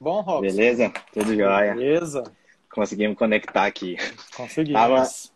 Bom, 0.00 0.22
Robson? 0.22 0.40
Beleza? 0.40 0.90
Tudo 1.12 1.34
jóia. 1.34 1.74
Beleza. 1.74 2.24
Conseguimos 2.72 3.18
conectar 3.18 3.66
aqui. 3.66 3.96
Conseguimos. 4.34 5.30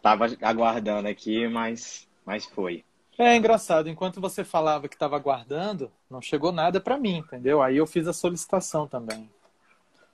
Tava, 0.00 0.28
tava 0.30 0.36
aguardando 0.42 1.08
aqui, 1.08 1.48
mas, 1.48 2.06
mas 2.24 2.44
foi. 2.44 2.84
É 3.18 3.34
engraçado, 3.36 3.88
enquanto 3.88 4.20
você 4.20 4.44
falava 4.44 4.88
que 4.88 4.94
estava 4.94 5.16
aguardando, 5.16 5.90
não 6.10 6.20
chegou 6.22 6.52
nada 6.52 6.80
para 6.80 6.98
mim, 6.98 7.18
entendeu? 7.18 7.60
Aí 7.60 7.76
eu 7.76 7.86
fiz 7.86 8.06
a 8.06 8.12
solicitação 8.12 8.86
também. 8.86 9.28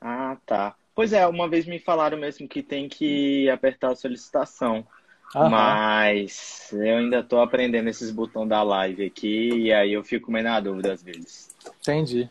Ah, 0.00 0.36
tá. 0.46 0.74
Pois 0.94 1.12
é, 1.12 1.26
uma 1.26 1.48
vez 1.48 1.66
me 1.66 1.78
falaram 1.78 2.18
mesmo 2.18 2.48
que 2.48 2.62
tem 2.62 2.88
que 2.88 3.50
apertar 3.50 3.92
a 3.92 3.96
solicitação. 3.96 4.86
Aham. 5.34 5.48
Mas 5.48 6.70
eu 6.72 6.96
ainda 6.96 7.22
tô 7.22 7.40
aprendendo 7.40 7.88
esses 7.88 8.10
botões 8.10 8.48
da 8.48 8.62
live 8.62 9.04
aqui, 9.04 9.50
e 9.50 9.72
aí 9.72 9.92
eu 9.92 10.02
fico 10.02 10.30
meio 10.30 10.44
na 10.44 10.58
dúvida 10.58 10.92
às 10.92 11.02
vezes. 11.02 11.54
Entendi. 11.80 12.30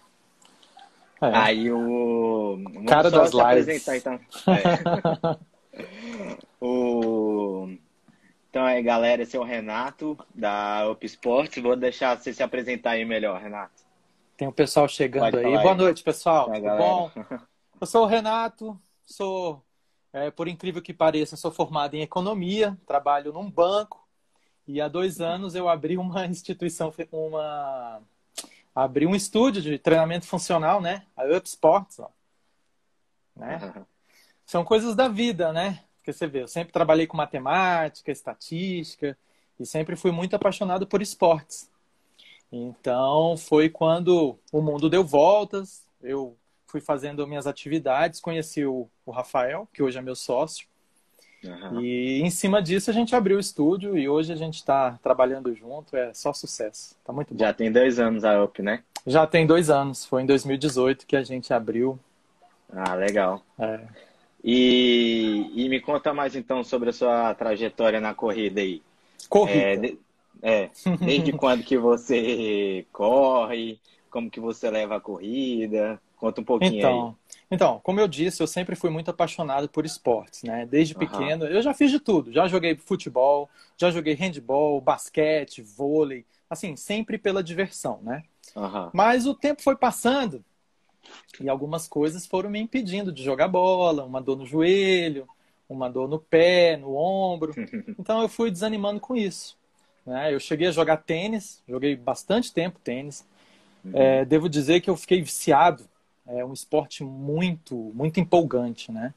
É. 1.21 1.35
Aí 1.35 1.71
o. 1.71 2.57
Cara 2.87 3.11
das 3.11 3.31
lives. 3.31 3.87
então. 3.87 4.19
É. 4.47 5.37
o... 6.61 7.69
Então 8.49 8.63
aí, 8.63 8.81
galera, 8.81 9.21
esse 9.21 9.35
é 9.37 9.39
o 9.39 9.43
Renato 9.43 10.17
da 10.33 10.89
Up 10.89 11.05
Sports. 11.05 11.61
Vou 11.61 11.75
deixar 11.75 12.17
você 12.17 12.33
se 12.33 12.41
apresentar 12.41 12.91
aí 12.91 13.05
melhor, 13.05 13.39
Renato. 13.39 13.83
Tem 14.35 14.47
o 14.47 14.51
pessoal 14.51 14.87
chegando 14.87 15.37
aí. 15.37 15.43
falar 15.43 15.61
Boa 15.61 15.73
aí. 15.73 15.77
noite, 15.77 16.03
pessoal. 16.03 16.51
Tudo 16.51 16.77
bom? 16.77 17.11
Eu 17.79 17.87
sou 17.87 18.03
o 18.03 18.07
Renato, 18.07 18.77
sou, 19.05 19.63
é, 20.11 20.29
por 20.31 20.47
incrível 20.47 20.81
que 20.81 20.93
pareça, 20.93 21.37
sou 21.37 21.51
formado 21.51 21.95
em 21.95 22.01
economia, 22.01 22.77
trabalho 22.85 23.31
num 23.31 23.49
banco 23.49 24.05
e 24.67 24.79
há 24.81 24.87
dois 24.87 25.19
anos 25.19 25.55
eu 25.55 25.67
abri 25.67 25.97
uma 25.97 26.25
instituição, 26.27 26.93
uma 27.11 28.01
abri 28.83 29.05
um 29.05 29.15
estúdio 29.15 29.61
de 29.61 29.77
treinamento 29.77 30.25
funcional, 30.25 30.81
né? 30.81 31.05
A 31.15 31.25
Up 31.25 31.47
Sports, 31.47 31.99
ó. 31.99 32.09
né? 33.35 33.85
São 34.45 34.63
coisas 34.63 34.95
da 34.95 35.07
vida, 35.07 35.53
né? 35.53 35.83
Porque 35.97 36.13
você 36.13 36.27
vê, 36.27 36.41
eu 36.43 36.47
sempre 36.47 36.73
trabalhei 36.73 37.05
com 37.05 37.17
matemática, 37.17 38.11
estatística 38.11 39.17
e 39.59 39.65
sempre 39.65 39.95
fui 39.95 40.11
muito 40.11 40.35
apaixonado 40.35 40.87
por 40.87 41.01
esportes. 41.01 41.69
Então, 42.51 43.37
foi 43.37 43.69
quando 43.69 44.39
o 44.51 44.61
mundo 44.61 44.89
deu 44.89 45.03
voltas, 45.03 45.85
eu 46.01 46.35
fui 46.65 46.81
fazendo 46.81 47.27
minhas 47.27 47.45
atividades, 47.45 48.19
conheci 48.19 48.65
o, 48.65 48.89
o 49.05 49.11
Rafael, 49.11 49.67
que 49.73 49.83
hoje 49.83 49.97
é 49.97 50.01
meu 50.01 50.15
sócio, 50.15 50.67
Aham. 51.45 51.81
e 51.83 52.21
em 52.21 52.29
cima 52.29 52.61
disso 52.61 52.89
a 52.89 52.93
gente 52.93 53.15
abriu 53.15 53.37
o 53.37 53.39
estúdio 53.39 53.97
e 53.97 54.09
hoje 54.09 54.33
a 54.33 54.35
gente 54.35 54.55
está 54.55 54.99
trabalhando 55.01 55.53
junto, 55.55 55.95
é 55.95 56.13
só 56.13 56.33
sucesso. 56.33 56.95
Tá 57.03 57.13
muito 57.13 57.33
bom. 57.33 57.39
Já 57.39 57.53
tem 57.53 57.71
dois 57.71 57.99
anos 57.99 58.23
a 58.23 58.43
Up, 58.43 58.61
né? 58.61 58.83
Já 59.07 59.25
tem 59.25 59.47
dois 59.47 59.69
anos, 59.69 60.05
foi 60.05 60.21
em 60.23 60.25
2018 60.25 61.07
que 61.07 61.15
a 61.15 61.23
gente 61.23 61.53
abriu. 61.53 61.97
Ah, 62.71 62.93
legal. 62.95 63.41
É, 63.57 63.79
E, 64.43 65.51
e 65.55 65.69
me 65.69 65.79
conta 65.81 66.13
mais 66.13 66.35
então 66.35 66.63
sobre 66.63 66.89
a 66.89 66.93
sua 66.93 67.33
trajetória 67.35 67.99
na 67.99 68.13
corrida 68.13 68.61
aí. 68.61 68.81
corrida. 69.27 69.59
É, 69.61 69.75
de- 69.77 69.99
é, 70.41 70.69
desde 70.99 71.33
quando 71.33 71.63
que 71.63 71.77
você 71.77 72.85
corre? 72.91 73.79
Como 74.09 74.29
que 74.29 74.39
você 74.39 74.69
leva 74.69 74.95
a 74.97 75.01
corrida? 75.01 75.99
Conta 76.17 76.41
um 76.41 76.43
pouquinho 76.43 76.77
Então, 76.79 77.15
então, 77.51 77.79
como 77.83 77.99
eu 77.99 78.07
disse, 78.07 78.41
eu 78.41 78.47
sempre 78.47 78.75
fui 78.75 78.89
muito 78.89 79.09
apaixonado 79.09 79.67
por 79.67 79.85
esportes, 79.85 80.43
né? 80.43 80.65
Desde 80.65 80.93
pequeno, 80.93 81.45
eu 81.45 81.61
já 81.61 81.73
fiz 81.73 81.89
de 81.91 81.99
tudo. 81.99 82.31
Já 82.31 82.47
joguei 82.47 82.75
futebol, 82.75 83.49
já 83.77 83.89
joguei 83.89 84.13
handball, 84.13 84.79
basquete, 84.79 85.61
vôlei, 85.61 86.25
assim, 86.49 86.75
sempre 86.75 87.17
pela 87.17 87.43
diversão, 87.43 87.99
né? 88.01 88.23
Aham. 88.55 88.89
Mas 88.93 89.25
o 89.25 89.33
tempo 89.33 89.61
foi 89.61 89.75
passando 89.75 90.43
e 91.39 91.49
algumas 91.49 91.87
coisas 91.87 92.25
foram 92.25 92.49
me 92.49 92.59
impedindo 92.59 93.11
de 93.11 93.23
jogar 93.23 93.47
bola, 93.47 94.03
uma 94.03 94.21
dor 94.21 94.37
no 94.37 94.45
joelho, 94.45 95.27
uma 95.67 95.89
dor 95.89 96.07
no 96.07 96.19
pé, 96.19 96.77
no 96.77 96.95
ombro. 96.95 97.53
Então 97.99 98.21
eu 98.21 98.29
fui 98.29 98.49
desanimando 98.49 98.99
com 98.99 99.13
isso. 99.13 99.57
Né? 100.05 100.33
Eu 100.33 100.39
cheguei 100.39 100.67
a 100.67 100.71
jogar 100.71 100.97
tênis, 100.97 101.61
joguei 101.67 101.95
bastante 101.97 102.53
tempo 102.53 102.79
tênis. 102.79 103.27
É, 103.93 104.23
devo 104.23 104.47
dizer 104.47 104.79
que 104.81 104.89
eu 104.89 104.95
fiquei 104.95 105.21
viciado. 105.21 105.88
É 106.29 106.45
um 106.45 106.53
esporte 106.53 107.03
muito, 107.03 107.75
muito 107.93 108.19
empolgante, 108.19 108.91
né? 108.91 109.13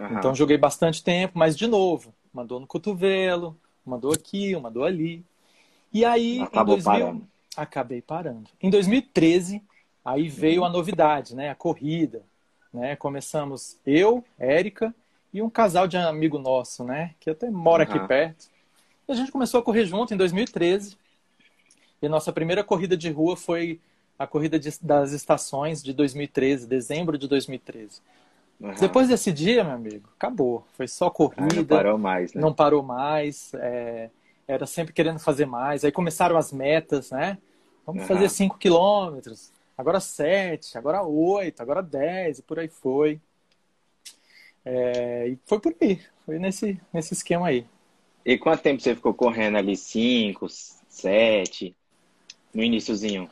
Aham. 0.00 0.18
Então 0.18 0.34
joguei 0.34 0.58
bastante 0.58 1.02
tempo, 1.02 1.38
mas 1.38 1.56
de 1.56 1.66
novo, 1.66 2.12
uma 2.32 2.44
dor 2.44 2.60
no 2.60 2.66
cotovelo, 2.66 3.56
uma 3.86 3.98
dor 3.98 4.16
aqui, 4.16 4.54
uma 4.54 4.70
dor 4.70 4.86
ali. 4.86 5.24
E 5.92 6.04
aí, 6.04 6.40
Acabou 6.42 6.74
em 6.74 6.82
2000, 6.82 7.00
parando. 7.00 7.28
acabei 7.56 8.02
parando. 8.02 8.50
Em 8.60 8.70
2013, 8.70 9.62
aí 10.04 10.28
veio 10.28 10.64
a 10.64 10.68
novidade, 10.68 11.34
né? 11.34 11.50
A 11.50 11.54
corrida, 11.54 12.22
né? 12.72 12.96
Começamos 12.96 13.78
eu, 13.86 14.24
Érica 14.38 14.94
e 15.32 15.40
um 15.40 15.50
casal 15.50 15.86
de 15.86 15.96
amigo 15.96 16.38
nosso, 16.38 16.84
né? 16.84 17.14
Que 17.20 17.30
até 17.30 17.50
mora 17.50 17.84
aqui 17.84 17.94
Aham. 17.94 18.08
perto. 18.08 18.48
E 19.08 19.12
a 19.12 19.14
gente 19.14 19.32
começou 19.32 19.60
a 19.60 19.62
correr 19.62 19.86
junto 19.86 20.12
em 20.12 20.16
2013. 20.16 20.98
E 22.02 22.06
a 22.06 22.10
nossa 22.10 22.32
primeira 22.32 22.62
corrida 22.62 22.96
de 22.96 23.10
rua 23.10 23.36
foi 23.36 23.80
a 24.18 24.26
corrida 24.26 24.58
de- 24.58 24.78
das 24.82 25.12
estações 25.12 25.82
de 25.82 25.92
2013, 25.92 26.66
dezembro 26.66 27.16
de 27.18 27.28
2013. 27.28 28.00
Aham. 28.62 28.80
Depois 28.80 29.08
desse 29.08 29.32
dia, 29.32 29.64
meu 29.64 29.74
amigo, 29.74 30.08
acabou. 30.16 30.66
Foi 30.74 30.88
só 30.88 31.10
Ah, 31.36 31.46
corrida, 31.46 31.54
não 31.54 31.64
parou 31.66 31.98
mais, 31.98 32.34
né? 32.34 32.42
não 32.42 32.54
parou 32.54 32.82
mais, 32.82 33.52
é, 33.54 34.10
era 34.46 34.66
sempre 34.66 34.92
querendo 34.92 35.18
fazer 35.18 35.46
mais. 35.46 35.84
Aí 35.84 35.92
começaram 35.92 36.36
as 36.36 36.52
metas, 36.52 37.10
né? 37.10 37.38
Vamos 37.86 38.02
Aham. 38.02 38.08
fazer 38.08 38.28
5 38.28 38.58
quilômetros, 38.58 39.52
agora 39.76 40.00
7, 40.00 40.76
agora 40.78 41.02
8, 41.02 41.60
agora 41.62 41.82
10, 41.82 42.38
e 42.38 42.42
por 42.42 42.58
aí 42.58 42.68
foi. 42.68 43.20
É, 44.64 45.28
e 45.28 45.38
foi 45.46 45.58
por 45.60 45.74
aí, 45.80 46.00
foi 46.24 46.38
nesse, 46.38 46.80
nesse 46.92 47.14
esquema 47.14 47.48
aí. 47.48 47.66
E 48.24 48.38
quanto 48.38 48.62
tempo 48.62 48.80
você 48.80 48.94
ficou 48.94 49.12
correndo 49.12 49.56
ali? 49.58 49.76
Cinco, 49.76 50.46
sete? 50.48 51.74
No 52.54 52.62
iniciozinho? 52.62 53.30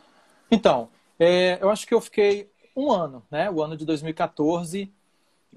Então, 0.51 0.89
é, 1.19 1.59
eu 1.61 1.71
acho 1.71 1.87
que 1.87 1.95
eu 1.95 2.01
fiquei 2.01 2.51
um 2.77 2.91
ano, 2.91 3.23
né? 3.31 3.51
O 3.51 3.63
ano 3.63 3.77
de 3.77 3.85
2014 3.85 4.91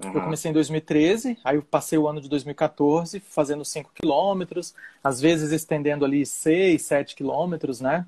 Eu 0.00 0.06
Aham. 0.06 0.20
comecei 0.22 0.50
em 0.50 0.54
2013, 0.54 1.38
aí 1.44 1.56
eu 1.56 1.62
passei 1.62 1.98
o 1.98 2.08
ano 2.08 2.20
de 2.20 2.28
2014 2.28 3.20
fazendo 3.20 3.64
5 3.64 3.90
quilômetros, 3.94 4.74
às 5.04 5.20
vezes 5.20 5.52
estendendo 5.52 6.04
ali 6.04 6.24
6, 6.24 6.82
7 6.82 7.14
quilômetros, 7.14 7.80
né? 7.80 8.06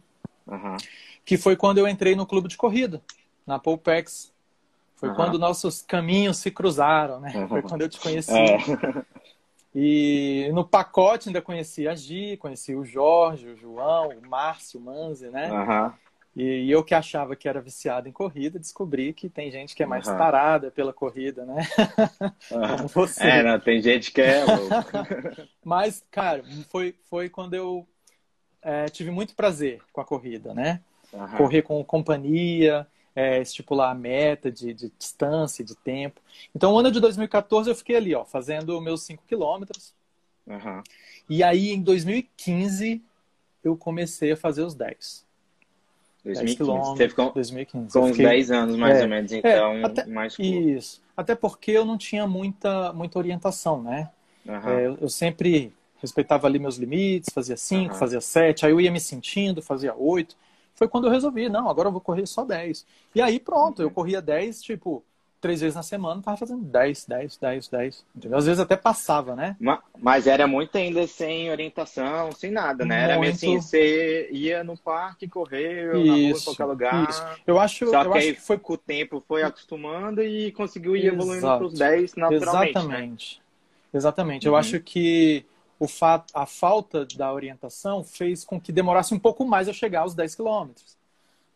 Aham. 0.49 0.79
Que 1.25 1.37
foi 1.37 1.55
quando 1.55 1.79
eu 1.79 1.87
entrei 1.87 2.17
no 2.17 2.27
clube 2.27 2.49
de 2.49 2.57
corrida, 2.57 3.03
na 3.47 3.59
Polpex. 3.59 4.33
Foi 4.97 5.11
Aham. 5.11 5.17
quando 5.17 5.39
nossos 5.39 5.83
caminhos 5.83 6.39
se 6.39 6.51
cruzaram, 6.51 7.21
né? 7.21 7.33
Aham. 7.37 7.49
Foi 7.49 7.63
quando 7.63 7.83
eu 7.83 7.89
te 7.89 8.01
conheci. 8.01 8.33
É. 8.33 9.05
E 9.75 10.51
no 10.53 10.67
pacote 10.67 11.29
ainda 11.29 11.41
conheci 11.41 11.89
a 11.89 11.95
Gi, 11.95 12.37
conheci 12.39 12.75
o 12.75 12.85
Jorge, 12.85 13.49
o 13.49 13.57
João, 13.57 14.11
o 14.11 14.29
Márcio, 14.29 14.79
o 14.79 14.83
Manzi, 14.83 15.29
né? 15.29 15.51
Aham. 15.51 15.95
E 16.35 16.71
eu 16.71 16.83
que 16.83 16.95
achava 16.95 17.37
que 17.37 17.47
era 17.47 17.61
viciado 17.61 18.09
em 18.09 18.13
corrida, 18.13 18.59
descobri 18.59 19.13
que 19.13 19.29
tem 19.29 19.51
gente 19.51 19.77
que 19.77 19.83
é 19.83 19.87
mais 19.87 20.09
Aham. 20.09 20.17
tarada 20.17 20.71
pela 20.71 20.93
corrida, 20.93 21.45
né? 21.45 21.57
Como 22.49 22.89
você. 22.89 23.29
É, 23.29 23.43
não, 23.43 23.61
tem 23.61 23.83
gente 23.83 24.11
que 24.11 24.21
é 24.23 24.43
louco. 24.45 24.75
Mas, 25.63 26.03
cara, 26.11 26.43
foi, 26.71 26.95
foi 27.05 27.29
quando 27.29 27.53
eu 27.53 27.87
é, 28.63 28.87
tive 28.87 29.11
muito 29.11 29.35
prazer 29.35 29.83
com 29.93 30.01
a 30.01 30.05
corrida, 30.05 30.55
né? 30.55 30.81
Aham. 31.13 31.37
Correr 31.37 31.63
com 31.63 31.85
companhia, 31.85 32.87
é, 33.15 33.41
estipular 33.43 33.91
a 33.91 33.95
meta 33.95 34.51
de, 34.51 34.73
de 34.73 34.91
distância, 34.99 35.63
de 35.63 35.77
tempo. 35.77 36.21
Então, 36.55 36.73
o 36.73 36.79
ano 36.79 36.91
de 36.91 36.99
2014 36.99 37.69
eu 37.69 37.75
fiquei 37.75 37.97
ali, 37.97 38.15
ó, 38.15 38.25
fazendo 38.25 38.81
meus 38.81 39.03
5 39.03 39.23
quilômetros. 39.27 39.95
E 41.29 41.43
aí, 41.43 41.71
em 41.71 41.83
2015, 41.83 43.03
eu 43.63 43.77
comecei 43.77 44.33
a 44.33 44.37
fazer 44.37 44.63
os 44.63 44.75
10. 44.75 45.27
10 46.25 46.35
2015. 46.35 46.57
quilômetros. 46.57 46.99
Você 46.99 47.09
ficou 47.09 47.33
2015. 47.33 47.93
com 47.93 48.01
uns 48.01 48.11
fiquei- 48.11 48.27
10 48.27 48.51
anos, 48.51 48.77
mais 48.77 48.99
É, 48.99 49.03
ou 49.03 49.09
menos, 49.09 49.33
então, 49.33 49.85
até- 49.85 50.07
mais 50.07 50.37
curto. 50.37 50.53
Isso. 50.53 51.03
Até 51.17 51.35
porque 51.35 51.71
eu 51.71 51.85
não 51.85 51.99
tinha 51.99 52.27
muita, 52.27 52.93
muita 52.93 53.19
orientação, 53.19 53.83
né? 53.83 54.11
Aham. 54.49 54.71
É, 54.79 54.87
eu, 54.87 55.09
sempre 55.09 55.73
respeitava 56.01 56.47
ali 56.47 56.59
meus 56.59 56.77
limites, 56.77 57.33
fazia 57.33 57.57
5, 57.57 57.91
Aham. 57.91 57.99
fazia 58.01 58.21
7, 58.21 58.67
aí 58.67 58.73
eu 58.73 58.81
ia 58.81 58.91
me 58.91 59.01
sentindo, 59.01 59.63
fazia 59.63 59.95
8. 59.95 60.37
Foi 60.75 60.89
quando 60.89 61.07
eu 61.07 61.11
resolvi, 61.13 61.49
não, 61.49 61.69
agora 61.69 61.89
eu 61.89 61.93
vou 61.93 62.01
correr 62.01 62.27
só 62.27 62.45
10. 62.45 62.87
E 63.15 63.21
aí 63.21 63.39
pronto, 63.39 63.83
eu 63.83 63.91
corria 63.91 64.21
10, 64.23 64.63
tipo, 64.63 65.05
três 65.43 65.61
vezes 65.61 65.75
na 65.75 65.83
semana, 65.83 66.23
tava 66.23 66.37
fazendo 66.39 66.63
10, 66.63 67.05
10, 67.05 67.37
10, 67.37 67.69
10. 67.69 68.05
Entendeu? 68.17 68.39
Às 68.39 68.47
vezes 68.47 68.61
até 68.61 68.77
passava, 68.77 69.37
né? 69.37 69.57
Ma- 69.61 69.83
Mas 69.99 70.27
era 70.27 70.47
muito 70.47 70.75
ainda 70.79 71.07
sem 71.07 71.51
orientação, 71.51 72.33
sem 72.33 72.51
nada, 72.51 72.85
né? 72.85 73.03
Era 73.03 73.19
meio 73.19 73.33
assim, 73.33 73.49
Muito. 73.49 73.65
você 73.65 74.29
ia 74.31 74.63
no 74.65 74.79
parque, 74.79 75.29
correu, 75.29 75.95
na 76.05 76.13
rua, 76.13 76.19
em 76.31 76.41
qualquer 76.41 76.65
lugar. 76.65 77.11
isso. 77.11 77.23
Eu 77.47 77.59
acho, 77.59 77.87
Só 77.91 78.03
eu 78.05 78.11
que 78.13 78.19
acho 78.19 78.29
aí 78.29 78.35
que 78.35 78.41
foi 78.41 78.57
com 78.57 78.73
o 78.75 78.79
tempo 78.79 79.23
foi 79.27 79.43
acostumando 79.43 80.23
e 80.23 80.53
conseguiu 80.53 80.97
ir 80.97 81.07
evoluindo 81.07 81.39
Exato. 81.39 81.59
para 81.59 81.67
os 81.67 81.75
10 81.75 82.15
naturalmente, 82.15 82.73
né? 82.75 82.81
Exatamente. 82.81 83.43
Exatamente. 83.93 84.47
Eu 84.47 84.53
Uhum. 84.53 84.59
acho 84.59 84.81
que 84.81 85.45
o 85.79 85.89
fato, 85.89 86.31
a 86.33 86.47
falta 86.47 87.05
da 87.17 87.33
orientação 87.33 88.05
fez 88.05 88.45
com 88.45 88.61
que 88.61 88.71
demorasse 88.71 89.13
um 89.13 89.19
pouco 89.19 89.45
mais 89.45 89.67
eu 89.69 89.75
chegar 89.75 90.01
aos 90.03 90.15
10 90.15 90.35
quilômetros. 90.35 90.97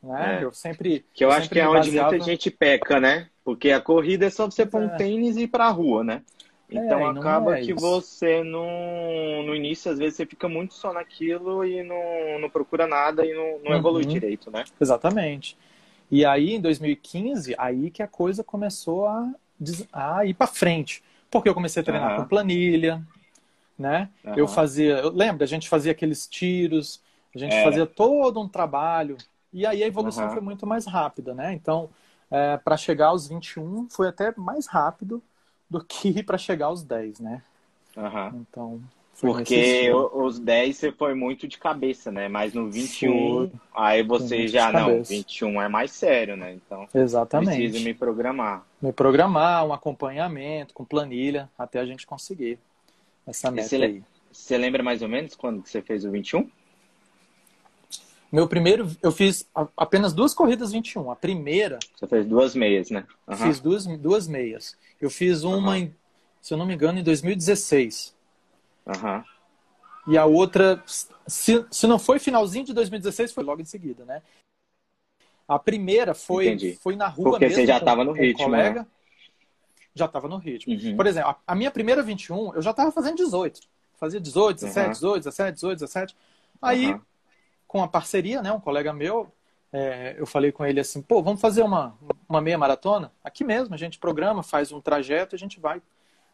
Né? 0.03 0.41
É. 0.41 0.44
Eu 0.44 0.53
sempre. 0.53 1.05
Que 1.15 1.25
eu 1.25 1.31
acho 1.31 1.43
sempre 1.43 1.55
que 1.55 1.61
é 1.61 1.69
onde 1.69 1.79
baseava- 1.89 2.11
muita 2.11 2.25
gente 2.25 2.50
peca, 2.50 3.00
né? 3.00 3.29
Porque 3.46 3.70
a 3.72 3.81
corrida 3.81 4.26
é 4.26 4.31
só 4.31 4.46
você 4.46 4.66
pôr 4.66 4.82
um 4.82 4.90
É. 4.90 4.96
tênis 4.98 5.38
e 5.38 5.44
ir 5.44 5.48
pra 5.48 5.70
rua, 5.70 6.04
né? 6.04 6.22
Então 6.70 7.00
É, 7.00 7.06
e 7.06 7.12
não 7.12 7.22
acaba 7.22 7.50
é 7.50 7.56
que 7.56 7.72
você 7.72 8.44
não. 8.44 9.44
No 9.46 9.54
início, 9.56 9.90
às 9.90 9.98
vezes, 9.98 10.16
você 10.16 10.26
fica 10.26 10.48
muito 10.48 10.75
só 10.75 10.93
naquilo 10.93 11.64
e 11.64 11.82
não, 11.84 12.40
não 12.40 12.50
procura 12.50 12.87
nada 12.88 13.25
e 13.25 13.32
não, 13.34 13.60
não 13.60 13.75
Uhum. 13.75 13.75
evolui 13.75 14.04
direito, 14.04 14.50
né? 14.50 14.64
Exatamente. 14.81 15.56
E 16.10 16.25
aí, 16.25 16.54
em 16.54 16.60
2015, 16.60 17.54
aí 17.58 17.90
que 17.90 18.02
a 18.02 18.08
coisa 18.08 18.44
começou 18.44 19.06
a, 19.06 19.32
a 19.93 20.26
ir 20.26 20.34
para 20.34 20.46
frente. 20.46 21.02
Porque 21.31 21.48
eu 21.48 21.54
comecei 21.54 21.82
a 21.82 21.84
treinar 21.84 22.12
Aham. 22.12 22.14
com 22.14 22.25
planilha, 22.25 23.02
né? 23.78 24.10
Eu 24.34 24.46
Aham. 24.46 24.48
fazia, 24.48 24.98
eu 24.98 25.10
lembro, 25.10 25.44
a 25.44 25.46
gente 25.46 25.69
fazia 25.69 25.93
aqueles 25.93 26.26
tiros, 26.28 27.02
a 27.34 27.38
gente 27.38 27.58
Era. 27.58 27.58
fazia 27.58 27.87
todo 27.87 28.40
um 28.40 28.48
trabalho. 28.48 29.16
E 29.52 29.66
aí 29.66 29.82
a 29.82 29.87
evolução 29.87 30.28
foi 30.28 30.43
muito 30.43 30.66
mais 30.66 30.87
rápida, 30.87 31.34
né? 31.34 31.52
Então, 31.54 31.90
para 32.64 32.76
chegar 32.76 33.08
aos 33.08 33.28
21 33.28 33.88
foi 33.88 34.08
até 34.08 34.32
mais 34.37 34.67
rápido 34.67 35.23
do 35.69 35.82
que 35.84 36.23
para 36.25 36.38
chegar 36.38 36.67
aos 36.67 36.82
10, 36.82 37.20
né? 37.20 37.43
Aham. 37.96 38.34
Então, 38.50 38.81
Porque 39.20 39.90
os 39.93 40.38
10 40.38 40.76
você 40.76 40.93
foi 40.93 41.14
muito 41.14 41.49
de 41.49 41.58
cabeça, 41.58 42.12
né? 42.12 42.28
Mas 42.28 42.52
no 42.52 42.70
21, 42.70 43.49
Foi. 43.49 43.50
aí 43.75 44.02
você 44.02 44.46
já, 44.46 44.70
não, 44.70 44.88
cabeça. 44.88 45.11
21 45.11 45.61
é 45.62 45.69
mais 45.69 45.90
sério, 45.93 46.37
né? 46.37 46.52
Então, 46.52 46.87
Exatamente. 46.94 47.56
preciso 47.56 47.84
me 47.84 47.94
programar. 47.94 48.64
me 48.81 48.93
programar, 48.93 49.67
um 49.67 49.72
acompanhamento 49.72 50.75
com 50.75 50.84
planilha 50.84 51.49
até 51.58 51.81
a 51.81 51.87
gente 51.87 52.06
conseguir 52.06 52.58
essa 53.26 53.50
meta 53.50 53.76
le- 53.76 53.87
aí. 53.87 54.02
Você 54.31 54.58
lembra 54.58 54.82
mais 54.82 55.02
ou 55.02 55.08
menos 55.08 55.34
quando 55.34 55.62
que 55.62 55.70
você 55.70 55.81
fez 55.81 56.05
o 56.05 56.11
21? 56.11 56.50
Meu 58.31 58.49
primeiro, 58.49 58.88
eu 59.02 59.12
fiz 59.12 59.49
apenas 59.76 60.12
duas 60.12 60.34
corridas 60.34 60.73
21. 60.73 61.11
A 61.11 61.17
primeira, 61.17 61.78
Você 61.94 62.06
fez 62.06 62.26
duas 62.26 62.55
meias, 62.55 62.90
né? 62.90 63.06
Aham. 63.26 63.46
fiz 63.46 63.61
duas, 63.61 63.87
duas 63.99 64.26
meias. 64.26 64.76
Eu 65.00 65.08
fiz 65.11 65.43
uma, 65.44 65.73
Aham. 65.73 65.78
em, 65.78 65.96
se 66.43 66.52
eu 66.52 66.58
não 66.58 66.67
me 66.67 66.75
engano, 66.75 66.99
em 66.99 67.02
2016. 67.05 68.14
Aham. 68.87 69.25
E 70.08 70.17
a 70.19 70.25
outra, 70.25 70.82
se, 71.26 71.64
se 71.70 71.87
não 71.87 71.99
foi 71.99 72.19
finalzinho 72.19 72.64
de 72.64 72.73
2016, 72.73 73.32
foi 73.32 73.43
logo 73.44 73.61
em 73.61 73.64
seguida, 73.64 74.05
né? 74.05 74.23
A 75.49 75.58
primeira 75.58 76.14
foi, 76.14 76.46
Entendi. 76.49 76.79
foi 76.82 76.96
na 76.96 77.06
rua 77.06 77.31
Porque 77.31 77.46
mesmo. 77.46 77.61
você 77.62 77.67
já 77.67 77.79
com- 77.79 77.84
tava 77.84 78.05
no 78.05 78.12
ritmo, 78.12 78.49
né? 78.50 78.62
colega. 78.69 78.87
Já 79.94 80.06
estava 80.06 80.29
no 80.29 80.37
ritmo. 80.37 80.75
Uhum. 80.75 80.96
Por 80.96 81.06
exemplo, 81.06 81.37
a, 81.46 81.55
minha 81.55 81.70
primeira 81.70 82.02
21, 82.02 82.55
eu 82.55 82.61
já 82.62 82.70
estava 82.72 82.90
fazendo 82.93 83.17
18. 83.17 83.61
Fazia 83.96 84.20
18, 84.20 84.56
17, 84.58 84.84
Aham. 84.84 84.93
18, 84.93 85.22
17, 85.25 85.55
18, 85.55 85.79
17. 85.79 86.17
Aí, 86.61 86.87
Aham. 86.87 87.00
Com 87.76 87.82
a 87.82 87.88
parceria, 87.88 88.40
né, 88.40 88.50
um 88.50 88.58
colega 88.58 88.90
meu, 88.90 89.31
é, 89.70 90.14
eu 90.17 90.25
falei 90.26 90.50
com 90.50 90.64
ele 90.64 90.81
assim, 90.81 91.02
pô, 91.02 91.23
vamos 91.23 91.43
fazer 91.43 91.62
uma, 91.62 91.94
uma 92.26 92.40
meia 92.40 92.56
maratona? 92.56 93.12
Aqui 93.23 93.44
mesmo, 93.44 93.75
a 93.75 93.76
gente 93.76 93.99
programa, 93.99 94.43
faz 94.43 94.73
um 94.73 94.81
trajeto 94.81 95.34
e 95.34 95.37
a 95.37 95.38
gente 95.38 95.61
vai. 95.61 95.82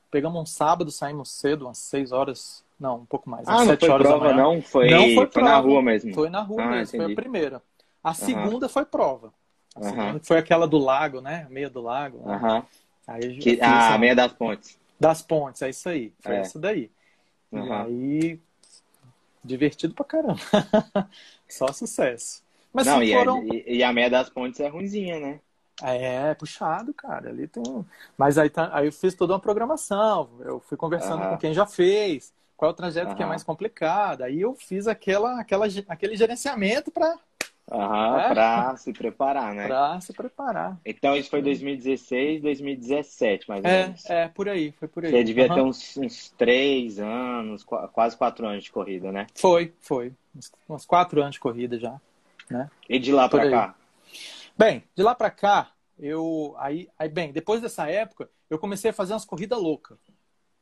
Pegamos 0.09 0.41
um 0.41 0.47
sábado, 0.47 0.93
saímos 0.93 1.33
cedo, 1.33 1.65
umas 1.65 1.79
6 1.79 2.13
horas, 2.13 2.65
não, 2.79 2.99
um 2.99 3.05
pouco 3.05 3.29
mais, 3.29 3.49
Ah, 3.49 3.57
não 3.59 3.67
7 3.67 3.81
foi 3.81 3.91
horas 3.91 4.07
da 4.09 4.17
prova, 4.17 4.33
manhã. 4.35 4.43
não? 4.45 4.63
Foi, 4.63 4.89
Não 4.89 5.01
foi 5.15 5.27
foi 5.27 5.43
na 5.43 5.51
prova. 5.51 5.69
rua 5.69 5.83
mesmo. 5.83 6.15
Foi 6.15 6.31
na 6.31 6.43
rua 6.43 6.63
Ah, 6.63 6.71
mesmo, 6.71 6.87
foi 6.97 7.01
a 7.01 7.03
entendi. 7.09 7.15
primeira. 7.17 7.63
A 8.05 8.15
segunda 8.15 8.69
foi 8.69 8.85
prova. 8.85 9.35
A 9.75 9.83
segunda 9.83 10.21
foi 10.23 10.39
aquela 10.39 10.69
do 10.69 10.79
lago, 10.79 11.21
né? 11.21 11.49
Meia 11.51 11.69
do 11.69 11.81
lago. 11.81 12.23
Aham. 12.25 12.65
Aí 13.09 13.37
Que, 13.39 13.59
ah, 13.61 13.95
a- 13.95 13.99
meia 13.99 14.15
das 14.15 14.33
pontes. 14.33 14.79
das 15.01 15.23
pontes, 15.23 15.61
é 15.63 15.71
isso 15.71 15.89
aí. 15.89 16.13
Foi 16.21 16.37
É. 16.37 16.39
essa 16.39 16.57
daí. 16.61 16.89
E 17.51 17.57
Aham. 17.59 17.83
aí, 17.83 18.41
divertido 19.45 19.95
pra 19.95 20.05
caramba. 20.05 20.41
Só 21.49 21.73
sucesso. 21.73 22.43
Mas 22.73 22.87
não, 22.87 23.03
e, 23.03 23.13
foram. 23.13 23.41
a, 23.41 23.55
e, 23.55 23.83
a 23.83 23.93
meia 23.93 24.09
das 24.09 24.31
pontes 24.31 24.61
é 24.61 24.69
ruimzinha, 24.69 25.21
né? 25.21 25.41
É, 25.83 26.35
puxado, 26.35 26.95
cara. 26.95 27.29
Ali 27.29 27.47
tem. 27.47 27.63
Mas 28.17 28.39
aí, 28.39 28.49
tá... 28.49 28.71
aí 28.73 28.87
eu 28.87 28.93
fiz 28.93 29.15
toda 29.15 29.35
uma 29.35 29.41
programação. 29.41 30.31
Eu 30.41 30.61
fui 30.61 30.77
conversando 30.77 31.23
Aham. 31.23 31.31
com 31.31 31.39
quem 31.39 31.53
já 31.53 31.67
fez. 31.67 32.33
Qual 32.57 32.71
é 32.71 32.73
o 32.73 32.77
trajeto 32.77 33.17
que 33.17 33.23
é 33.23 33.27
mais 33.27 33.43
complicado? 33.43 34.23
Aí 34.23 34.41
eu 34.41 34.55
fiz 34.55 34.87
aquela, 34.87 35.41
aquela, 35.41 35.67
aquele 35.89 36.17
gerenciamento 36.17 36.93
para 36.93 37.19
Aham, 37.71 38.19
É. 38.21 38.29
pra 38.29 38.77
se 38.77 38.93
preparar, 38.93 39.55
né? 39.55 39.67
pra 39.67 40.01
se 40.01 40.13
preparar. 40.13 40.81
Então 40.85 41.17
isso 41.17 41.31
foi 41.31 41.41
2016, 41.43 42.43
2017, 42.43 43.49
mais 43.49 43.65
ou 43.65 43.71
É, 43.71 43.83
menos. 43.85 44.05
é, 44.11 44.29
por 44.29 44.49
aí, 44.49 44.73
foi 44.73 44.89
por 44.89 45.05
aí. 45.05 45.11
Você 45.11 45.25
devia 45.25 45.47
Aham. 45.47 45.55
ter 45.55 45.61
uns, 45.63 45.97
uns 45.97 46.31
três 46.31 46.99
anos, 46.99 47.63
qu- 47.65 47.89
quase 47.89 48.17
quatro 48.17 48.47
anos 48.47 48.65
de 48.65 48.73
corrida, 48.73 49.13
né? 49.13 49.27
Foi, 49.35 49.73
foi. 49.81 50.13
Uns- 50.69 50.85
quatro 50.85 51.21
anos 51.23 51.35
de 51.35 51.41
corrida 51.41 51.79
já. 51.79 52.01
Né? 52.51 52.69
E 52.89 52.99
de 52.99 53.13
lá 53.13 53.29
aí. 53.33 53.51
cá? 53.51 53.75
Bem, 54.57 54.85
de 54.95 55.03
lá 55.03 55.15
pra 55.15 55.31
cá, 55.31 55.73
eu 55.99 56.55
aí, 56.59 56.89
aí 56.99 57.09
bem, 57.09 57.33
depois 57.33 57.61
dessa 57.63 57.89
época, 57.89 58.29
eu 58.51 58.59
comecei 58.59 58.91
a 58.91 58.95
fazer 58.95 59.13
umas 59.15 59.25
corridas 59.25 59.59
loucas. 59.59 59.99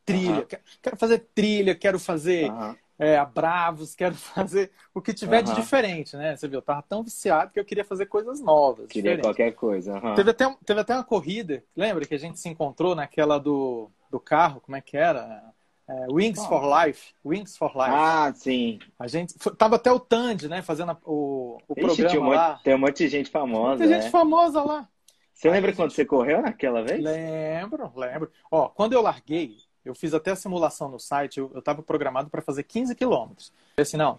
Trilha, 0.05 0.33
Aham. 0.33 0.47
quero, 0.83 0.97
fazer 0.97 1.19
trilha, 1.35 1.75
quero 1.75 1.99
fazer 1.99 2.51
Aham. 2.51 2.77
É, 3.01 3.17
a 3.17 3.25
Bravos, 3.25 3.95
quero 3.95 4.15
fazer 4.15 4.71
o 4.95 5.01
que 5.01 5.15
tiver 5.15 5.43
de 5.43 5.51
Aham. 5.53 5.61
diferente, 5.61 6.17
né? 6.17 6.37
Você 6.37 6.47
viu, 6.47 6.59
eu 6.59 6.63
tava 6.63 6.83
tão 6.83 7.03
viciado 7.03 7.51
que 7.51 7.59
eu 7.59 7.65
queria 7.65 7.85
fazer 7.85 8.07
coisas 8.07 8.41
novas. 8.41 8.87
Queria 8.89 9.17
diferentes. 9.17 9.27
qualquer 9.27 9.53
coisa. 9.53 9.97
aham. 9.97 10.15
Teve 10.15 10.31
até, 10.31 10.57
teve 10.67 10.81
até 10.81 10.95
uma 10.95 11.03
corrida, 11.05 11.65
lembra 11.75 12.05
que 12.05 12.15
a 12.15 12.19
gente 12.19 12.39
se 12.39 12.49
encontrou 12.49 12.95
naquela 12.95 13.39
do, 13.39 13.91
do 14.11 14.21
carro, 14.21 14.61
como 14.61 14.77
é 14.77 14.81
que 14.81 14.97
era? 14.97 15.43
É, 15.89 16.07
Wings 16.09 16.45
for 16.47 16.63
Life. 16.85 17.15
Wings 17.25 17.57
for 17.57 17.73
Life. 17.75 17.91
Ah, 17.91 18.33
sim. 18.35 18.79
A 18.99 19.09
gente 19.09 19.35
foi- 19.39 19.55
tava 19.57 19.75
até 19.77 19.91
o 19.91 19.99
Tandy, 19.99 20.47
né, 20.49 20.63
fazendo 20.63 20.93
a- 20.93 20.99
o, 21.05 21.59
o 21.67 21.75
Ixi, 21.77 21.95
tinha 21.97 22.07
um 22.07 22.11
programa 22.11 22.27
monte- 22.27 22.37
lá. 22.37 22.61
tem 22.63 22.75
um 22.75 22.79
monte 22.79 22.97
de 22.99 23.09
gente 23.09 23.31
famosa. 23.31 23.79
Tem 23.79 23.89
gente 23.89 24.05
né? 24.05 24.11
famosa 24.11 24.63
lá. 24.63 24.89
Você 25.35 25.49
Aí 25.49 25.55
lembra 25.55 25.73
quando 25.73 25.89
gente- 25.89 25.97
você 25.97 26.05
correu 26.05 26.43
naquela 26.43 26.83
vez? 26.85 27.03
Lembro, 27.03 27.91
lembro. 27.97 28.31
Ó, 28.51 28.69
quando 28.69 28.93
eu 28.93 29.01
larguei, 29.03 29.57
eu 29.85 29.95
fiz 29.95 30.13
até 30.15 30.31
a 30.31 30.37
simulação 30.37 30.89
no 30.89 30.99
site, 30.99 31.39
eu, 31.39 31.51
eu 31.55 31.63
tava 31.63 31.83
programado 31.83 32.29
para 32.31 32.43
fazer 32.43 32.63
15 32.65 32.95
quilômetros. 32.95 33.53
Eu 33.77 33.83
Assim, 33.83 33.97
não, 33.97 34.19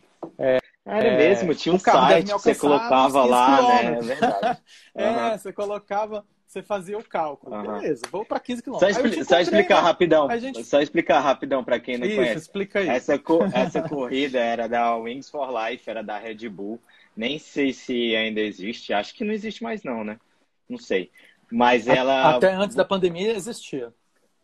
Era 0.85 1.15
mesmo, 1.15 1.53
tinha 1.53 1.73
um 1.73 1.79
site 1.79 2.25
que 2.25 2.31
você 2.33 2.55
colocava 2.55 3.05
uns 3.05 3.13
15 3.13 3.29
lá, 3.29 3.61
né? 3.61 3.97
É 3.97 4.01
verdade. 4.01 4.61
é, 4.95 5.07
Aham. 5.07 5.37
você 5.37 5.53
colocava, 5.53 6.25
você 6.47 6.63
fazia 6.63 6.97
o 6.97 7.03
cálculo. 7.03 7.53
Aham. 7.55 7.79
Beleza, 7.79 8.01
vou 8.11 8.25
para 8.25 8.39
15 8.39 8.61
Só, 8.61 8.63
quilômetros. 8.63 8.97
Expli- 8.97 9.23
te 9.23 9.25
só 9.25 9.39
explicar 9.39 9.75
né? 9.75 9.81
rapidão. 9.81 10.29
A 10.29 10.37
gente- 10.37 10.63
Só 10.63 10.81
explicar 10.81 11.19
rapidão 11.19 11.63
pra 11.63 11.79
quem 11.79 11.97
não 11.97 12.07
Isso, 12.07 12.15
conhece. 12.17 12.37
explica 12.39 12.79
aí. 12.79 12.89
Essa, 12.89 13.19
co- 13.19 13.43
essa 13.53 13.81
corrida 13.87 14.39
era 14.39 14.67
da 14.67 14.95
Wings 14.95 15.29
for 15.29 15.49
Life, 15.51 15.89
era 15.89 16.01
da 16.01 16.17
Red 16.17 16.49
Bull. 16.49 16.79
Nem 17.15 17.37
sei 17.37 17.73
se 17.73 18.15
ainda 18.15 18.39
existe. 18.41 18.93
Acho 18.93 19.13
que 19.13 19.23
não 19.23 19.33
existe 19.33 19.61
mais, 19.63 19.83
não, 19.83 20.03
né? 20.03 20.19
Não 20.67 20.77
sei. 20.77 21.11
Mas 21.51 21.87
ela 21.87 22.35
Até 22.37 22.53
antes 22.53 22.75
da 22.75 22.85
pandemia 22.85 23.33
existia. 23.33 23.93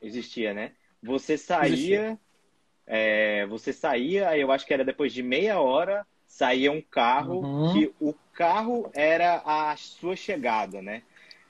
existia, 0.01 0.53
né? 0.53 0.73
Você 1.07 1.37
saía, 1.37 2.19
é, 2.85 3.45
você 3.47 3.71
saía, 3.73 4.29
aí 4.29 4.41
eu 4.41 4.51
acho 4.51 4.65
que 4.65 4.73
era 4.73 4.83
depois 4.85 5.13
de 5.13 5.23
meia 5.23 5.59
hora, 5.59 6.05
saía 6.25 6.71
um 6.71 6.81
carro, 6.81 7.39
Uhum. 7.39 7.73
que 7.73 7.93
o 7.99 8.13
carro 8.33 8.91
era 8.93 9.41
a 9.45 9.75
sua 9.77 10.15
chegada, 10.15 10.81
né? 10.81 11.01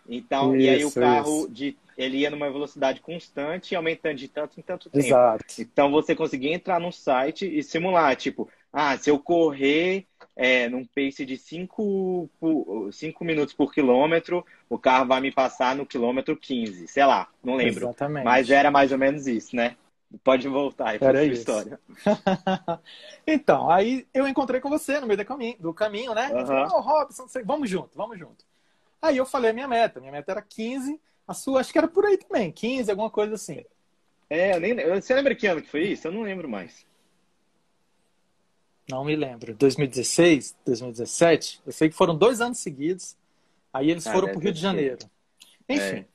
Então, 0.08 0.56
e 0.56 0.70
aí 0.70 0.86
o 0.86 0.88
Isso, 0.88 1.00
carro, 1.00 1.40
isso. 1.40 1.52
de, 1.52 1.78
ele 1.98 2.20
ia 2.20 2.30
numa 2.30 2.50
velocidade 2.50 3.02
constante, 3.02 3.76
aumentando 3.76 4.16
de 4.16 4.28
tanto 4.28 4.60
em 4.60 4.64
tanto 4.64 4.90
tempo. 4.90 5.06
Exato. 5.06 5.46
Então 5.60 5.92
você 5.92 6.16
conseguia 6.16 6.54
entrar 6.54 6.80
no 6.80 6.92
site 6.92 7.46
e 7.46 7.62
simular, 7.62 8.16
tipo, 8.16 8.50
ah, 8.80 8.96
se 8.96 9.10
eu 9.10 9.18
correr 9.18 10.06
é, 10.36 10.70
num 10.70 10.86
pace 10.86 11.26
de 11.26 11.36
5 11.36 12.30
minutos 13.22 13.52
por 13.56 13.74
quilômetro, 13.74 14.46
o 14.70 14.78
carro 14.78 15.08
vai 15.08 15.20
me 15.20 15.32
passar 15.32 15.76
no 15.76 15.84
quilômetro 15.84 16.38
15, 16.38 16.88
sei 16.88 17.04
lá, 17.04 17.28
não 17.44 17.56
lembro. 17.56 17.86
Exatamente. 17.86 18.24
Mas 18.24 18.52
era 18.52 18.70
mais 18.70 18.92
ou 18.92 19.00
menos 19.00 19.26
isso, 19.26 19.56
né? 19.56 19.76
Pode 20.24 20.48
voltar 20.48 20.90
aí 20.90 21.00
para 21.00 21.24
isso. 21.24 21.40
história. 21.40 21.80
então, 23.26 23.68
aí 23.68 24.06
eu 24.14 24.28
encontrei 24.28 24.62
com 24.62 24.70
você 24.70 25.00
no 25.00 25.08
meio 25.08 25.18
do 25.18 25.26
caminho, 25.26 25.56
do 25.60 25.74
caminho 25.74 26.14
né? 26.14 26.30
Eu 26.32 26.46
falei. 26.46 26.66
Ô, 26.66 26.80
Robson, 26.80 27.26
vamos 27.44 27.68
junto, 27.68 27.98
vamos 27.98 28.20
junto. 28.20 28.46
Aí 29.02 29.18
eu 29.18 29.26
falei 29.26 29.50
a 29.50 29.54
minha 29.54 29.68
meta. 29.68 30.00
Minha 30.00 30.12
meta 30.12 30.34
era 30.34 30.42
15, 30.42 31.02
a 31.28 31.34
sua 31.34 31.62
acho 31.62 31.72
que 31.72 31.80
era 31.80 31.88
por 31.88 32.06
aí 32.06 32.16
também, 32.16 32.52
15, 32.52 32.92
alguma 32.92 33.10
coisa 33.10 33.34
assim. 33.34 33.66
É, 34.30 34.56
eu 34.56 34.60
nem, 34.60 34.76
você 35.02 35.16
lembra 35.16 35.34
que 35.34 35.48
ano 35.48 35.64
que 35.64 35.70
foi 35.70 35.88
isso? 35.88 36.08
Eu 36.08 36.12
não 36.12 36.22
lembro 36.22 36.48
mais. 36.48 36.86
Não 38.90 39.04
me 39.04 39.16
lembro. 39.16 39.54
2016, 39.54 40.56
2017, 40.66 41.62
eu 41.66 41.72
sei 41.72 41.90
que 41.90 41.96
foram 41.96 42.16
dois 42.18 42.40
anos 42.42 42.60
seguidos. 42.60 43.16
Aí 43.74 43.92
eles 43.92 44.08
Ah, 44.08 44.12
foram 44.14 44.28
deve 44.28 44.34
pro 44.34 44.42
Rio 44.42 44.50
ter 44.52 44.56
de. 44.56 44.62
Janeiro. 44.62 45.10
Enfim. 45.68 45.82
É. 45.82 46.06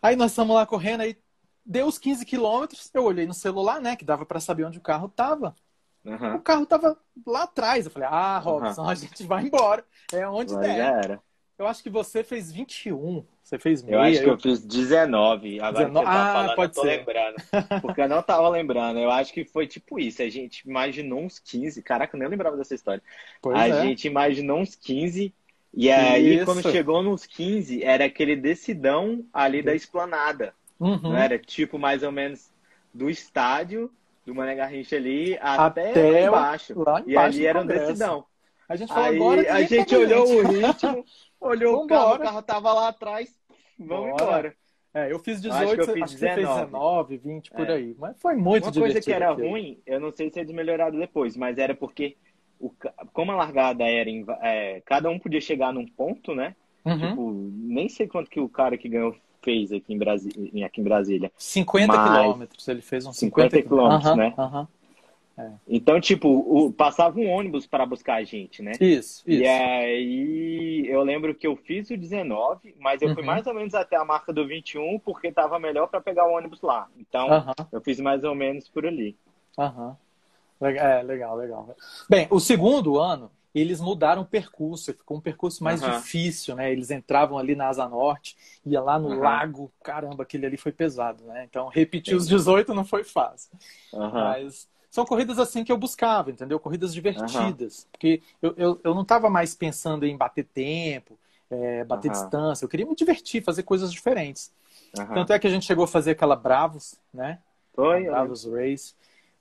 Aí 0.00 0.16
nós 0.16 0.30
estamos 0.32 0.54
lá 0.54 0.64
correndo, 0.66 1.00
aí 1.00 1.16
deu 1.64 1.86
os 1.86 1.98
15 1.98 2.24
quilômetros, 2.26 2.90
eu 2.92 3.04
olhei 3.04 3.26
no 3.26 3.34
celular, 3.34 3.80
né, 3.80 3.96
que 3.96 4.04
dava 4.04 4.24
para 4.26 4.38
saber 4.38 4.64
onde 4.64 4.78
o 4.78 4.82
carro 4.82 5.08
tava. 5.08 5.56
O 6.04 6.10
Aham. 6.10 6.38
carro 6.40 6.66
tava 6.66 6.98
lá 7.26 7.44
atrás. 7.44 7.86
Eu 7.86 7.90
falei, 7.90 8.08
ah, 8.10 8.38
Robson, 8.38 8.86
a 8.86 8.94
gente 8.94 9.24
vai 9.24 9.44
embora. 9.44 9.84
É 10.12 10.28
onde 10.28 10.52
Agora 10.52 10.68
der. 10.68 10.76
já 10.76 10.84
era. 11.02 11.22
Eu 11.56 11.66
acho 11.68 11.82
que 11.82 11.90
você 11.90 12.24
fez 12.24 12.50
21. 12.50 13.24
Você 13.42 13.58
fez 13.58 13.82
meia. 13.82 13.94
Eu 13.96 14.00
acho 14.00 14.22
que 14.22 14.28
eu 14.28 14.38
fiz 14.38 14.60
19. 14.64 15.60
Agora 15.60 15.84
que 15.84 15.90
19. 15.92 16.06
você 16.06 16.12
tá 16.12 16.30
Ah, 16.30 16.32
falando, 16.32 16.56
pode 16.56 16.70
eu 16.70 16.74
tô 16.74 16.80
ser. 16.82 16.86
lembrando. 16.98 17.36
Porque 17.82 18.00
eu 18.00 18.08
não 18.08 18.22
tava 18.22 18.48
lembrando. 18.48 18.98
Eu 18.98 19.10
acho 19.10 19.32
que 19.32 19.44
foi 19.44 19.66
tipo 19.66 19.98
isso. 20.00 20.20
A 20.22 20.28
gente 20.28 20.68
imaginou 20.68 21.20
uns 21.20 21.38
15. 21.38 21.80
Caraca, 21.82 22.16
eu 22.16 22.20
nem 22.20 22.28
lembrava 22.28 22.56
dessa 22.56 22.74
históa. 22.74 23.00
Pois 23.40 23.56
a 23.56 23.68
é. 23.68 23.82
gente 23.82 24.06
imaginou 24.08 24.58
uns 24.58 24.74
15 24.74 25.32
E 25.76 25.90
aí, 25.90 26.36
Isso. 26.36 26.44
quando 26.44 26.62
chegou 26.62 27.02
nos 27.02 27.26
15, 27.26 27.82
era 27.82 28.04
aquele 28.04 28.36
decidão 28.36 29.24
ali 29.32 29.60
da 29.62 29.74
esplanada. 29.74 30.54
Uhum. 30.78 30.98
Não 31.02 31.16
era 31.16 31.36
tipo 31.38 31.78
mais 31.78 32.02
ou 32.04 32.10
menos 32.12 32.50
do 32.92 33.08
estádio 33.10 33.90
do 34.24 34.34
Mané 34.34 34.54
Garrincha 34.54 34.96
ali 34.96 35.36
até, 35.40 35.90
Até 35.90 36.10
lá 36.10 36.18
o- 36.18 36.28
embaixo. 36.28 36.74
lá 36.80 37.02
E 37.06 37.10
embaixo 37.12 37.28
ali 37.28 37.38
do 37.40 37.46
era 37.46 37.60
um 37.60 37.66
decidão. 37.66 38.24
A 38.68 38.76
gente 38.76 38.88
falou 38.88 39.04
Aí 39.04 39.16
agora. 39.16 39.52
a 39.52 39.62
gente 39.64 39.94
olhou 39.96 40.26
o 40.26 40.42
ritmo, 40.46 41.04
olhou 41.48 41.84
o 41.84 41.86
carro, 41.86 42.02
Vambora. 42.02 42.20
o 42.20 42.24
carro 42.24 42.42
tava 42.42 42.72
lá 42.72 42.88
atrás, 42.88 43.34
vamos 43.78 44.10
Bora. 44.10 44.22
embora. 44.24 44.54
É, 44.92 45.12
eu 45.12 45.18
fiz 45.18 45.38
Acho 45.44 45.48
18, 45.50 45.74
que 45.74 45.80
eu 45.80 45.82
acho 45.82 45.92
fiz 45.92 46.02
que 46.12 46.18
você 46.20 46.26
fez 46.34 46.36
19. 46.36 46.66
19, 46.66 47.16
20, 47.18 47.50
por 47.50 47.68
É. 47.68 47.72
aí. 47.74 47.96
Mas 47.98 48.16
foi 48.20 48.34
muito 48.36 48.64
Uma 48.66 48.70
divertido. 48.72 48.80
coisa 48.84 49.00
que 49.00 49.12
era 49.12 49.32
aquilo. 49.32 49.48
ruim, 49.48 49.78
eu 49.84 49.98
não 49.98 50.12
sei 50.12 50.30
se 50.30 50.38
é 50.38 50.44
desmelhorado 50.44 50.96
depois, 50.98 51.36
mas 51.36 51.58
era 51.58 51.74
porque 51.74 52.16
o, 52.60 52.70
como 53.12 53.32
a 53.32 53.36
largada 53.36 53.82
era 53.84 54.08
em, 54.08 54.24
é, 54.40 54.80
cada 54.86 55.10
um 55.10 55.18
podia 55.18 55.40
chegar 55.40 55.72
num 55.72 55.84
ponto, 55.86 56.32
né? 56.34 56.54
Uhum. 56.84 56.98
Tipo, 56.98 57.32
nem 57.54 57.88
sei 57.88 58.06
quanto 58.06 58.30
que 58.30 58.38
o 58.38 58.48
cara 58.48 58.76
que 58.78 58.88
ganhou 58.88 59.16
fez 59.42 59.72
aqui 59.72 59.92
em, 59.92 59.98
Brasi 59.98 60.28
aqui 60.64 60.80
em 60.80 60.84
Brasília. 60.84 61.32
50 61.36 61.88
Mas- 61.92 62.20
quilômetros, 62.20 62.68
ele 62.68 62.80
fez 62.80 63.04
uns 63.04 63.16
50 63.18 63.56
50, 63.56 63.68
quilômetros, 63.68 64.06
Aham, 64.06 64.16
né? 64.16 64.68
Aham. 65.38 65.58
Então, 65.66 66.00
tipo, 66.00 66.28
o, 66.28 66.72
passava 66.72 67.18
um 67.18 67.28
ônibus 67.30 67.66
para 67.66 67.86
buscar 67.86 68.16
a 68.16 68.24
gente, 68.24 68.62
né? 68.62 68.80
Isso, 68.80 69.24
isso. 69.26 69.32
E 69.32 69.46
aí 69.46 70.86
eu 70.86 71.02
lembro 71.02 71.34
que 71.34 71.46
eu 71.46 71.56
fiz 71.56 71.88
o 71.90 71.96
19, 71.96 72.74
mas 72.78 73.00
eu 73.00 73.10
fui 73.10 73.22
Uhum. 73.22 73.26
mais 73.26 73.46
ou 73.46 73.54
menos 73.54 73.74
até 73.74 73.96
a 73.96 74.04
marca 74.04 74.32
do 74.32 74.46
21 74.46 74.98
porque 74.98 75.32
tava 75.32 75.58
melhor 75.58 75.88
para 75.88 76.00
pegar 76.00 76.26
o 76.26 76.32
ônibus 76.34 76.60
lá. 76.60 76.88
Então, 76.98 77.30
Aham, 77.30 77.54
eu 77.72 77.80
fiz 77.80 77.98
mais 78.00 78.22
ou 78.24 78.34
menos 78.34 78.68
por 78.68 78.86
ali. 78.86 79.16
aham. 79.58 79.96
Le- 80.60 80.78
É, 80.78 81.02
legal, 81.02 81.36
legal. 81.36 81.76
Bem, 82.10 82.28
o 82.30 82.40
segundo 82.40 82.98
ano, 83.00 83.30
eles 83.54 83.80
mudaram 83.80 84.22
o 84.22 84.26
percurso, 84.26 84.92
ficou 84.94 85.18
um 85.18 85.20
percurso 85.20 85.64
mais 85.64 85.82
Aham. 85.82 85.82
difícil, 85.82 86.54
né? 86.56 86.72
Eles 86.72 86.90
entravam 86.90 87.38
ali 87.38 87.54
na 87.56 87.68
Asa 87.68 87.88
Norte, 87.88 88.36
ia 88.66 88.80
lá 88.82 88.98
no 88.98 89.08
Aham. 89.08 89.20
lago, 89.20 89.72
caramba, 89.82 90.22
aquele 90.24 90.46
ali 90.46 90.56
foi 90.56 90.72
pesado, 90.72 91.24
né? 91.24 91.44
Então, 91.44 91.68
repetir 91.68 92.16
os 92.16 92.28
18 92.28 92.74
não 92.74 92.84
foi 92.84 93.04
fácil. 93.04 93.50
Aham. 93.92 94.22
Mas 94.22 94.68
são 94.94 95.04
corridas 95.04 95.40
assim 95.40 95.64
que 95.64 95.72
eu 95.72 95.76
buscava, 95.76 96.30
entendeu? 96.30 96.60
Corridas 96.60 96.94
divertidas. 96.94 97.84
Porque 97.90 98.22
eu, 98.40 98.54
eu, 98.56 98.80
eu 98.84 98.94
não 98.94 99.02
estava 99.02 99.28
mais 99.28 99.52
pensando 99.52 100.06
em 100.06 100.16
bater 100.16 100.44
tempo, 100.44 101.18
é, 101.50 101.82
bater 101.82 102.10
Aham. 102.10 102.12
distância. 102.12 102.64
Eu 102.64 102.68
queria 102.68 102.86
me 102.86 102.94
divertir, 102.94 103.42
fazer 103.42 103.64
coisas 103.64 103.92
diferentes. 103.92 104.52
Aham. 104.96 105.14
Tanto 105.14 105.32
é 105.32 105.38
que 105.40 105.48
a 105.48 105.50
gente 105.50 105.66
chegou 105.66 105.82
a 105.84 105.88
fazer 105.88 106.12
aquela 106.12 106.36
Bravos, 106.36 106.94
né? 107.12 107.40
Foi, 107.74 108.04
Bravos 108.04 108.44
Race. 108.44 108.94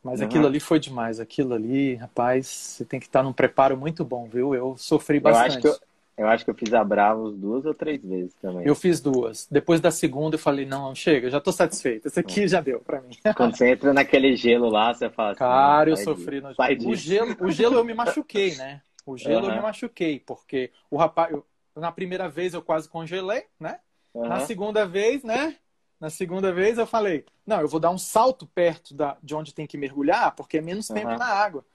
Mas 0.03 0.21
Aham. 0.21 0.27
aquilo 0.27 0.47
ali 0.47 0.59
foi 0.59 0.79
demais. 0.79 1.19
Aquilo 1.19 1.53
ali, 1.53 1.93
rapaz, 1.97 2.47
você 2.47 2.83
tem 2.83 2.99
que 2.99 3.05
estar 3.05 3.21
num 3.21 3.31
preparo 3.31 3.77
muito 3.77 4.03
bom, 4.03 4.27
viu? 4.27 4.55
Eu 4.55 4.75
sofri 4.75 5.19
eu 5.19 5.35
acho, 5.35 5.59
bastante. 5.59 5.61
que 5.61 5.67
eu, 5.67 5.79
eu 6.17 6.27
acho 6.27 6.43
que 6.45 6.51
eu 6.51 6.55
fiz 6.55 6.73
a 6.73 6.83
Bravos 6.83 7.35
duas 7.35 7.65
ou 7.65 7.73
três 7.73 8.01
vezes 8.01 8.33
também. 8.35 8.65
Eu 8.65 8.75
fiz 8.75 9.01
duas. 9.01 9.47
Depois 9.49 9.81
da 9.81 9.91
segunda, 9.91 10.35
eu 10.35 10.39
falei: 10.39 10.65
não, 10.65 10.93
chega, 10.93 11.29
já 11.29 11.41
tô 11.41 11.51
satisfeito. 11.51 12.07
Esse 12.07 12.19
aqui 12.19 12.47
já 12.47 12.61
deu 12.61 12.79
pra 12.79 13.01
mim. 13.01 13.17
Quando 13.35 13.55
você 13.55 13.69
entra 13.71 13.93
naquele 13.93 14.35
gelo 14.35 14.69
lá, 14.69 14.93
você 14.93 15.09
fala 15.09 15.31
assim, 15.31 15.39
Cara, 15.39 15.89
eu 15.89 15.97
sofri 15.97 16.35
disso, 16.37 16.47
no 16.47 16.55
sai 16.55 16.77
o 16.77 16.95
gelo. 16.95 17.35
O 17.41 17.51
gelo 17.51 17.75
eu 17.75 17.83
me 17.83 17.93
machuquei, 17.95 18.55
né? 18.55 18.81
O 19.05 19.17
gelo 19.17 19.47
eu 19.47 19.49
Aham. 19.49 19.55
me 19.57 19.61
machuquei, 19.61 20.19
porque 20.19 20.71
o 20.89 20.97
rapaz. 20.97 21.31
eu- 21.31 21.45
na 21.75 21.91
primeira 21.91 22.29
vez 22.29 22.53
eu 22.53 22.61
quase 22.61 22.87
congelei, 22.87 23.45
né? 23.59 23.79
Na 24.13 24.21
Aham. 24.35 24.39
segunda 24.41 24.85
vez, 24.85 25.23
né? 25.23 25.57
Na 25.99 26.09
segunda 26.11 26.53
vez 26.53 26.77
eu 26.77 26.85
falei: 26.85 27.25
não, 27.45 27.59
eu 27.61 27.67
vou 27.67 27.79
dar 27.79 27.89
um 27.89 27.97
salto 27.97 28.45
perto 28.45 28.93
da, 28.93 29.17
de 29.23 29.33
onde 29.33 29.53
tem 29.53 29.65
que 29.65 29.77
mergulhar, 29.77 30.35
porque 30.35 30.57
é 30.59 30.61
menos 30.61 30.87
tempo 30.87 31.17
na 31.17 31.25
água. 31.25 31.65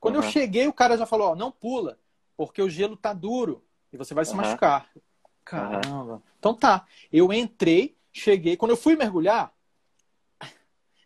Quando 0.00 0.16
eu 0.16 0.22
cheguei, 0.22 0.66
o 0.66 0.72
cara 0.72 0.98
já 0.98 1.06
falou: 1.06 1.28
ó, 1.28 1.34
não 1.36 1.52
pula, 1.52 1.98
porque 2.36 2.60
o 2.60 2.68
gelo 2.68 2.96
tá 2.96 3.12
duro 3.12 3.62
e 3.94 3.96
você 3.96 4.12
vai 4.12 4.24
se 4.24 4.32
Aham. 4.32 4.42
machucar. 4.42 4.90
Caramba. 5.44 6.20
Então 6.38 6.52
tá. 6.52 6.84
Eu 7.12 7.32
entrei, 7.32 7.96
cheguei. 8.12 8.56
Quando 8.56 8.72
eu 8.72 8.76
fui 8.76 8.96
mergulhar, 8.96 9.52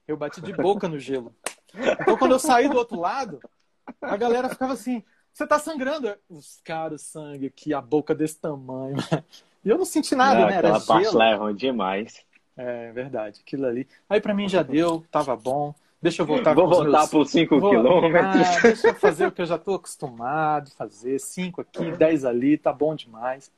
eu 0.07 0.17
bati 0.17 0.41
de 0.41 0.55
boca 0.55 0.89
no 0.89 0.99
gelo. 0.99 1.35
Então, 2.01 2.17
quando 2.17 2.33
eu 2.33 2.39
saí 2.39 2.67
do 2.67 2.79
outro 2.79 2.99
lado, 2.99 3.41
a 4.01 4.17
galera 4.17 4.49
ficava 4.49 4.73
assim: 4.73 5.05
você 5.33 5.47
tá 5.47 5.59
sangrando? 5.59 6.17
Os 6.31 6.61
caras, 6.65 7.03
sangue 7.03 7.47
aqui, 7.47 7.75
a 7.75 7.81
boca 7.81 8.15
desse 8.15 8.41
tamanho. 8.41 8.97
E 9.65 9.71
eu 9.71 9.77
não 9.77 9.85
senti 9.85 10.15
nada, 10.15 10.43
Não, 10.43 10.47
né? 10.47 10.55
Era 10.55 10.81
parte 10.81 11.03
gelo. 11.03 11.19
lá 11.19 11.27
é 11.31 11.35
ruim 11.35 11.55
demais. 11.55 12.25
É 12.57 12.93
verdade, 12.93 13.41
aquilo 13.45 13.67
ali. 13.67 13.89
Aí 14.09 14.21
pra 14.21 14.33
mim 14.33 14.49
já 14.49 14.63
deu, 14.63 15.05
tava 15.11 15.37
bom. 15.37 15.75
Deixa 16.01 16.23
eu 16.23 16.27
voltar 16.27 16.55
Vou 16.55 16.69
voltar 16.69 16.99
meus... 17.01 17.11
por 17.11 17.27
5 17.27 17.59
Vou- 17.59 17.71
quilômetros. 17.71 18.25
Ah, 18.25 18.61
deixa 18.63 18.89
eu 18.89 18.95
fazer 18.95 19.27
o 19.27 19.33
que 19.33 19.43
eu 19.43 19.47
já 19.47 19.59
tô 19.59 19.75
acostumado 19.75 20.69
a 20.73 20.77
fazer. 20.77 21.19
Cinco 21.19 21.61
aqui, 21.61 21.91
dez 21.93 22.25
ali, 22.25 22.57
tá 22.57 22.73
bom 22.73 22.95
demais. 22.95 23.51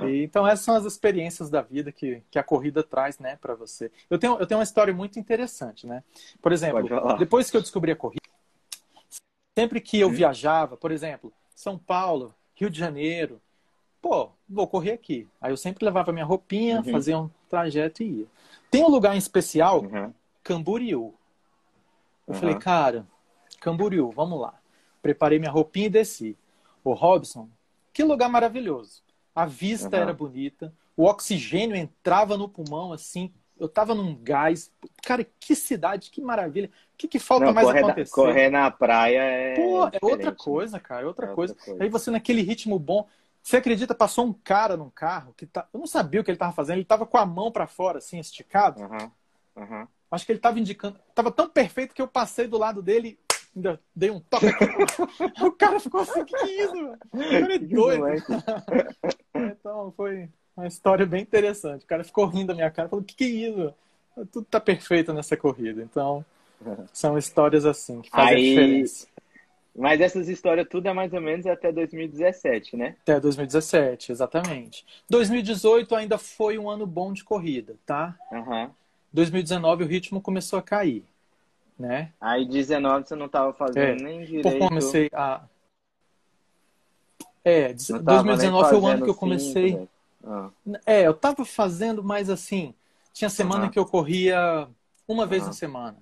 E, 0.00 0.22
então 0.24 0.46
essas 0.46 0.64
são 0.64 0.74
as 0.76 0.84
experiências 0.84 1.50
da 1.50 1.62
vida 1.62 1.90
que, 1.92 2.22
que 2.30 2.38
a 2.38 2.42
corrida 2.42 2.82
traz, 2.82 3.18
né, 3.18 3.36
para 3.40 3.54
você. 3.54 3.90
Eu 4.10 4.18
tenho, 4.18 4.36
eu 4.38 4.46
tenho 4.46 4.58
uma 4.58 4.64
história 4.64 4.92
muito 4.94 5.18
interessante, 5.18 5.86
né? 5.86 6.02
Por 6.42 6.52
exemplo, 6.52 6.88
depois 7.18 7.50
que 7.50 7.56
eu 7.56 7.60
descobri 7.60 7.92
a 7.92 7.96
corrida, 7.96 8.20
sempre 9.56 9.80
que 9.80 9.98
eu 10.00 10.10
viajava, 10.10 10.76
por 10.76 10.90
exemplo, 10.90 11.32
São 11.54 11.78
Paulo, 11.78 12.34
Rio 12.56 12.68
de 12.70 12.78
Janeiro, 12.78 13.40
pô, 14.02 14.30
vou 14.48 14.66
correr 14.66 14.92
aqui. 14.92 15.28
Aí 15.40 15.52
eu 15.52 15.56
sempre 15.56 15.84
levava 15.84 16.12
minha 16.12 16.24
roupinha, 16.24 16.78
Uhum. 16.78 16.92
fazia 16.92 17.18
um 17.18 17.30
trajeto 17.48 18.02
e 18.02 18.20
ia. 18.20 18.26
Tem 18.70 18.82
um 18.84 18.88
lugar 18.90 19.14
em 19.14 19.18
especial, 19.18 19.82
Uhum. 19.82 20.12
Camboriú. 20.42 21.14
Eu 22.26 22.34
Uhum. 22.34 22.34
falei, 22.34 22.54
cara, 22.54 23.06
Camboriú, 23.60 24.10
vamos 24.10 24.40
lá. 24.40 24.58
Preparei 25.02 25.38
minha 25.38 25.50
roupinha 25.50 25.86
e 25.86 25.90
desci. 25.90 26.36
O 26.82 26.92
Robson, 26.92 27.48
que 27.92 28.02
lugar 28.02 28.28
maravilhoso. 28.28 29.02
A 29.34 29.46
vista 29.46 29.96
Uhum. 29.96 29.98
era 29.98 30.12
bonita, 30.12 30.72
o 30.96 31.04
oxigênio 31.04 31.76
entrava 31.76 32.36
no 32.36 32.48
pulmão 32.48 32.92
assim. 32.92 33.32
Eu 33.58 33.68
tava 33.68 33.94
num 33.94 34.16
gás. 34.16 34.72
Cara, 35.02 35.24
que 35.40 35.54
cidade, 35.54 36.10
que 36.10 36.20
maravilha. 36.20 36.68
O 36.94 36.96
que, 36.96 37.08
que 37.08 37.18
falta 37.18 37.50
Não, 37.50 37.52
mais 37.52 37.68
correr, 37.68 37.82
na, 37.84 37.94
acontecer? 37.94 38.08
correr 38.10 38.50
na 38.50 38.70
praia 38.70 39.20
é. 39.22 39.52
Pô, 39.52 39.86
é 39.92 39.98
outra 40.02 40.32
né? 40.36 40.36
coisa, 40.36 40.80
cara, 40.80 41.02
é 41.02 41.06
outra, 41.06 41.26
É 41.26 41.30
outra 41.30 41.54
coisa. 41.54 41.56
coisa. 41.56 41.84
Aí 41.84 41.88
você 41.88 42.10
naquele 42.10 42.42
ritmo 42.42 42.78
bom. 42.78 43.06
Você 43.42 43.56
acredita, 43.58 43.94
passou 43.94 44.26
um 44.26 44.32
cara 44.32 44.76
num 44.76 44.90
carro 44.90 45.34
que 45.34 45.46
tá. 45.46 45.68
Eu 45.72 45.78
não 45.80 45.86
sabia 45.86 46.20
o 46.20 46.24
que 46.24 46.30
ele 46.30 46.38
tava 46.38 46.52
fazendo. 46.52 46.76
Ele 46.78 46.84
tava 46.84 47.06
com 47.06 47.18
a 47.18 47.26
mão 47.26 47.52
pra 47.52 47.66
fora, 47.66 47.98
assim, 47.98 48.18
esticado. 48.18 48.80
Aham, 48.80 49.12
aham. 49.56 49.88
Acho 50.14 50.24
que 50.26 50.32
ele 50.32 50.38
tava 50.38 50.58
indicando. 50.58 50.98
Tava 51.14 51.30
tão 51.30 51.48
perfeito 51.48 51.94
que 51.94 52.00
eu 52.02 52.08
passei 52.08 52.46
do 52.46 52.58
lado 52.58 52.82
dele 52.82 53.18
ainda 53.54 53.80
dei 53.94 54.10
um 54.10 54.18
toque 54.18 54.46
o 55.42 55.52
cara 55.52 55.78
ficou 55.78 56.00
assim, 56.00 56.24
que 56.24 56.36
que 56.36 56.44
é 56.44 56.64
isso, 56.64 56.72
velho? 56.72 56.98
O 57.12 57.30
cara 57.30 57.54
é 57.54 57.58
doido. 57.58 58.24
Então 59.34 59.92
foi 59.96 60.28
uma 60.56 60.66
história 60.66 61.04
bem 61.04 61.22
interessante. 61.22 61.84
O 61.84 61.88
cara 61.88 62.04
ficou 62.04 62.26
rindo 62.26 62.48
da 62.48 62.54
minha 62.54 62.70
cara, 62.70 62.88
falou, 62.88 63.04
que 63.04 63.14
que 63.14 63.24
é 63.24 63.28
isso? 63.28 63.74
Tudo 64.32 64.44
tá 64.44 64.60
perfeito 64.60 65.12
nessa 65.12 65.36
corrida. 65.36 65.82
Então, 65.82 66.24
são 66.92 67.18
histórias 67.18 67.66
assim 67.66 68.00
que 68.00 68.10
fazem 68.10 68.36
Aí- 68.36 68.48
diferença. 68.50 69.08
Mas 69.76 70.00
essas 70.00 70.28
histórias 70.28 70.68
tudo 70.70 70.86
é 70.86 70.92
mais 70.92 71.12
ou 71.12 71.20
menos 71.20 71.46
até 71.46 71.72
2017, 71.72 72.76
né? 72.76 72.94
Até 73.02 73.18
2017, 73.18 74.12
exatamente. 74.12 74.86
2018 75.10 75.96
ainda 75.96 76.16
foi 76.16 76.56
um 76.58 76.70
ano 76.70 76.86
bom 76.86 77.12
de 77.12 77.24
corrida, 77.24 77.74
tá? 77.84 78.16
Aham. 78.32 78.70
2019 79.14 79.84
o 79.84 79.86
ritmo 79.86 80.20
começou 80.20 80.58
a 80.58 80.62
cair, 80.62 81.04
né? 81.78 82.12
Aí 82.20 82.44
19 82.44 83.06
você 83.06 83.14
não 83.14 83.28
tava 83.28 83.52
fazendo 83.52 83.78
É, 83.80 83.94
nem 83.94 84.24
direito. 84.24 84.68
comecei 84.68 85.08
a. 85.12 85.42
É, 87.44 87.74
não 87.90 88.02
tava 88.02 88.36
nem 88.36 88.50
2019 88.50 88.70
foi 88.70 88.78
o 88.80 88.86
ano 88.86 89.04
que 89.04 89.10
eu 89.10 89.14
cinco, 89.14 89.20
comecei. 89.20 89.72
né? 89.72 89.88
Ah, 90.24 90.50
É, 90.84 91.06
eu 91.06 91.14
tava 91.14 91.44
fazendo 91.44 92.02
mais 92.02 92.28
assim. 92.28 92.74
Tinha 93.12 93.30
semana 93.30 93.62
Aham. 93.62 93.70
que 93.70 93.78
eu 93.78 93.86
corria 93.86 94.68
uma 95.06 95.26
vez 95.26 95.42
Aham. 95.42 95.50
na 95.50 95.54
semana. 95.54 95.98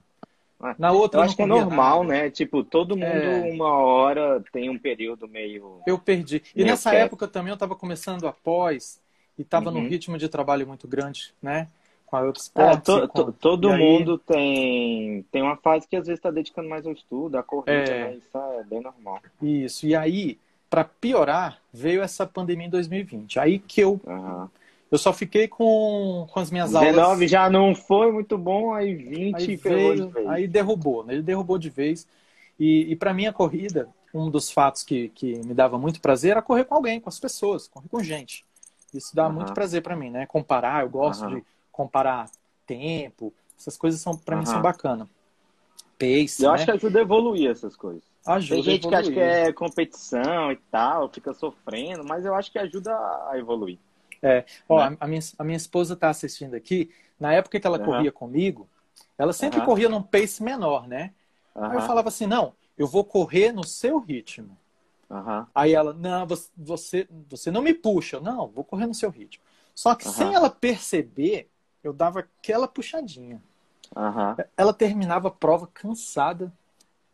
Ah, 0.61 0.75
Na 0.79 0.93
outra 0.93 1.19
Eu 1.19 1.23
eu 1.23 1.25
acho 1.27 1.37
que 1.37 1.43
é 1.43 1.47
normal, 1.47 2.01
nada. 2.01 2.13
né? 2.15 2.31
Tipo, 2.31 2.65
todo 2.65 2.97
mundo 2.97 3.29
É. 3.29 3.51
uma 3.53 3.69
hora 3.75 4.43
tem 4.53 4.71
um 4.71 4.79
período 4.79 5.29
meio. 5.29 5.83
Eu 5.87 5.99
perdi. 5.99 6.43
E 6.55 6.59
Meu 6.63 6.67
nessa 6.69 6.91
quieto. 6.91 7.07
época 7.07 7.29
também 7.29 7.51
eu 7.51 7.55
estava 7.55 7.75
começando 7.77 8.27
após 8.27 9.03
e 9.37 9.43
estava 9.43 9.71
num 9.71 9.81
Uhum. 9.81 9.89
ritmo 9.89 10.17
de 10.17 10.29
trabalho 10.29 10.67
muito 10.67 10.87
grande, 10.89 11.35
né? 11.43 11.69
Com 12.13 12.61
a 12.61 12.73
É, 12.73 12.77
to- 12.77 13.09
to- 13.09 13.33
todo 13.33 13.71
E 13.71 13.73
aí- 13.73 13.79
mundo 13.79 14.19
tem, 14.19 15.23
tem 15.33 15.41
uma 15.41 15.57
fase 15.57 15.89
que 15.89 15.97
às 15.97 16.07
vezes 16.07 16.19
está 16.19 16.31
dedicando 16.31 16.69
mais 16.69 16.85
ao 16.87 16.93
estudo, 16.93 17.39
à 17.39 17.43
corrida, 17.43 17.73
É. 17.73 18.05
né? 18.11 18.15
Isso 18.17 18.37
é 18.37 18.65
bem 18.65 18.83
normal. 18.83 19.19
Isso. 19.41 19.87
E 19.87 19.97
aí, 19.97 20.39
para 20.69 20.85
piorar, 20.85 21.59
veio 21.73 22.03
essa 22.03 22.27
pandemia 22.27 22.67
em 22.67 22.71
2020. 22.71 23.39
Aí 23.41 23.59
que 23.59 23.81
eu, 23.81 23.99
Aham. 24.07 24.51
eu 24.91 24.99
só 24.99 25.11
fiquei 25.15 25.49
com, 25.49 26.27
com 26.31 26.39
as 26.39 26.51
minhas 26.51 26.71
19 26.71 27.01
aulas. 27.01 27.31
já 27.31 27.49
não 27.49 27.75
foi 27.75 28.13
muito 28.13 28.37
bom, 28.37 28.75
aí 28.75 28.95
20 28.95 29.37
Aí 29.51 29.57
pegou 29.57 29.95
de 29.95 30.01
veio, 30.03 30.11
vez. 30.11 30.29
aí 30.29 30.47
derrubou, 30.47 31.05
né? 31.05 31.15
Ele 31.15 31.23
derrubou 31.23 31.57
de 31.57 31.71
vez. 31.71 32.07
E, 32.61 32.93
e 32.93 32.97
para 32.97 33.15
mim 33.15 33.25
a 33.27 33.33
corrida, 33.33 33.89
um 34.13 34.29
dos 34.31 34.51
fatos 34.51 34.83
que, 34.83 35.09
que 35.15 35.39
me 35.47 35.55
dava 35.55 35.79
muito 35.79 35.99
prazer 35.99 36.33
era 36.33 36.43
correr 36.43 36.65
com 36.65 36.75
alguém, 36.75 37.01
com 37.01 37.09
as 37.09 37.19
pessoas, 37.19 37.67
correr 37.69 37.89
com 37.89 38.03
gente. 38.03 38.45
Isso 38.93 39.17
dá 39.17 39.25
Aham. 39.25 39.33
muito 39.33 39.55
prazer 39.55 39.81
para 39.83 39.97
mim, 39.97 40.11
né? 40.11 40.27
Comparar, 40.27 40.83
eu 40.83 40.91
gosto 40.91 41.25
Aham. 41.25 41.37
de 41.37 41.45
comparar 41.73 42.31
tempo, 42.67 43.33
essas 43.59 43.77
coisas 43.77 44.01
são 44.01 44.17
para 44.17 44.37
mim 44.37 44.47
são 44.47 44.61
bacanas. 44.63 45.09
Pace, 45.99 46.43
Eu 46.43 46.51
né? 46.51 46.55
acho 46.55 46.65
que 46.65 46.71
ajuda 46.71 46.99
a 46.99 47.03
evoluir 47.03 47.51
essas 47.51 47.75
coisas. 47.75 48.03
ajuda. 48.27 48.55
Tem 48.57 48.63
gente 48.63 48.89
que 48.89 48.95
acha 48.95 49.11
que 49.11 49.21
é 49.21 49.53
competição 49.53 50.53
e 50.53 50.57
tal, 50.71 51.09
fica 51.09 51.33
sofrendo, 51.33 52.05
mas 52.05 52.25
eu 52.25 52.35
acho 52.35 52.51
que 52.51 52.59
ajuda 52.59 52.93
a 53.31 53.33
evoluir. 53.37 53.79
É, 54.23 54.45
ó, 54.69 54.91
né? 54.91 54.97
a, 55.01 55.07
minha, 55.07 55.21
a 55.39 55.45
minha 55.45 55.57
esposa 55.57 55.95
está 55.95 56.11
assistindo 56.11 56.55
aqui. 56.55 56.91
Na 57.19 57.33
época 57.33 57.59
que 57.59 57.67
ela 57.67 57.79
uhum. 57.79 57.85
corria 57.85 58.13
comigo, 58.13 58.69
ela 59.17 59.33
sempre 59.33 59.61
uhum. 59.61 59.65
corria 59.65 59.89
num 59.89 60.03
pace 60.03 60.43
menor, 60.43 60.87
né? 60.89 61.13
Uhum. 61.55 61.65
Aí 61.65 61.77
eu 61.77 61.83
falava 61.83 62.09
assim, 62.09 62.27
não, 62.27 62.55
eu 62.77 62.87
vou 62.87 63.05
correr 63.05 63.53
no 63.53 63.65
seu 63.65 63.99
ritmo. 63.99 64.57
Aí 65.55 65.75
ela, 65.75 65.93
não, 65.93 66.27
você, 66.57 67.07
você 67.29 67.51
não 67.51 67.61
me 67.61 67.75
puxa. 67.75 68.19
Não, 68.19 68.49
vou 68.49 68.65
correr 68.65 68.87
no 68.87 68.95
seu 68.95 69.11
ritmo. 69.11 69.45
Só 69.75 69.95
que 69.95 70.09
sem 70.09 70.35
ela 70.35 70.49
perceber, 70.49 71.49
eu 71.83 71.93
dava 71.93 72.21
aquela 72.21 72.69
puxadinha. 72.69 73.43
Ela 74.57 74.73
terminava 74.73 75.29
a 75.29 75.31
prova 75.31 75.69
cansada. 75.73 76.53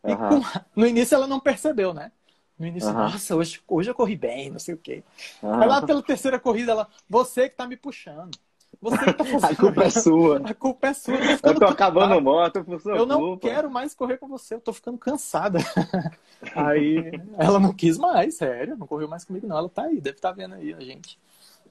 E 0.04 0.14
com... 0.14 0.40
no 0.76 0.87
início 0.87 1.14
ela 1.14 1.26
não 1.26 1.40
percebeu, 1.40 1.92
né? 1.92 2.12
No 2.58 2.66
início, 2.66 2.92
nossa, 2.92 3.37
hoje, 3.37 3.60
hoje 3.68 3.90
eu 3.90 3.94
corri 3.94 4.16
bem, 4.16 4.50
não 4.50 4.58
sei 4.58 4.75
o 4.75 4.78
quê. 4.78 5.04
Aí 5.40 5.68
lá 5.68 5.80
pela 5.80 6.02
terceira 6.02 6.40
corrida, 6.40 6.72
ela, 6.72 6.88
você 7.08 7.48
que 7.48 7.54
tá 7.54 7.66
me 7.68 7.76
puxando. 7.76 8.37
Você 8.80 8.98
que 8.98 9.12
tá 9.12 9.25
fazendo. 9.25 9.44
A 9.44 9.56
culpa 9.56 9.84
é 9.84 9.90
sua. 9.90 10.37
A 10.38 10.54
culpa 10.54 10.87
é 10.88 10.94
sua. 10.94 11.14
Eu, 11.14 11.38
eu 11.42 11.54
tô 11.54 11.64
acabando 11.66 12.16
o 12.16 12.20
moto 12.20 12.64
por 12.64 12.80
sua 12.80 12.96
Eu 12.96 13.06
não 13.06 13.20
culpa. 13.20 13.48
quero 13.48 13.70
mais 13.70 13.94
correr 13.94 14.18
com 14.18 14.26
você, 14.26 14.54
eu 14.54 14.60
tô 14.60 14.72
ficando 14.72 14.98
cansada. 14.98 15.60
Aí 16.54 17.12
ela 17.38 17.60
não 17.60 17.72
quis 17.72 17.96
mais, 17.96 18.37
sério, 18.37 18.76
não 18.76 18.87
correu 18.88 19.08
mais 19.08 19.25
comigo, 19.25 19.46
não. 19.46 19.56
Ela 19.56 19.68
tá 19.68 19.82
aí, 19.84 20.00
deve 20.00 20.16
estar 20.16 20.30
tá 20.30 20.34
vendo 20.34 20.54
aí 20.54 20.75
a 20.75 20.80
gente. 20.80 21.18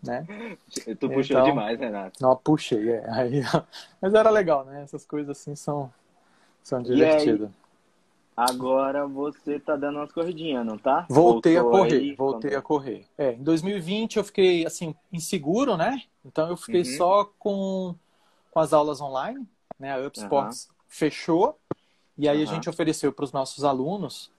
Né? 0.04 0.25
Tu 1.00 1.10
puxou 1.10 1.38
então, 1.38 1.44
demais, 1.44 1.80
Renato. 1.80 2.22
Não, 2.22 2.36
puxei, 2.36 2.92
é. 2.92 3.10
Aí, 3.10 3.42
mas 4.01 4.13
era 4.13 4.30
legal, 4.30 4.66
né? 4.66 4.84
Essas 4.84 5.06
coisas 5.06 5.38
assim 5.38 5.56
são, 5.56 5.92
são 6.63 6.82
divertidas. 6.82 7.50
Agora 8.38 9.08
você 9.08 9.60
tá 9.60 9.75
dando 9.75 9.98
umas 9.98 10.12
corridinhas, 10.12 10.63
não 10.63 10.77
tá? 10.77 11.08
Voltei 11.10 11.56
Voltou 11.56 11.80
a 11.80 11.80
correr, 11.80 11.98
aí, 11.98 12.16
voltei 12.16 12.51
quando... 12.51 12.60
a 12.60 12.62
correr. 12.62 13.06
É, 13.18 13.34
em 13.34 13.42
2020 13.42 14.18
eu 14.18 14.24
fiquei 14.24 14.63
assim 14.63 14.94
inseguro, 15.12 15.75
né? 15.75 16.04
Então 16.24 16.48
eu 16.48 16.56
fiquei 16.56 16.82
uhum. 16.82 16.98
só 16.98 17.25
com, 17.39 17.96
com 18.51 18.60
as 18.60 18.74
aulas 18.74 19.01
online, 19.01 19.44
né? 19.80 19.92
A 19.92 20.06
Up 20.06 20.20
Sports 20.20 20.68
uhum. 20.68 20.75
fechou 20.88 21.58
e 22.16 22.30
aí 22.30 22.38
uhum. 22.38 22.44
a 22.44 22.54
gente 22.54 22.70
ofereceu 22.70 23.12
para 23.12 23.25
os 23.25 23.32
nossos 23.32 23.63
alunos 23.63 24.32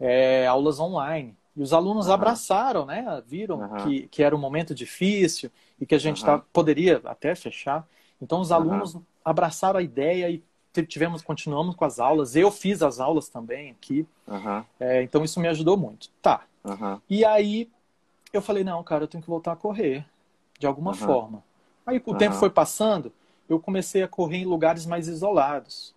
é, 0.00 0.46
aulas 0.46 0.80
online. 0.80 1.36
E 1.56 1.62
os 1.62 1.72
alunos 1.72 2.08
abraçaram, 2.08 2.86
né? 2.86 3.22
Viram 3.26 3.76
que, 3.82 4.08
que 4.08 4.22
era 4.22 4.34
um 4.34 4.38
momento 4.38 4.74
difícil 4.74 5.50
e 5.78 5.84
que 5.84 5.94
a 5.94 5.98
gente 5.98 6.24
tá, 6.24 6.38
poderia 6.52 7.00
até 7.04 7.34
fechar. 7.34 7.86
Então 8.20 8.40
os 8.40 8.50
alunos 8.50 8.96
abraçaram 9.24 9.78
a 9.78 9.82
ideia 9.82 10.30
e 10.30 10.42
tivemos, 10.86 11.20
continuamos 11.20 11.76
com 11.76 11.84
as 11.84 12.00
aulas. 12.00 12.34
Eu 12.34 12.50
fiz 12.50 12.82
as 12.82 13.00
aulas 13.00 13.28
também 13.28 13.70
aqui. 13.70 14.06
Uhum. 14.26 14.64
É, 14.80 15.02
então 15.02 15.22
isso 15.22 15.38
me 15.40 15.48
ajudou 15.48 15.76
muito. 15.76 16.08
Tá. 16.22 16.44
Uhum. 16.64 16.98
E 17.10 17.24
aí 17.24 17.70
eu 18.32 18.40
falei, 18.40 18.64
não, 18.64 18.82
cara, 18.82 19.04
eu 19.04 19.08
tenho 19.08 19.22
que 19.22 19.28
voltar 19.28 19.52
a 19.52 19.56
correr 19.56 20.06
de 20.58 20.66
alguma 20.66 20.92
uhum. 20.92 20.96
forma. 20.96 21.44
Aí 21.84 22.00
o 22.04 22.14
tempo 22.14 22.36
foi 22.36 22.48
passando, 22.48 23.12
eu 23.48 23.58
comecei 23.60 24.02
a 24.02 24.08
correr 24.08 24.38
em 24.38 24.46
lugares 24.46 24.86
mais 24.86 25.08
isolados. 25.08 25.94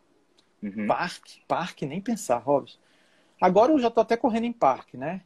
Uhum. 0.61 0.87
Parque, 0.87 1.41
parque, 1.47 1.85
nem 1.85 2.01
pensar, 2.01 2.39
Robson. 2.39 2.77
Agora 3.39 3.71
eu 3.71 3.79
já 3.79 3.91
tô 3.91 4.01
até 4.01 4.17
correndo 4.17 4.45
em 4.45 4.51
parque, 4.51 4.97
né? 4.97 5.21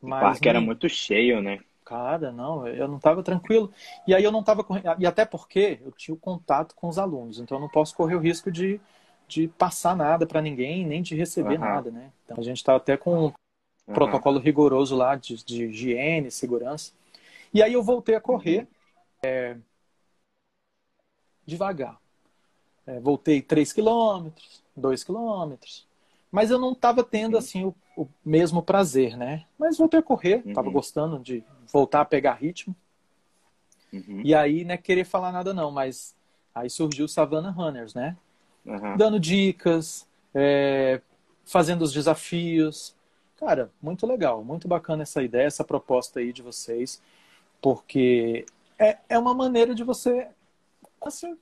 Mas 0.00 0.18
o 0.18 0.22
parque 0.22 0.48
era 0.48 0.60
muito 0.60 0.88
cheio, 0.88 1.40
né? 1.40 1.58
Cara, 1.84 2.32
não, 2.32 2.66
eu 2.66 2.88
não 2.88 2.96
estava 2.96 3.22
tranquilo. 3.22 3.72
E 4.06 4.14
aí 4.14 4.24
eu 4.24 4.32
não 4.32 4.40
estava 4.40 4.64
correndo. 4.64 4.96
E 4.98 5.06
até 5.06 5.24
porque 5.24 5.78
eu 5.84 5.92
tinha 5.92 6.14
o 6.14 6.18
contato 6.18 6.74
com 6.74 6.88
os 6.88 6.98
alunos, 6.98 7.38
então 7.38 7.58
eu 7.58 7.60
não 7.60 7.68
posso 7.68 7.94
correr 7.94 8.16
o 8.16 8.20
risco 8.20 8.50
de, 8.50 8.80
de 9.28 9.46
passar 9.46 9.94
nada 9.94 10.26
para 10.26 10.42
ninguém, 10.42 10.84
nem 10.84 11.00
de 11.00 11.14
receber 11.14 11.54
uhum. 11.54 11.60
nada, 11.60 11.90
né? 11.90 12.10
Então 12.24 12.38
a 12.38 12.42
gente 12.42 12.56
estava 12.56 12.78
até 12.78 12.96
com 12.96 13.16
um 13.16 13.24
uhum. 13.24 13.34
protocolo 13.94 14.40
rigoroso 14.40 14.96
lá 14.96 15.14
de, 15.14 15.36
de 15.44 15.66
higiene, 15.66 16.30
segurança. 16.30 16.92
E 17.54 17.62
aí 17.62 17.72
eu 17.72 17.82
voltei 17.84 18.16
a 18.16 18.20
correr 18.20 18.66
é, 19.24 19.56
devagar. 21.46 22.00
É, 22.84 22.98
voltei 22.98 23.40
3 23.40 23.72
quilômetros, 23.72 24.62
2 24.76 25.04
quilômetros. 25.04 25.86
Mas 26.32 26.50
eu 26.50 26.58
não 26.58 26.72
estava 26.72 27.04
tendo 27.04 27.38
assim 27.38 27.64
o, 27.64 27.74
o, 27.96 28.06
mesmo 28.24 28.62
prazer, 28.62 29.16
né? 29.16 29.46
Mas 29.58 29.78
voltei 29.78 29.98
a 29.98 30.02
correr, 30.02 30.42
uhum. 30.44 30.70
gostando 30.70 31.18
de 31.18 31.42
voltar 31.72 32.02
a 32.02 32.04
pegar 32.04 32.34
ritmo. 32.34 32.76
Uhum. 33.92 34.20
E 34.22 34.34
aí, 34.34 34.64
né, 34.64 34.76
querer 34.76 35.04
falar 35.04 35.32
nada 35.32 35.54
não, 35.54 35.70
mas 35.70 36.14
aí 36.54 36.68
surgiu 36.68 37.06
o 37.06 37.08
Savannah 37.08 37.50
Runners, 37.50 37.94
né? 37.94 38.16
Uhum. 38.64 38.96
Dando 38.96 39.18
dicas, 39.18 40.06
é, 40.34 41.00
fazendo 41.44 41.82
os 41.82 41.92
desafios. 41.92 42.94
Cara, 43.38 43.70
muito 43.80 44.06
legal, 44.06 44.44
muito 44.44 44.68
bacana 44.68 45.02
essa 45.02 45.22
ideia, 45.22 45.46
essa 45.46 45.64
proposta 45.64 46.20
aí 46.20 46.32
de 46.32 46.42
vocês, 46.42 47.02
porque 47.60 48.44
é, 48.78 48.98
é 49.08 49.18
uma 49.18 49.34
maneira 49.34 49.74
de 49.74 49.84
você 49.84 50.28
assim, 51.00 51.36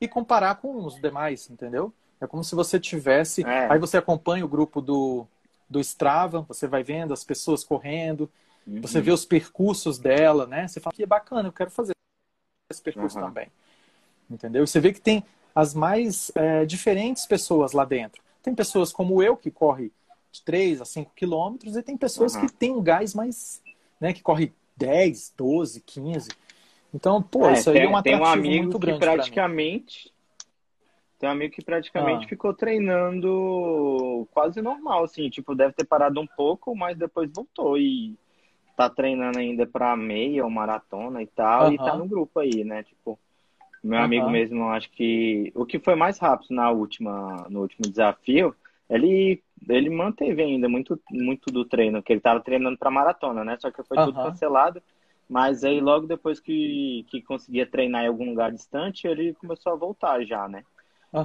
e 0.00 0.08
comparar 0.08 0.56
com 0.56 0.84
os 0.84 1.00
demais, 1.00 1.48
entendeu? 1.48 1.92
É 2.22 2.26
como 2.26 2.44
se 2.44 2.54
você 2.54 2.78
tivesse. 2.78 3.44
É. 3.44 3.72
Aí 3.72 3.78
você 3.78 3.96
acompanha 3.96 4.44
o 4.44 4.48
grupo 4.48 4.80
do, 4.80 5.26
do 5.68 5.80
Strava, 5.80 6.42
você 6.42 6.66
vai 6.66 6.82
vendo 6.82 7.12
as 7.12 7.24
pessoas 7.24 7.64
correndo, 7.64 8.30
Uhum. 8.66 8.80
Você 8.80 9.00
vê 9.00 9.10
os 9.10 9.24
percursos 9.24 9.98
dela, 9.98 10.46
né? 10.46 10.68
Você 10.68 10.80
fala 10.80 10.94
que 10.94 11.02
é 11.02 11.06
bacana, 11.06 11.48
eu 11.48 11.52
quero 11.52 11.70
fazer 11.70 11.92
esse 12.70 12.82
percurso 12.82 13.18
uhum. 13.18 13.26
também. 13.26 13.48
Entendeu? 14.30 14.66
Você 14.66 14.80
vê 14.80 14.92
que 14.92 15.00
tem 15.00 15.24
as 15.54 15.74
mais 15.74 16.30
é, 16.34 16.64
diferentes 16.64 17.26
pessoas 17.26 17.72
lá 17.72 17.84
dentro. 17.84 18.22
Tem 18.42 18.54
pessoas 18.54 18.92
como 18.92 19.22
eu, 19.22 19.36
que 19.36 19.50
corre 19.50 19.92
de 20.30 20.42
3 20.42 20.80
a 20.80 20.84
5 20.84 21.12
quilômetros, 21.14 21.76
e 21.76 21.82
tem 21.82 21.96
pessoas 21.96 22.34
uhum. 22.34 22.46
que 22.46 22.52
têm 22.52 22.70
um 22.70 22.82
gás 22.82 23.14
mais, 23.14 23.60
né, 24.00 24.12
que 24.12 24.22
corre 24.22 24.52
10, 24.76 25.34
12, 25.36 25.80
15. 25.80 26.30
Então, 26.94 27.22
pô, 27.22 27.46
é, 27.46 27.54
isso 27.54 27.70
aí 27.70 27.76
tem, 27.76 27.84
é 27.84 27.88
um 27.88 27.96
atrativo 27.96 28.22
tem 28.24 28.28
um 28.28 28.32
amigo 28.32 28.62
muito 28.64 28.78
grande. 28.78 28.98
Que 28.98 29.04
praticamente, 29.04 30.11
tem 31.22 31.28
um 31.28 31.32
amigo 31.32 31.54
que 31.54 31.64
praticamente 31.64 32.24
ah. 32.24 32.28
ficou 32.28 32.52
treinando 32.52 34.26
quase 34.32 34.60
normal, 34.60 35.04
assim, 35.04 35.30
tipo, 35.30 35.54
deve 35.54 35.72
ter 35.72 35.84
parado 35.84 36.20
um 36.20 36.26
pouco, 36.26 36.74
mas 36.74 36.98
depois 36.98 37.30
voltou 37.32 37.78
e 37.78 38.16
tá 38.76 38.90
treinando 38.90 39.38
ainda 39.38 39.64
pra 39.64 39.96
meia 39.96 40.42
ou 40.42 40.50
maratona 40.50 41.22
e 41.22 41.26
tal, 41.28 41.66
uhum. 41.66 41.74
e 41.74 41.76
tá 41.76 41.96
no 41.96 42.08
grupo 42.08 42.40
aí, 42.40 42.64
né? 42.64 42.82
Tipo, 42.82 43.16
meu 43.84 44.00
uhum. 44.00 44.04
amigo 44.04 44.30
mesmo, 44.30 44.68
acho 44.70 44.90
que 44.90 45.52
o 45.54 45.64
que 45.64 45.78
foi 45.78 45.94
mais 45.94 46.18
rápido 46.18 46.56
na 46.56 46.72
última, 46.72 47.46
no 47.48 47.60
último 47.60 47.88
desafio, 47.88 48.52
ele, 48.90 49.40
ele 49.68 49.90
manteve 49.90 50.42
ainda 50.42 50.68
muito, 50.68 51.00
muito 51.08 51.52
do 51.52 51.64
treino, 51.64 52.02
que 52.02 52.12
ele 52.12 52.20
tava 52.20 52.40
treinando 52.40 52.76
pra 52.76 52.90
maratona, 52.90 53.44
né? 53.44 53.56
Só 53.60 53.70
que 53.70 53.80
foi 53.84 53.96
uhum. 53.96 54.06
tudo 54.06 54.24
cancelado. 54.24 54.82
Mas 55.28 55.62
aí 55.62 55.80
logo 55.80 56.08
depois 56.08 56.40
que, 56.40 57.06
que 57.08 57.22
conseguia 57.22 57.64
treinar 57.64 58.04
em 58.04 58.08
algum 58.08 58.28
lugar 58.28 58.50
distante, 58.50 59.06
ele 59.06 59.34
começou 59.34 59.72
a 59.72 59.76
voltar 59.76 60.24
já, 60.24 60.48
né? 60.48 60.64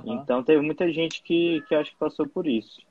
Então 0.06 0.44
teve 0.44 0.62
muita 0.62 0.92
gente 0.92 1.22
que, 1.24 1.64
que 1.68 1.76
acho 1.76 1.92
que 1.92 1.98
passou 1.98 2.28
por 2.28 2.46
isso. 2.46 2.82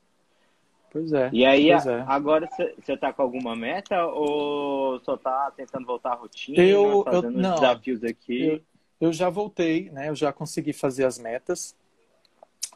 Pois 0.91 1.13
é. 1.13 1.29
E 1.31 1.45
aí, 1.45 1.69
é. 1.69 1.77
agora 2.07 2.47
você 2.47 2.93
está 2.93 3.13
com 3.13 3.21
alguma 3.21 3.55
meta 3.55 4.05
ou 4.07 4.99
só 5.01 5.15
está 5.15 5.51
tentando 5.51 5.85
voltar 5.85 6.13
à 6.13 6.15
rotina, 6.15 6.61
eu, 6.63 7.03
fazendo 7.03 7.37
eu, 7.37 7.41
não, 7.41 7.55
desafios 7.55 8.03
aqui? 8.03 8.47
Eu, 8.47 8.61
eu, 8.99 9.13
já 9.13 9.29
voltei, 9.29 9.91
né? 9.91 10.09
Eu 10.09 10.15
já 10.15 10.33
consegui 10.33 10.73
fazer 10.73 11.05
as 11.05 11.19
metas. 11.19 11.75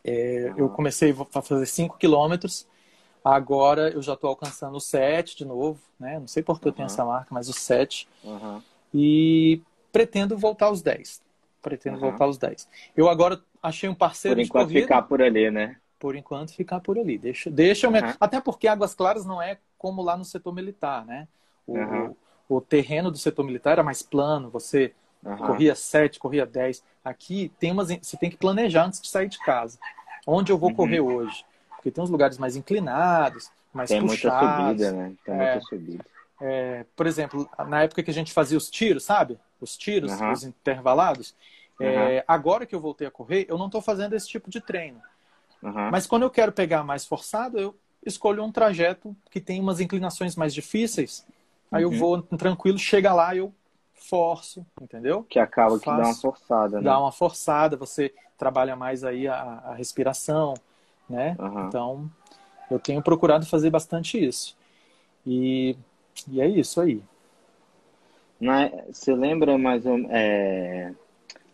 É, 0.03 0.51
uhum. 0.51 0.57
Eu 0.59 0.69
comecei 0.69 1.15
a 1.33 1.41
fazer 1.41 1.65
5 1.65 1.97
quilômetros. 1.97 2.67
Agora 3.23 3.89
eu 3.89 4.01
já 4.01 4.13
estou 4.13 4.29
alcançando 4.29 4.75
o 4.75 4.81
7 4.81 5.37
de 5.37 5.45
novo, 5.45 5.79
né? 5.99 6.19
Não 6.19 6.27
sei 6.27 6.43
por 6.43 6.59
que 6.59 6.67
uhum. 6.67 6.71
eu 6.71 6.75
tenho 6.75 6.85
essa 6.87 7.05
marca, 7.05 7.27
mas 7.31 7.49
o 7.49 7.53
7. 7.53 8.07
Uhum. 8.23 8.61
E 8.93 9.61
pretendo 9.91 10.37
voltar 10.37 10.67
aos 10.67 10.81
10. 10.81 11.21
Pretendo 11.61 11.99
voltar 11.99 12.25
aos 12.25 12.37
10. 12.37 12.67
Eu 12.97 13.07
agora 13.07 13.39
achei 13.61 13.87
um 13.87 13.93
parceiro 13.93 14.37
por 14.37 14.43
de 14.43 14.49
corrida. 14.49 14.65
Por 14.65 14.71
enquanto 14.71 14.83
ficar 14.83 15.01
por 15.03 15.21
ali, 15.21 15.51
né? 15.51 15.77
por 16.01 16.15
enquanto, 16.15 16.51
ficar 16.55 16.79
por 16.79 16.97
ali. 16.97 17.15
Deixa, 17.15 17.51
deixa 17.51 17.87
uhum. 17.87 17.93
Até 18.19 18.41
porque 18.41 18.67
Águas 18.67 18.95
Claras 18.95 19.23
não 19.23 19.39
é 19.39 19.59
como 19.77 20.01
lá 20.01 20.17
no 20.17 20.25
setor 20.25 20.51
militar, 20.51 21.05
né? 21.05 21.27
O, 21.67 21.77
uhum. 21.77 22.15
o, 22.49 22.55
o 22.57 22.61
terreno 22.61 23.11
do 23.11 23.19
setor 23.19 23.45
militar 23.45 23.73
era 23.73 23.83
mais 23.83 24.01
plano, 24.01 24.49
você 24.49 24.95
uhum. 25.23 25.37
corria 25.37 25.75
7, 25.75 26.17
corria 26.17 26.43
10. 26.43 26.83
Aqui 27.05 27.51
tem 27.59 27.71
umas, 27.71 27.89
você 27.89 28.17
tem 28.17 28.31
que 28.31 28.37
planejar 28.37 28.85
antes 28.85 28.99
de 28.99 29.07
sair 29.09 29.29
de 29.29 29.37
casa. 29.39 29.77
Onde 30.25 30.51
eu 30.51 30.57
vou 30.57 30.71
uhum. 30.71 30.75
correr 30.75 31.01
hoje? 31.01 31.45
Porque 31.75 31.91
tem 31.91 32.03
uns 32.03 32.09
lugares 32.09 32.39
mais 32.39 32.55
inclinados, 32.55 33.51
mais 33.71 33.91
tem 33.91 34.01
puxados. 34.01 34.65
Muita 34.65 34.87
subida, 34.87 34.91
né? 34.91 35.13
Tem 35.23 35.35
é, 35.35 35.37
muita 35.37 35.61
subida. 35.61 36.05
É, 36.41 36.85
por 36.95 37.05
exemplo, 37.05 37.47
na 37.67 37.83
época 37.83 38.01
que 38.01 38.09
a 38.09 38.13
gente 38.13 38.33
fazia 38.33 38.57
os 38.57 38.69
tiros, 38.69 39.03
sabe? 39.03 39.39
Os 39.59 39.77
tiros, 39.77 40.11
os 40.11 40.43
intervalados. 40.43 41.35
É, 41.79 42.23
agora 42.27 42.65
que 42.65 42.75
eu 42.75 42.79
voltei 42.79 43.07
a 43.07 43.11
correr, 43.11 43.45
eu 43.47 43.57
não 43.57 43.67
estou 43.67 43.81
fazendo 43.81 44.13
esse 44.13 44.27
tipo 44.27 44.49
de 44.49 44.59
treino. 44.59 45.01
Uhum. 45.61 45.89
Mas 45.91 46.05
quando 46.07 46.23
eu 46.23 46.29
quero 46.29 46.51
pegar 46.51 46.83
mais 46.83 47.05
forçado, 47.05 47.59
eu 47.59 47.75
escolho 48.05 48.43
um 48.43 48.51
trajeto 48.51 49.15
que 49.29 49.39
tem 49.39 49.59
umas 49.59 49.79
inclinações 49.79 50.35
mais 50.35 50.53
difíceis. 50.53 51.25
Aí 51.71 51.85
uhum. 51.85 51.93
eu 51.93 51.99
vou 51.99 52.21
tranquilo, 52.21 52.77
chega 52.77 53.13
lá, 53.13 53.35
eu 53.35 53.53
forço, 53.93 54.65
entendeu? 54.81 55.23
Que 55.23 55.39
acaba 55.39 55.79
que 55.79 55.85
dá 55.85 55.97
uma 55.97 56.13
forçada, 56.15 56.77
né? 56.77 56.83
Dá 56.83 56.99
uma 56.99 57.11
forçada, 57.11 57.77
você 57.77 58.13
trabalha 58.37 58.75
mais 58.75 59.03
aí 59.03 59.27
a, 59.27 59.35
a 59.35 59.73
respiração, 59.75 60.55
né? 61.09 61.35
Uhum. 61.39 61.67
Então, 61.67 62.11
eu 62.69 62.79
tenho 62.79 63.01
procurado 63.01 63.45
fazer 63.45 63.69
bastante 63.69 64.23
isso. 64.23 64.57
E, 65.25 65.77
e 66.29 66.41
é 66.41 66.47
isso 66.47 66.79
aí. 66.81 67.01
Na, 68.39 68.69
você 68.91 69.13
lembra 69.13 69.57
mais 69.57 69.85
ou 69.85 69.99
é, 70.09 70.93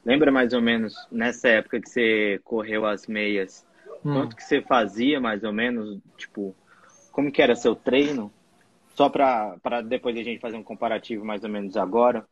lembra 0.06 0.32
mais 0.32 0.54
ou 0.54 0.62
menos 0.62 0.96
nessa 1.12 1.50
época 1.50 1.82
que 1.82 1.90
você 1.90 2.40
correu 2.44 2.86
as 2.86 3.08
meias? 3.08 3.66
Hum. 4.06 4.14
Quanto 4.14 4.36
que 4.36 4.44
você 4.44 4.62
fazia 4.62 5.20
mais 5.20 5.44
ou 5.44 5.52
menos? 5.52 6.00
Tipo, 6.18 6.56
como 7.12 7.32
que 7.32 7.42
era 7.42 7.56
seu 7.56 7.76
treino? 7.76 8.32
Só 8.96 9.10
para 9.10 9.82
depois 9.86 10.18
a 10.18 10.24
gente 10.24 10.40
fazer 10.40 10.58
um 10.58 10.64
comparativo 10.64 11.26
mais 11.26 11.44
ou 11.44 11.50
menos 11.50 11.76
agora. 11.76 12.26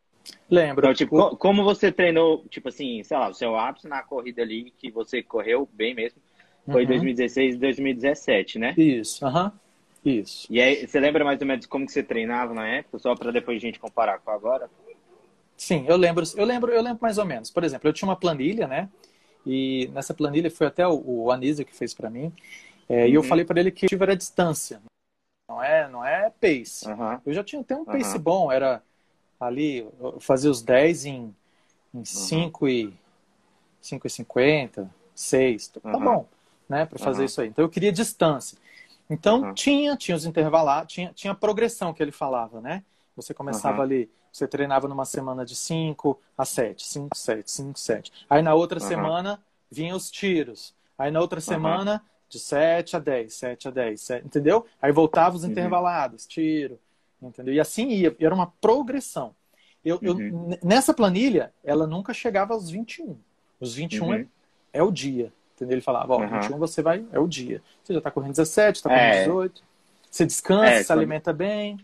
Lembro. 0.50 0.86
Então, 0.86 0.94
tipo, 0.94 1.20
o... 1.20 1.38
como 1.38 1.64
você 1.64 1.92
treinou, 1.92 2.44
tipo 2.50 2.70
assim, 2.70 3.04
sei 3.04 3.18
lá, 3.18 3.30
o 3.30 3.34
seu 3.34 3.56
ápice 3.56 3.88
na 3.88 4.02
corrida 4.02 4.42
ali 4.42 4.74
que 4.78 4.90
você 4.90 5.22
correu 5.22 5.70
bem 5.74 5.94
mesmo, 5.94 6.20
foi 6.72 6.84
uhum. 6.84 6.90
2016 6.90 7.56
e 7.56 7.58
2017, 7.58 8.60
né? 8.60 8.74
Isso, 8.78 9.26
aham. 9.26 9.46
Uhum. 9.46 9.65
Isso. 10.06 10.46
E 10.50 10.62
aí, 10.62 10.88
você 10.88 11.00
lembra 11.00 11.26
mais 11.26 11.42
ou 11.42 11.48
menos 11.48 11.66
como 11.66 11.86
que 11.86 11.92
você 11.92 12.04
treinava 12.04 12.54
na 12.54 12.68
época, 12.68 13.00
só 13.00 13.16
para 13.16 13.32
depois 13.32 13.58
a 13.58 13.60
gente 13.60 13.80
comparar 13.80 14.20
com 14.20 14.30
agora? 14.30 14.70
Sim, 15.58 15.86
eu 15.88 15.98
lembro, 15.98 16.24
eu 16.36 16.46
lembro, 16.46 16.72
eu 16.72 16.82
lembro 16.82 17.00
mais 17.02 17.18
ou 17.18 17.26
menos. 17.26 17.50
Por 17.50 17.64
exemplo, 17.64 17.90
eu 17.90 17.94
tinha 17.94 18.08
uma 18.08 18.16
planilha, 18.16 18.68
né? 18.68 18.90
E 19.46 19.90
nessa 19.94 20.14
planilha 20.14 20.52
foi 20.52 20.68
até 20.68 20.88
o, 20.88 21.02
o 21.06 21.32
Anísio 21.32 21.66
que 21.66 21.76
fez 21.76 21.94
para 21.94 22.10
mim. 22.10 22.32
É, 22.88 23.04
uhum. 23.04 23.08
E 23.08 23.14
eu 23.16 23.22
uhum. 23.22 23.28
falei 23.28 23.46
para 23.46 23.60
ele 23.60 23.72
que 23.72 23.88
o 23.96 24.04
era 24.04 24.16
distância, 24.16 24.80
não 25.50 25.64
é, 25.64 25.88
não 25.88 26.06
é 26.06 26.30
pace. 26.30 26.88
Uhum. 26.88 27.20
Eu 27.26 27.34
já 27.34 27.44
tinha 27.44 27.62
até 27.62 27.76
um 27.76 27.86
pace 27.86 28.18
bom, 28.20 28.52
era 28.52 28.82
ali, 29.40 29.88
fazer 30.20 30.50
os 30.50 30.62
10 30.62 31.06
em, 31.06 31.36
em 31.94 32.06
5 32.06 32.68
e 32.68 32.94
5 33.82 34.08
e 34.08 34.10
50, 34.10 34.90
6, 35.14 35.68
tá 35.68 36.00
bom, 36.00 36.28
né, 36.68 36.86
para 36.86 36.98
fazer 36.98 37.26
isso 37.26 37.40
aí. 37.42 37.50
Então 37.50 37.64
eu 37.64 37.70
queria 37.70 37.92
distância. 37.92 38.58
Então 39.10 39.42
uhum. 39.42 39.54
tinha, 39.54 39.96
tinha 39.96 40.16
os 40.16 40.26
intervalados, 40.26 40.94
tinha, 40.94 41.12
tinha 41.14 41.32
a 41.32 41.36
progressão 41.36 41.94
que 41.94 42.02
ele 42.02 42.12
falava, 42.12 42.60
né? 42.60 42.84
Você 43.16 43.34
começava 43.34 43.78
uhum. 43.78 43.84
ali, 43.84 44.12
você 44.32 44.48
treinava 44.48 44.88
numa 44.88 45.06
semana 45.06 45.46
de 45.46 45.56
5 45.56 46.20
a 46.38 46.44
7, 46.44 46.86
5, 46.86 47.16
7, 47.16 47.52
5, 47.52 47.80
7. 47.80 48.12
Aí 48.30 48.42
na 48.42 48.54
outra 48.54 48.82
uhum. 48.82 48.88
semana 48.88 49.40
vinham 49.72 49.96
os 49.96 50.12
tiros. 50.12 50.74
Aí 50.98 51.12
na 51.12 51.22
outra 51.22 51.40
semana 51.40 52.02
de 52.28 52.40
7 52.40 52.96
a 52.96 53.00
10, 53.00 53.34
7 53.34 53.68
a 53.68 53.72
10, 53.72 54.02
7, 54.02 54.26
entendeu? 54.26 54.66
Aí 54.82 54.92
voltava 54.92 55.36
os 55.36 55.44
uhum. 55.44 55.52
intervalados, 55.52 56.26
tiro, 56.26 56.80
entendeu? 57.22 57.54
E 57.54 57.60
assim 57.60 57.90
ia, 57.90 58.16
era 58.20 58.34
uma 58.34 58.48
progressão. 58.48 59.36
Eu, 59.84 60.00
eu, 60.02 60.16
uhum. 60.16 60.58
nessa 60.64 60.94
planilha, 60.94 61.54
ela 61.64 61.86
nunca 61.86 62.14
chegava 62.14 62.54
aos 62.54 62.70
21. 62.70 63.16
Os 63.60 63.76
21 63.76 64.14
é, 64.16 64.28
é 64.74 64.84
o 64.84 64.92
dia. 64.92 65.32
Entendeu? 65.56 65.76
Ele 65.76 65.82
falava, 65.82 66.14
ó, 66.14 66.20
uhum. 66.20 66.42
21 66.42 66.58
você 66.58 66.82
vai, 66.82 67.06
é 67.14 67.20
o 67.20 67.28
dia. 67.28 67.62
Você 67.82 67.94
já 67.94 68.02
tá 68.02 68.12
correndo 68.12 68.32
17, 68.32 68.84
tá 68.84 68.90
correndo 68.90 69.14
é. 69.14 69.20
18. 69.22 69.64
Você 70.12 70.26
descansa, 70.26 70.66
é, 70.66 70.82
se 70.82 70.88
quando... 70.88 71.00
alimenta 71.00 71.34
bem. 71.34 71.80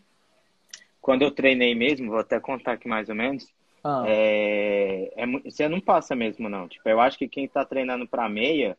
Quando 1.02 1.22
eu 1.24 1.32
treinei 1.32 1.74
mesmo, 1.74 2.12
vou 2.12 2.20
até 2.20 2.40
contar 2.40 2.74
aqui 2.74 2.88
mais 2.88 3.10
ou 3.10 3.16
menos, 3.16 3.48
ah. 3.84 4.04
é, 4.06 5.12
é, 5.16 5.26
você 5.26 5.68
não 5.68 5.80
passa 5.80 6.16
mesmo, 6.16 6.48
não. 6.50 6.68
Tipo, 6.68 6.88
eu 6.88 7.00
acho 7.00 7.18
que 7.18 7.28
quem 7.28 7.48
tá 7.48 7.66
treinando 7.66 8.08
pra 8.08 8.30
meia, 8.30 8.78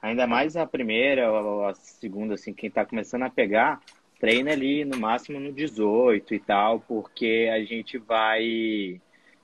ainda 0.00 0.26
mais 0.26 0.56
a 0.56 0.66
primeira 0.66 1.30
ou 1.30 1.66
a 1.66 1.74
segunda, 1.74 2.34
assim, 2.34 2.54
quem 2.54 2.70
tá 2.70 2.86
começando 2.86 3.22
a 3.24 3.30
pegar, 3.30 3.80
treina 4.18 4.52
ali 4.52 4.84
no 4.84 4.98
máximo 4.98 5.40
no 5.40 5.52
18 5.52 6.34
e 6.34 6.38
tal, 6.38 6.80
porque 6.80 7.50
a 7.52 7.62
gente 7.64 7.98
vai, 7.98 9.00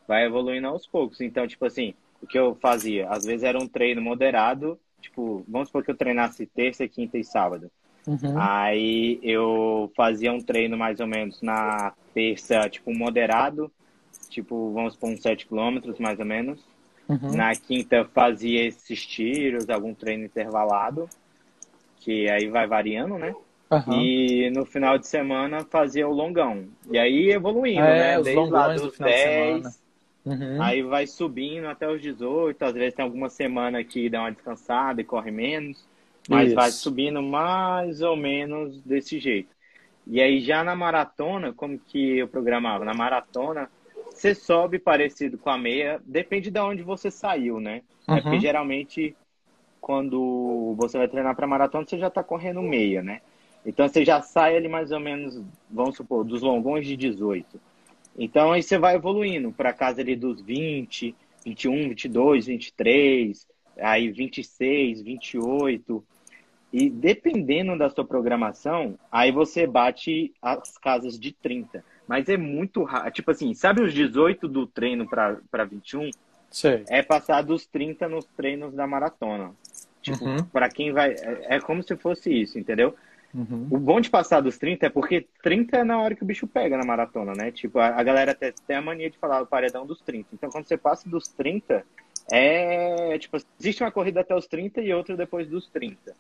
vai 0.07 0.25
evoluindo 0.25 0.69
aos 0.69 0.87
poucos. 0.87 1.21
Então, 1.21 1.47
tipo 1.47 1.65
assim, 1.65 1.95
o 2.23 2.27
que 2.27 2.39
eu 2.39 2.55
fazia? 2.61 3.09
Às 3.09 3.25
vezes 3.25 3.43
era 3.43 3.59
um 3.59 3.67
treino 3.67 4.01
moderado, 4.01 4.79
tipo, 5.01 5.45
vamos 5.49 5.69
supor 5.69 5.85
que 5.85 5.91
eu 5.91 5.97
treinasse 5.97 6.47
terça, 6.47 6.87
quinta 6.89 7.19
e 7.19 7.25
sábado. 7.25 7.71
Uhum. 8.07 8.35
Aí 8.37 9.19
eu 9.23 9.91
fazia 9.97 10.33
um 10.33 10.41
treino 10.41 10.77
mais 10.77 11.01
ou 11.01 11.07
menos 11.07 11.43
na 11.43 11.93
terça, 12.15 12.69
tipo, 12.69 12.95
moderado, 12.95 13.71
tipo, 14.29 14.73
vamos 14.73 14.95
supor 14.95 15.11
uns 15.11 15.23
7 15.23 15.47
quilômetros 15.47 15.99
mais 15.99 16.19
ou 16.19 16.25
menos. 16.25 16.61
Uhum. 17.09 17.37
Na 17.37 17.55
quinta 17.55 18.05
fazia 18.13 18.67
esses 18.67 19.05
tiros, 19.05 19.69
algum 19.69 19.95
treino 19.95 20.25
intervalado, 20.25 21.09
que 21.99 22.29
aí 22.31 22.49
vai 22.49 22.67
variando, 22.67 23.19
né? 23.19 23.35
Uhum. 23.71 24.01
E 24.01 24.51
no 24.51 24.65
final 24.65 24.97
de 24.97 25.09
semana 25.09 25.65
fazia 25.65 26.07
o 26.09 26.13
longão. 26.13 26.67
E 26.91 26.99
aí 26.99 27.31
evoluindo, 27.31 27.81
é, 27.81 28.17
né? 28.17 28.23
Desde 28.23 28.51
lá 28.51 28.75
dos 28.75 28.97
10, 28.97 29.83
Uhum. 30.27 30.61
Aí 30.61 30.83
vai 30.83 31.07
subindo 31.07 31.69
até 31.69 31.89
os 31.89 32.03
18, 32.03 32.61
às 32.65 32.75
vezes 32.75 32.95
tem 32.95 33.05
alguma 33.05 33.31
semana 33.31 33.85
que 33.85 34.11
dá 34.11 34.21
uma 34.21 34.33
descansada 34.33 35.01
e 35.01 35.05
corre 35.05 35.31
menos, 35.31 35.87
mas 36.29 36.49
Isso. 36.49 36.57
vai 36.57 36.71
subindo 36.73 37.23
mais 37.23 38.03
ou 38.03 38.17
menos 38.17 38.83
desse 38.83 39.21
jeito. 39.21 39.55
E 40.05 40.21
aí 40.21 40.41
já 40.41 40.65
na 40.65 40.75
maratona, 40.75 41.53
como 41.53 41.79
que 41.79 42.19
eu 42.19 42.27
programava? 42.27 42.85
Na 42.85 42.93
maratona, 42.93 43.71
você 44.11 44.35
sobe 44.35 44.81
parecido 44.81 45.39
com 45.39 45.49
a 45.49 45.57
meia, 45.57 46.01
depende 46.05 46.51
de 46.51 46.59
onde 46.59 46.83
você 46.83 47.09
saiu, 47.09 47.61
né? 47.61 47.83
Uhum. 48.09 48.17
É 48.17 48.21
porque 48.21 48.37
uhum. 48.37 48.43
geralmente 48.43 49.17
quando 49.81 50.75
você 50.77 50.99
vai 50.99 51.07
treinar 51.07 51.37
para 51.37 51.47
maratona, 51.47 51.87
você 51.87 51.97
já 51.97 52.09
está 52.09 52.25
correndo 52.25 52.61
meia, 52.61 53.01
né? 53.01 53.21
Então 53.65 53.87
você 53.89 54.05
já 54.05 54.21
sai 54.21 54.57
ali 54.57 54.69
mais 54.69 54.91
ou 54.91 54.99
menos, 54.99 55.41
vamos 55.71 55.97
supor, 55.97 56.25
dos 56.25 56.43
longões 56.43 56.85
de 56.85 56.97
18. 56.97 57.61
Então 58.19 58.53
aí 58.53 58.63
você 58.63 58.79
vai 58.79 58.97
evoluindo 58.97 59.53
para 59.53 59.73
casa 59.73 60.01
ali 60.01 60.17
dos 60.17 60.41
20, 60.41 61.15
21, 61.45 61.89
22, 61.91 62.47
23, 62.47 63.47
aí 63.79 64.11
26, 64.11 65.03
28. 65.03 66.05
E 66.73 66.91
dependendo 66.91 67.79
da 67.79 67.89
sua 67.89 68.05
programação, 68.05 68.99
aí 69.11 69.31
você 69.31 69.67
bate 69.67 70.33
as 70.43 70.77
casas 70.79 71.19
de 71.19 71.33
30. 71.33 71.85
Mas 72.07 72.29
é 72.29 72.37
muito 72.37 72.83
raro. 72.85 73.11
Tipo 73.11 73.31
assim, 73.31 73.55
sabe 73.55 73.83
os 73.83 73.93
18 73.93 74.49
do 74.49 74.67
treino 74.67 75.09
para 75.09 75.65
21? 75.65 76.11
Sei. 76.51 76.85
É 76.89 77.03
passar 77.03 77.43
dos 77.43 77.67
30 77.67 78.09
nos 78.09 78.25
treinos 78.27 78.75
da 78.75 78.87
maratona. 78.87 79.53
Tipo, 80.01 80.25
uhum. 80.25 80.45
para 80.45 80.69
quem 80.69 80.93
vai. 80.93 81.13
É, 81.13 81.57
é 81.57 81.61
como 81.61 81.83
se 81.83 81.97
fosse 81.97 82.31
isso, 82.31 82.59
entendeu? 82.59 82.95
Uhum. 83.37 83.69
O 83.71 83.79
bom 83.79 84.01
de 84.01 84.09
passar 84.09 84.41
dos 84.41 84.57
30 84.57 84.87
é 84.87 84.89
porque 84.89 85.27
30 85.43 85.77
é 85.77 85.85
na 85.85 86.01
hora 86.01 86.15
que 86.15 86.23
o 86.23 86.27
bicho 86.27 86.47
pega 86.47 86.79
na 86.79 86.87
maratona, 86.87 87.35
né? 87.35 87.53
Tipo, 87.53 87.79
a, 87.79 87.89
a 87.89 88.03
galera 88.03 88.33
até 88.33 88.51
tem 88.67 88.77
a 88.77 88.81
mania 88.81 89.11
de 89.11 89.19
falar 89.19 89.43
o 89.43 89.47
paredão 89.47 89.85
dos 89.85 90.01
30. 90.01 90.31
Então, 90.33 90.49
quando 90.49 90.67
você 90.67 90.79
passa 90.79 91.07
dos 91.07 91.29
30, 91.29 91.85
é. 92.33 93.19
Tipo, 93.19 93.37
existe 93.61 93.83
uma 93.83 93.93
corrida 93.93 94.23
até 94.23 94.35
os 94.35 94.47
30 94.47 94.81
e 94.81 94.95
outra 94.95 95.15
depois 95.19 95.47
dos 95.49 95.69
30. 95.69 96.17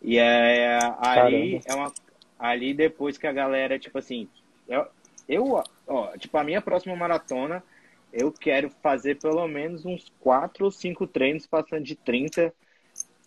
E 0.00 0.16
é. 0.16 0.78
Ali 1.00 1.60
é 1.66 1.74
uma. 1.74 1.92
Ali 2.38 2.72
depois 2.72 3.18
que 3.18 3.26
a 3.26 3.32
galera, 3.32 3.78
tipo 3.78 3.98
assim. 3.98 4.26
Eu, 4.66 4.86
eu, 5.28 5.62
ó, 5.86 6.16
tipo, 6.16 6.38
a 6.38 6.44
minha 6.44 6.62
próxima 6.62 6.96
maratona, 6.96 7.62
eu 8.10 8.32
quero 8.32 8.70
fazer 8.82 9.18
pelo 9.18 9.46
menos 9.46 9.84
uns 9.84 10.10
4 10.20 10.64
ou 10.64 10.70
5 10.70 11.06
treinos 11.08 11.46
passando 11.46 11.84
de 11.84 11.94
30 11.94 12.54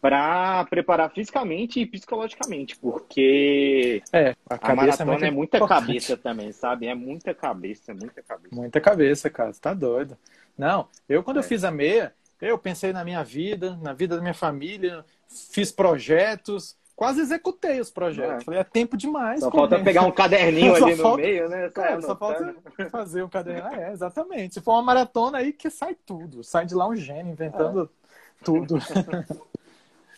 para 0.08 0.64
preparar 0.70 1.12
fisicamente 1.12 1.82
e 1.82 1.86
psicologicamente, 1.86 2.78
porque 2.78 4.02
é, 4.14 4.34
a, 4.50 4.72
a 4.72 4.74
maratona 4.74 5.26
é, 5.26 5.28
é 5.28 5.32
muita 5.32 5.58
importante. 5.58 5.86
cabeça 5.86 6.16
também, 6.16 6.54
sabe? 6.54 6.88
É 6.88 6.96
muita 6.96 7.34
cabeça, 7.34 7.94
muita 7.94 8.24
cabeça. 8.24 8.56
Muita 8.56 8.80
cabeça, 8.80 9.30
cara, 9.30 9.52
tá 9.60 9.74
doido. 9.74 10.18
Não, 10.58 10.88
eu 11.10 11.22
quando 11.22 11.38
é. 11.38 11.40
eu 11.42 11.44
fiz 11.44 11.66
a 11.66 11.72
meia, 11.72 12.14
eu 12.40 12.58
pensei 12.58 12.94
na 12.94 13.04
minha 13.04 13.22
vida, 13.22 13.78
na 13.82 13.92
vida 13.92 14.16
da 14.16 14.22
minha 14.22 14.34
família, 14.34 15.04
fiz 15.28 15.74
projetos, 15.74 16.78
quase 16.96 17.20
executei 17.20 17.82
os 17.82 17.92
projetos. 17.92 18.44
É. 18.44 18.46
Falei, 18.46 18.60
é 18.62 18.64
tempo 18.64 18.96
demais. 18.96 19.42
Só 19.42 19.52
falta 19.52 19.78
pegar 19.84 20.04
um 20.04 20.12
caderninho 20.12 20.72
ali 20.86 20.96
no 20.96 21.04
falta, 21.04 21.22
meio, 21.22 21.50
né? 21.50 21.70
Cara, 21.72 22.02
só 22.02 22.16
falta 22.16 22.56
fazer 22.90 23.24
um 23.24 23.30
caderninho. 23.30 23.68
Ah, 23.68 23.90
é, 23.90 23.92
exatamente. 23.92 24.54
Se 24.54 24.62
for 24.62 24.72
uma 24.72 24.84
maratona 24.84 25.40
aí 25.40 25.52
que 25.52 25.70
sai 25.70 25.98
tudo. 26.06 26.46
Sai 26.46 26.66
de 26.66 26.74
lá 26.74 26.88
um 26.88 26.96
gênio 26.96 27.34
inventando 27.34 27.84
é. 27.84 28.46
tudo. 28.46 28.78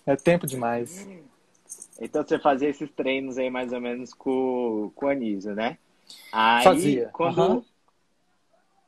É 0.10 0.15
tempo 0.15 0.48
demais. 0.48 1.08
Então 2.02 2.24
você 2.24 2.39
fazia 2.39 2.67
esses 2.67 2.89
treinos 2.91 3.38
aí 3.38 3.48
mais 3.52 3.72
ou 3.72 3.80
menos 3.80 4.12
com, 4.12 4.91
com 4.95 5.08
a 5.08 5.12
Anísio, 5.12 5.54
né? 5.54 5.78
Aí, 6.32 6.63
fazia. 6.63 7.10
Quando, 7.13 7.39
uhum. 7.39 7.63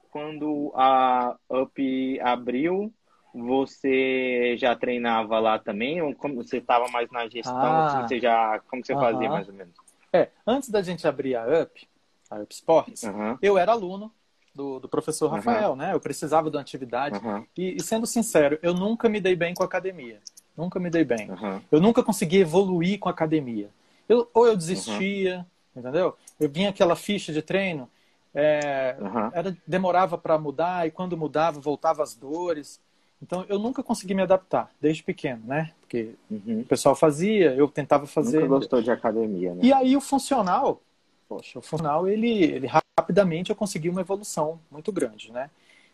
quando 0.09 0.71
a 0.73 1.37
UP 1.47 2.19
abriu, 2.21 2.91
você 3.35 4.55
já 4.57 4.75
treinava 4.75 5.37
lá 5.39 5.59
também? 5.59 6.01
Ou 6.01 6.15
como 6.15 6.35
você 6.35 6.57
estava 6.57 6.87
mais 6.87 7.07
na 7.11 7.27
gestão? 7.27 7.55
Ah, 7.55 8.07
você 8.07 8.19
já, 8.19 8.59
como 8.67 8.83
você 8.83 8.93
fazia 8.95 9.29
mais 9.29 9.47
ou 9.47 9.53
menos? 9.53 9.75
É, 10.11 10.29
antes 10.45 10.69
da 10.69 10.81
gente 10.81 11.07
abrir 11.07 11.35
a 11.35 11.45
UP, 11.45 11.87
a 12.31 12.39
UP 12.39 12.51
Sports, 12.51 13.03
eu 13.43 13.59
era 13.59 13.73
aluno 13.73 14.11
do, 14.55 14.79
do 14.79 14.89
professor 14.89 15.27
Rafael, 15.27 15.75
né? 15.75 15.93
Eu 15.93 15.99
precisava 15.99 16.49
de 16.49 16.57
uma 16.57 16.61
atividade. 16.61 17.19
E, 17.55 17.75
e, 17.75 17.79
sendo 17.79 18.07
sincero, 18.07 18.57
eu 18.63 18.73
nunca 18.73 19.07
me 19.07 19.21
dei 19.21 19.35
bem 19.35 19.53
com 19.53 19.61
a 19.61 19.67
academia. 19.67 20.19
Nunca 20.55 20.79
me 20.79 20.89
dei 20.89 21.03
bem. 21.03 21.29
Uhum. 21.29 21.61
Eu 21.71 21.81
nunca 21.81 22.03
consegui 22.03 22.39
evoluir 22.39 22.99
com 22.99 23.09
a 23.09 23.11
academia. 23.11 23.69
Eu, 24.07 24.29
ou 24.33 24.45
eu 24.45 24.55
desistia, 24.55 25.45
uhum. 25.75 25.81
entendeu? 25.81 26.15
Eu 26.39 26.49
vinha 26.49 26.69
aquela 26.69 26.95
ficha 26.95 27.31
de 27.31 27.41
treino, 27.41 27.89
é, 28.33 28.95
uhum. 28.99 29.29
era, 29.33 29.57
demorava 29.65 30.17
para 30.17 30.37
mudar 30.37 30.87
e 30.87 30.91
quando 30.91 31.17
mudava 31.17 31.59
voltava 31.59 32.03
as 32.03 32.15
dores. 32.15 32.79
Então 33.21 33.45
eu 33.47 33.59
nunca 33.59 33.83
consegui 33.83 34.13
me 34.13 34.21
adaptar 34.21 34.71
desde 34.81 35.03
pequeno, 35.03 35.41
né? 35.45 35.71
Porque 35.81 36.15
uhum. 36.29 36.61
o 36.61 36.65
pessoal 36.65 36.95
fazia, 36.95 37.53
eu 37.53 37.67
tentava 37.67 38.05
fazer. 38.05 38.41
Nunca 38.41 38.59
gostou 38.59 38.81
de 38.81 38.91
academia, 38.91 39.53
né? 39.53 39.59
E 39.63 39.71
aí 39.71 39.95
o 39.95 40.01
funcional, 40.01 40.81
poxa, 41.29 41.59
o 41.59 41.61
funcional, 41.61 42.07
ele, 42.07 42.43
ele 42.43 42.67
rapidamente 42.97 43.49
eu 43.49 43.55
consegui 43.55 43.89
uma 43.89 44.01
evolução 44.01 44.59
muito 44.71 44.91
grande, 44.91 45.31
né? 45.31 45.49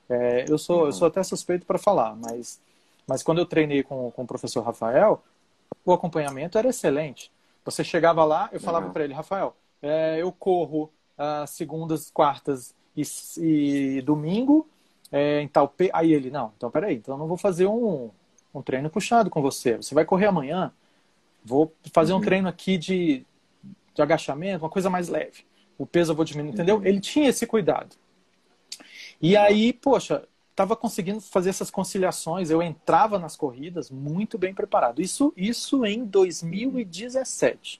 É, 0.09 0.45
eu, 0.47 0.57
sou, 0.57 0.81
uhum. 0.81 0.85
eu 0.87 0.91
sou 0.93 1.07
até 1.07 1.21
suspeito 1.21 1.65
para 1.65 1.77
falar, 1.77 2.15
mas, 2.15 2.61
mas 3.07 3.23
quando 3.23 3.39
eu 3.39 3.45
treinei 3.45 3.83
com, 3.83 4.11
com 4.11 4.23
o 4.23 4.27
professor 4.27 4.61
Rafael, 4.61 5.23
o 5.85 5.93
acompanhamento 5.93 6.57
era 6.57 6.67
excelente. 6.67 7.31
Você 7.63 7.83
chegava 7.83 8.23
lá, 8.25 8.49
eu 8.51 8.59
falava 8.59 8.87
uhum. 8.87 8.93
para 8.93 9.03
ele, 9.03 9.13
Rafael, 9.13 9.55
é, 9.81 10.17
eu 10.21 10.31
corro 10.31 10.91
uh, 11.17 11.47
segundas, 11.47 12.11
quartas 12.11 12.75
e, 12.95 13.03
e 13.97 14.01
domingo 14.01 14.67
é, 15.11 15.41
em 15.41 15.47
tal 15.47 15.67
P. 15.67 15.89
Aí 15.93 16.13
ele, 16.13 16.29
não, 16.29 16.51
então 16.57 16.69
peraí, 16.69 16.95
então 16.95 17.15
eu 17.15 17.19
não 17.19 17.27
vou 17.27 17.37
fazer 17.37 17.67
um, 17.67 18.09
um 18.53 18.61
treino 18.61 18.89
puxado 18.89 19.29
com 19.29 19.41
você. 19.41 19.77
Você 19.77 19.95
vai 19.95 20.05
correr 20.05 20.27
amanhã, 20.27 20.71
vou 21.43 21.73
fazer 21.93 22.13
um 22.13 22.17
uhum. 22.17 22.21
treino 22.21 22.47
aqui 22.47 22.77
de, 22.77 23.25
de 23.93 24.01
agachamento, 24.01 24.63
uma 24.63 24.71
coisa 24.71 24.89
mais 24.89 25.07
leve. 25.07 25.45
O 25.77 25.85
peso 25.85 26.11
eu 26.11 26.15
vou 26.15 26.25
diminuir, 26.25 26.53
entendeu? 26.53 26.77
Uhum. 26.77 26.85
Ele 26.85 26.99
tinha 26.99 27.29
esse 27.29 27.45
cuidado. 27.45 27.95
E 29.21 29.35
aí, 29.35 29.73
poxa, 29.73 30.23
estava 30.57 30.75
conseguindo 30.75 31.21
fazer 31.21 31.51
essas 31.51 31.69
conciliações. 31.69 32.49
Eu 32.49 32.63
entrava 32.63 33.19
nas 33.19 33.35
corridas 33.35 33.91
muito 33.91 34.39
bem 34.39 34.55
preparado. 34.55 34.99
Isso, 34.99 35.31
isso 35.37 35.85
em 35.85 36.03
2017. 36.03 37.79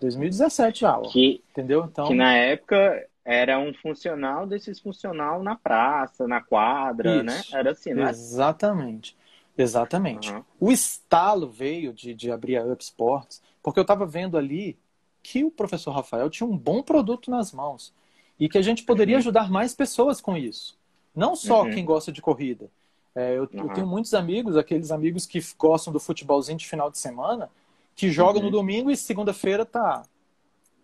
2017 0.00 0.80
já, 0.80 1.00
que, 1.02 1.40
entendeu? 1.52 1.84
Então, 1.84 2.08
que 2.08 2.14
na 2.14 2.34
época 2.36 3.08
era 3.24 3.58
um 3.60 3.72
funcional 3.72 4.44
desses 4.44 4.80
funcional 4.80 5.42
na 5.42 5.54
praça, 5.54 6.26
na 6.26 6.42
quadra, 6.42 7.22
né? 7.22 7.38
Isso, 7.38 7.52
né? 7.52 7.60
Era 7.60 7.70
assim, 7.70 7.94
né? 7.94 8.10
Exatamente. 8.10 9.16
Exatamente. 9.56 10.32
Uhum. 10.32 10.44
O 10.58 10.72
estalo 10.72 11.48
veio 11.48 11.92
de, 11.92 12.12
de 12.12 12.30
abrir 12.30 12.56
a 12.56 12.64
Up 12.64 12.82
Sports, 12.82 13.40
porque 13.62 13.78
eu 13.78 13.82
estava 13.82 14.04
vendo 14.04 14.36
ali 14.36 14.76
que 15.22 15.44
o 15.44 15.50
professor 15.50 15.92
Rafael 15.92 16.28
tinha 16.28 16.46
um 16.46 16.58
bom 16.58 16.82
produto 16.82 17.30
nas 17.30 17.52
mãos 17.52 17.94
e 18.38 18.48
que 18.48 18.58
a 18.58 18.62
gente 18.62 18.82
poderia 18.82 19.14
uhum. 19.14 19.20
ajudar 19.20 19.48
mais 19.48 19.72
pessoas 19.72 20.20
com 20.20 20.36
isso. 20.36 20.76
Não 21.14 21.36
só 21.36 21.62
uhum. 21.62 21.70
quem 21.70 21.84
gosta 21.84 22.10
de 22.10 22.20
corrida. 22.20 22.68
É, 23.14 23.30
eu, 23.30 23.48
eu, 23.52 23.68
tenho 23.68 23.86
muitos 23.86 24.12
amigos, 24.12 24.56
aqueles 24.56 24.90
amigos 24.90 25.24
que 25.24 25.40
gostam 25.56 25.92
do 25.92 26.00
futebolzinho 26.00 26.58
de 26.58 26.66
final 26.66 26.90
de 26.90 26.98
semana, 26.98 27.48
que 27.94 28.10
jogam 28.10 28.40
no 28.40 28.46
uhum. 28.48 28.52
domingo 28.52 28.90
e 28.90 28.96
segunda-feira 28.96 29.64
tá 29.64 30.02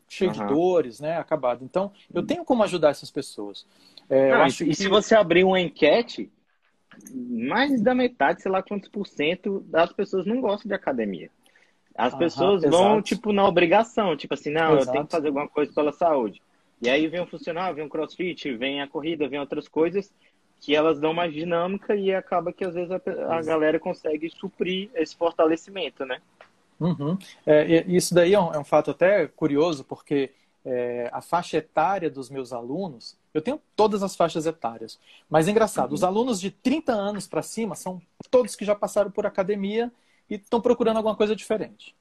cheio 0.09 0.31
de 0.31 0.45
dores, 0.45 1.01
né? 1.01 1.19
Acabado. 1.19 1.65
Então, 1.65 1.93
eu 2.13 2.25
tenho 2.25 2.45
como 2.45 2.63
ajudar 2.63 2.91
essas 2.91 3.11
pessoas. 3.11 3.67
É, 4.09 4.31
Não, 4.31 4.47
e, 4.47 4.53
que... 4.53 4.75
se 4.75 4.89
você 4.89 5.15
abrir 5.15 5.45
uma 5.45 5.61
enquete, 5.61 6.31
mais 7.13 7.81
da 7.81 7.95
metade, 7.95 8.43
sei 8.43 8.51
lá 8.51 8.63
quantos 8.63 8.89
por 8.89 9.07
cento 9.07 9.61
das 9.69 9.93
pessoas 9.93 10.27
não 10.27 10.41
gostam 10.41 10.69
de 10.69 10.75
academia. 10.75 11.31
As 11.95 12.15
pessoas 12.15 12.63
vão, 12.63 12.93
exato. 12.95 13.03
tipo, 13.03 13.33
na 13.33 13.47
obrigação, 13.47 14.17
tipo 14.17 14.35
assim, 14.35 14.51
não, 14.51 14.77
exato. 14.77 14.89
eu 14.89 14.93
tenho 14.93 15.07
que 15.07 15.13
fazer 15.13 15.27
alguma 15.29 15.49
coisa 15.49 15.73
pela 15.73 15.93
saúde. 15.93 16.41
E 16.81 16.89
aí 16.89 17.07
vem 17.09 17.21
o 17.21 17.27
funcional, 17.27 17.75
vem 17.75 17.85
o 17.85 17.89
crossfit, 17.89 18.57
vem 18.57 18.81
a 18.81 18.89
corrida, 18.89 19.29
vem 19.29 19.39
outras 19.39 19.69
coisas 19.69 20.13
que 20.61 20.77
elas 20.77 21.01
dão 21.01 21.15
mais 21.15 21.33
dinâmica 21.33 21.97
e 21.97 22.15
acaba 22.15 22.53
que 22.53 22.65
às 22.65 22.75
vezes 22.75 22.91
a, 22.91 23.01
a 23.37 23.43
galera 23.43 23.81
consegue 23.81 24.29
suprir 24.29 24.91
esse 24.95 25.17
fortalecimento, 25.17 26.05
né? 26.05 26.21
Uhum. 26.79 27.19
É, 27.47 27.85
isso 27.89 28.15
daí 28.15 28.35
é 28.35 28.41
um, 28.41 28.53
é 28.53 28.59
um, 28.59 28.65
fato 28.65 28.91
até 28.91 29.27
curioso, 29.27 29.85
porque 29.85 30.31
é, 30.65 31.09
a 31.13 31.21
faixa 31.23 31.57
etária 31.57 32.11
dos 32.11 32.29
meus 32.31 32.53
alunos, 32.53 33.17
eu 33.33 33.41
tenho 33.41 33.61
todas 33.75 34.03
as 34.03 34.15
faixas 34.15 34.47
etárias, 34.47 34.99
mas 35.29 35.49
é 35.49 35.51
engraçado, 35.51 35.91
uhum. 35.91 35.95
os 35.95 36.05
alunos 36.05 36.41
de 36.41 36.51
30 36.51 36.93
anos 36.93 37.27
para 37.27 37.43
cima 37.43 37.75
são 37.75 38.01
todos 38.31 38.55
que 38.55 38.65
já 38.65 38.75
passaram 38.75 39.11
por 39.11 39.27
academia 39.27 39.91
e 40.29 40.35
estão 40.35 40.61
procurando 40.61 40.99
alguma 40.99 41.17
coisa 41.17 41.35
diferente. 41.35 41.95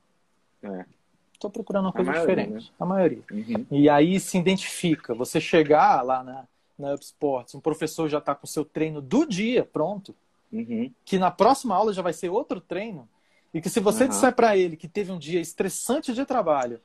Estou 1.39 1.49
procurando 1.49 1.85
uma 1.85 1.93
coisa 1.93 2.11
maioria, 2.11 2.35
diferente, 2.35 2.65
né? 2.65 2.75
a 2.77 2.85
maioria. 2.85 3.23
Uhum. 3.31 3.65
E 3.71 3.87
aí 3.87 4.19
se 4.19 4.37
identifica, 4.37 5.15
você 5.15 5.39
chegar 5.39 6.01
lá 6.01 6.21
na, 6.21 6.43
na 6.77 6.93
UpSports, 6.93 7.55
um 7.55 7.61
professor 7.61 8.09
já 8.09 8.17
está 8.17 8.35
com 8.35 8.43
o 8.45 8.49
seu 8.49 8.65
treino 8.65 9.01
do 9.01 9.25
dia 9.25 9.63
pronto, 9.63 10.13
uhum. 10.51 10.91
que 11.05 11.17
na 11.17 11.31
próxima 11.31 11.73
aula 11.73 11.93
já 11.93 12.01
vai 12.01 12.11
ser 12.11 12.27
outro 12.27 12.59
treino, 12.59 13.07
e 13.53 13.61
que 13.61 13.69
se 13.69 13.79
você 13.79 14.03
uhum. 14.03 14.09
disser 14.09 14.35
para 14.35 14.57
ele 14.57 14.75
que 14.75 14.89
teve 14.89 15.13
um 15.13 15.17
dia 15.17 15.39
estressante 15.39 16.13
de 16.13 16.25
trabalho, 16.25 16.81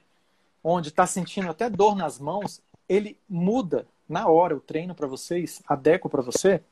onde 0.62 0.90
está 0.90 1.04
sentindo 1.04 1.50
até 1.50 1.68
dor 1.68 1.96
nas 1.96 2.20
mãos, 2.20 2.62
ele 2.88 3.18
muda 3.28 3.88
na 4.08 4.28
hora 4.28 4.56
o 4.56 4.60
treino 4.60 4.94
para 4.94 5.08
vocês, 5.08 5.60
adequa 5.66 6.08
para 6.08 6.22
você, 6.22 6.62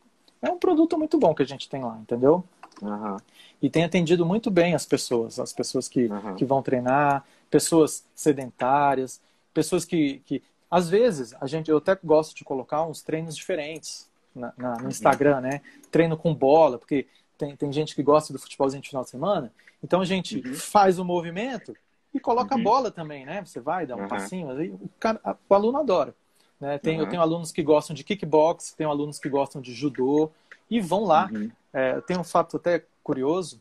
é 0.41 0.49
um 0.49 0.59
produto 0.59 0.97
muito 0.97 1.19
bom 1.19 1.35
que 1.35 1.43
a 1.43 1.47
gente 1.47 1.69
tem 1.69 1.83
lá, 1.83 1.99
entendeu? 1.99 2.45
Uhum. 2.81 3.17
E 3.61 3.69
tem 3.69 3.83
atendido 3.83 4.25
muito 4.25 4.53
bem 4.53 4.73
as 4.73 4.87
pessoas, 4.87 5.41
as 5.41 5.53
pessoas 5.53 5.89
que, 5.89 6.07
uhum. 6.07 6.37
que 6.37 6.45
vão 6.45 6.63
treinar, 6.63 7.25
pessoas 7.53 8.09
sedentárias, 8.15 9.21
pessoas 9.53 9.85
que, 9.85 10.23
que. 10.25 10.43
Às 10.71 10.89
vezes, 10.89 11.35
a 11.39 11.47
gente, 11.47 11.71
eu 11.71 11.77
até 11.77 11.97
gosto 12.03 12.35
de 12.35 12.45
colocar 12.45 12.83
uns 12.83 13.03
treinos 13.03 13.37
diferentes 13.37 14.09
na, 14.35 14.55
na, 14.57 14.77
no 14.77 14.85
uhum. 14.85 14.89
Instagram, 14.89 15.43
né? 15.43 15.61
Treino 15.91 16.17
com 16.17 16.35
bola, 16.35 16.79
porque 16.79 17.07
tem, 17.37 17.55
tem 17.55 17.71
gente 17.71 17.95
que 17.95 18.03
gosta 18.03 18.33
do 18.33 18.39
futebolzinho 18.39 18.83
de 18.83 18.89
final 18.89 19.05
de 19.05 19.11
semana. 19.11 19.53
Então 19.85 20.01
a 20.01 20.05
gente 20.07 20.39
uhum. 20.39 20.55
faz 20.55 20.99
o 20.99 21.05
movimento 21.05 21.77
e 22.15 22.19
coloca 22.19 22.55
uhum. 22.55 22.61
a 22.63 22.65
bola 22.65 22.91
também, 22.91 23.27
né? 23.27 23.45
Você 23.45 23.61
vai 23.61 23.87
dar 23.87 23.97
um 23.97 24.03
uhum. 24.03 24.09
passinho, 24.09 24.51
aí 24.51 24.71
o, 24.71 24.89
cara, 24.99 25.21
o 25.47 25.55
aluno 25.55 25.79
adora. 25.79 26.15
Né? 26.59 26.79
Tem, 26.79 26.99
Eu 26.99 27.09
tenho 27.09 27.21
alunos 27.21 27.53
que 27.53 27.63
gostam 27.63 27.95
de 27.95 28.03
kickbox, 28.03 28.73
tenho 28.73 28.89
alunos 28.89 29.19
que 29.19 29.29
gostam 29.29 29.61
de 29.61 29.75
judô 29.75 30.31
e 30.71 30.81
vão 30.81 31.05
lá. 31.05 31.29
Uhum. 31.31 31.51
É, 31.71 32.01
tem 32.01 32.17
um 32.17 32.25
fato 32.25 32.57
até 32.57 32.83
curioso 33.05 33.61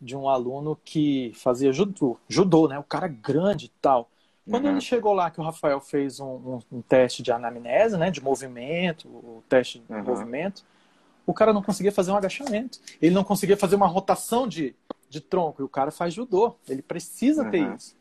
de 0.00 0.16
um 0.16 0.28
aluno 0.28 0.78
que 0.84 1.32
fazia 1.34 1.72
judô, 1.72 2.18
judô, 2.28 2.68
né? 2.68 2.78
O 2.78 2.84
cara 2.84 3.08
grande 3.08 3.66
e 3.66 3.72
tal. 3.80 4.08
Quando 4.48 4.66
uhum. 4.66 4.72
ele 4.72 4.80
chegou 4.80 5.12
lá, 5.12 5.30
que 5.30 5.40
o 5.40 5.42
Rafael 5.42 5.80
fez 5.80 6.20
um, 6.20 6.26
um, 6.26 6.58
um, 6.70 6.82
teste 6.82 7.22
de 7.22 7.32
anamnese, 7.32 7.96
né? 7.96 8.10
De 8.10 8.22
movimento, 8.22 9.08
o 9.08 9.42
teste 9.48 9.80
de 9.80 9.92
uhum. 9.92 10.04
movimento, 10.04 10.64
o 11.26 11.34
cara 11.34 11.52
não 11.52 11.62
conseguia 11.62 11.90
fazer 11.90 12.12
um 12.12 12.16
agachamento. 12.16 12.78
Ele 13.02 13.14
não 13.14 13.24
conseguia 13.24 13.56
fazer 13.56 13.74
uma 13.74 13.88
rotação 13.88 14.46
de, 14.46 14.74
de 15.10 15.20
tronco. 15.20 15.62
E 15.62 15.64
o 15.64 15.68
cara 15.68 15.90
faz 15.90 16.14
judô. 16.14 16.54
Ele 16.68 16.80
precisa 16.82 17.42
uhum. 17.42 17.50
ter 17.50 17.74
isso. 17.74 17.96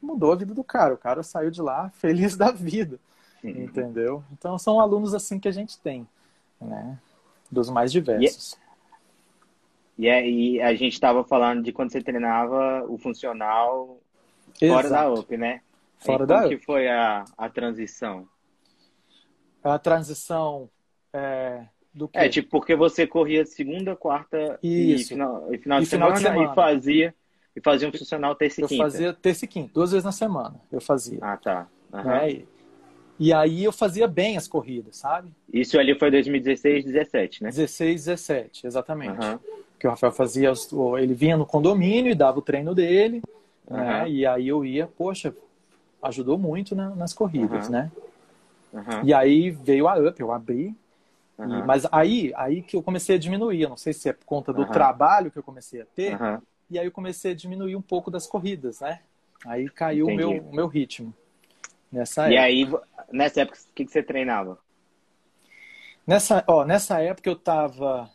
Mudou 0.00 0.32
a 0.32 0.36
vida 0.36 0.54
do 0.54 0.62
cara. 0.62 0.94
O 0.94 0.98
cara 0.98 1.24
saiu 1.24 1.50
de 1.50 1.60
lá 1.60 1.90
feliz 1.98 2.36
da 2.36 2.52
vida. 2.52 3.00
Entendeu? 3.42 4.24
Então 4.32 4.58
são 4.58 4.80
alunos 4.80 5.14
assim 5.14 5.38
que 5.38 5.46
a 5.48 5.52
gente 5.52 5.78
tem, 5.78 6.06
né? 6.60 6.98
Dos 7.50 7.70
mais 7.70 7.92
diversos. 7.92 8.56
E 9.98 10.08
aí 10.10 10.60
a 10.60 10.74
gente 10.74 10.92
estava 10.92 11.24
falando 11.24 11.62
de 11.62 11.72
quando 11.72 11.90
você 11.90 12.02
treinava 12.02 12.84
o 12.88 12.98
funcional 12.98 13.98
fora 14.58 14.86
Exato. 14.86 15.14
da 15.14 15.20
UP, 15.20 15.36
né? 15.36 15.60
Fora 15.98 16.24
aí, 16.24 16.26
da 16.26 16.34
como 16.34 16.46
UP. 16.46 16.56
que 16.56 16.64
foi 16.64 16.88
a, 16.88 17.24
a 17.36 17.48
transição? 17.48 18.28
A 19.64 19.78
transição 19.78 20.68
é, 21.12 21.64
do 21.92 22.10
É, 22.12 22.28
tipo, 22.28 22.50
porque 22.50 22.76
você 22.76 23.06
corria 23.06 23.44
segunda, 23.46 23.96
quarta 23.96 24.58
e 24.62 24.98
final, 24.98 25.52
e 25.52 25.58
final, 25.58 25.80
e 25.80 25.84
de, 25.84 25.86
final 25.86 25.86
semana, 25.86 26.12
de, 26.12 26.20
semana, 26.20 26.52
e 26.52 26.54
fazia 26.54 27.14
e 27.56 27.60
fazia 27.60 27.88
um 27.88 27.92
funcional 27.92 28.34
terça 28.34 28.60
e 28.60 28.64
eu 28.64 28.68
quinta. 28.68 28.82
Eu 28.82 28.90
fazia 28.90 29.12
terça 29.14 29.44
e 29.46 29.48
quinta, 29.48 29.70
duas 29.72 29.92
vezes 29.92 30.04
na 30.04 30.12
semana 30.12 30.60
eu 30.70 30.80
fazia. 30.80 31.18
Ah, 31.22 31.36
tá. 31.38 31.66
Uhum. 31.90 32.04
Né? 32.04 32.30
E, 32.30 32.48
e, 33.18 33.32
aí 33.32 33.64
eu 33.64 33.72
fazia 33.72 34.06
bem 34.06 34.36
as 34.36 34.46
corridas, 34.46 34.98
sabe? 34.98 35.32
Isso 35.50 35.78
ali 35.78 35.98
foi 35.98 36.10
2016, 36.10 36.84
17, 36.84 37.42
né? 37.44 37.48
16, 37.48 38.04
17, 38.04 38.66
exatamente. 38.66 39.26
Uhum. 39.26 39.38
Que 39.78 39.86
o 39.86 39.90
Rafael 39.90 40.12
fazia, 40.12 40.52
ele 40.98 41.14
vinha 41.14 41.36
no 41.36 41.46
condomínio 41.46 42.10
e 42.10 42.14
dava 42.14 42.38
o 42.38 42.42
treino 42.42 42.74
dele, 42.74 43.22
uhum. 43.68 43.76
né? 43.76 44.08
E 44.08 44.26
aí 44.26 44.48
eu 44.48 44.64
ia, 44.64 44.86
poxa, 44.86 45.34
ajudou 46.02 46.38
muito 46.38 46.74
nas 46.74 47.12
corridas, 47.12 47.68
né? 47.68 47.90
E 49.04 49.14
aí 49.14 49.50
veio 49.50 49.88
a 49.88 49.94
UP, 49.94 50.20
eu 50.20 50.32
abri 50.32 50.74
Uhum. 51.38 51.60
E, 51.60 51.62
mas 51.62 51.86
aí, 51.92 52.32
aí 52.34 52.62
que 52.62 52.76
eu 52.76 52.82
comecei 52.82 53.16
a 53.16 53.18
diminuir. 53.18 53.62
Eu 53.62 53.68
não 53.68 53.76
sei 53.76 53.92
se 53.92 54.08
é 54.08 54.12
por 54.12 54.24
conta 54.24 54.52
do 54.52 54.62
uhum. 54.62 54.70
trabalho 54.70 55.30
que 55.30 55.38
eu 55.38 55.42
comecei 55.42 55.82
a 55.82 55.86
ter. 55.86 56.20
Uhum. 56.20 56.40
E 56.70 56.78
aí 56.78 56.86
eu 56.86 56.92
comecei 56.92 57.32
a 57.32 57.34
diminuir 57.34 57.76
um 57.76 57.82
pouco 57.82 58.10
das 58.10 58.26
corridas, 58.26 58.80
né? 58.80 59.00
Aí 59.44 59.68
caiu 59.68 60.06
o 60.06 60.14
meu, 60.14 60.30
o 60.30 60.54
meu 60.54 60.66
ritmo. 60.66 61.14
Nessa 61.92 62.28
e 62.28 62.36
época. 62.36 62.42
aí, 62.42 63.12
nessa 63.12 63.40
época, 63.42 63.58
o 63.58 63.74
que, 63.74 63.84
que 63.84 63.92
você 63.92 64.02
treinava? 64.02 64.58
Nessa, 66.06 66.42
ó, 66.46 66.64
nessa 66.64 67.00
época 67.00 67.28
eu 67.28 67.36
tava. 67.36 68.10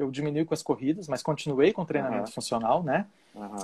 Eu 0.00 0.10
diminui 0.10 0.44
com 0.44 0.54
as 0.54 0.62
corridas, 0.62 1.08
mas 1.08 1.22
continuei 1.22 1.72
com 1.72 1.82
o 1.82 1.86
treinamento 1.86 2.32
funcional, 2.32 2.82
né? 2.82 3.06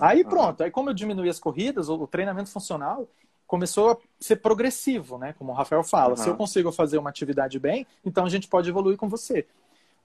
aí 0.01 0.25
pronto, 0.25 0.62
aí 0.62 0.70
como 0.70 0.90
eu 0.90 0.94
diminui 0.94 1.29
as 1.29 1.40
corridas, 1.40 1.88
o 1.88 2.07
treinamento 2.07 2.51
funcional, 2.51 3.09
começou 3.46 3.92
a 3.92 3.96
ser 4.20 4.37
progressivo, 4.37 5.18
né? 5.18 5.35
Como 5.38 5.53
o 5.53 5.55
Rafael 5.55 5.83
fala, 5.83 6.11
uhum. 6.11 6.16
se 6.16 6.29
eu 6.29 6.37
consigo 6.37 6.72
fazer 6.72 6.99
uma 6.99 7.11
atividade 7.11 7.59
bem, 7.59 7.87
então 8.05 8.25
a 8.25 8.29
gente 8.29 8.49
pode 8.49 8.68
evoluir 8.68 8.96
com 8.96 9.09
você. 9.09 9.46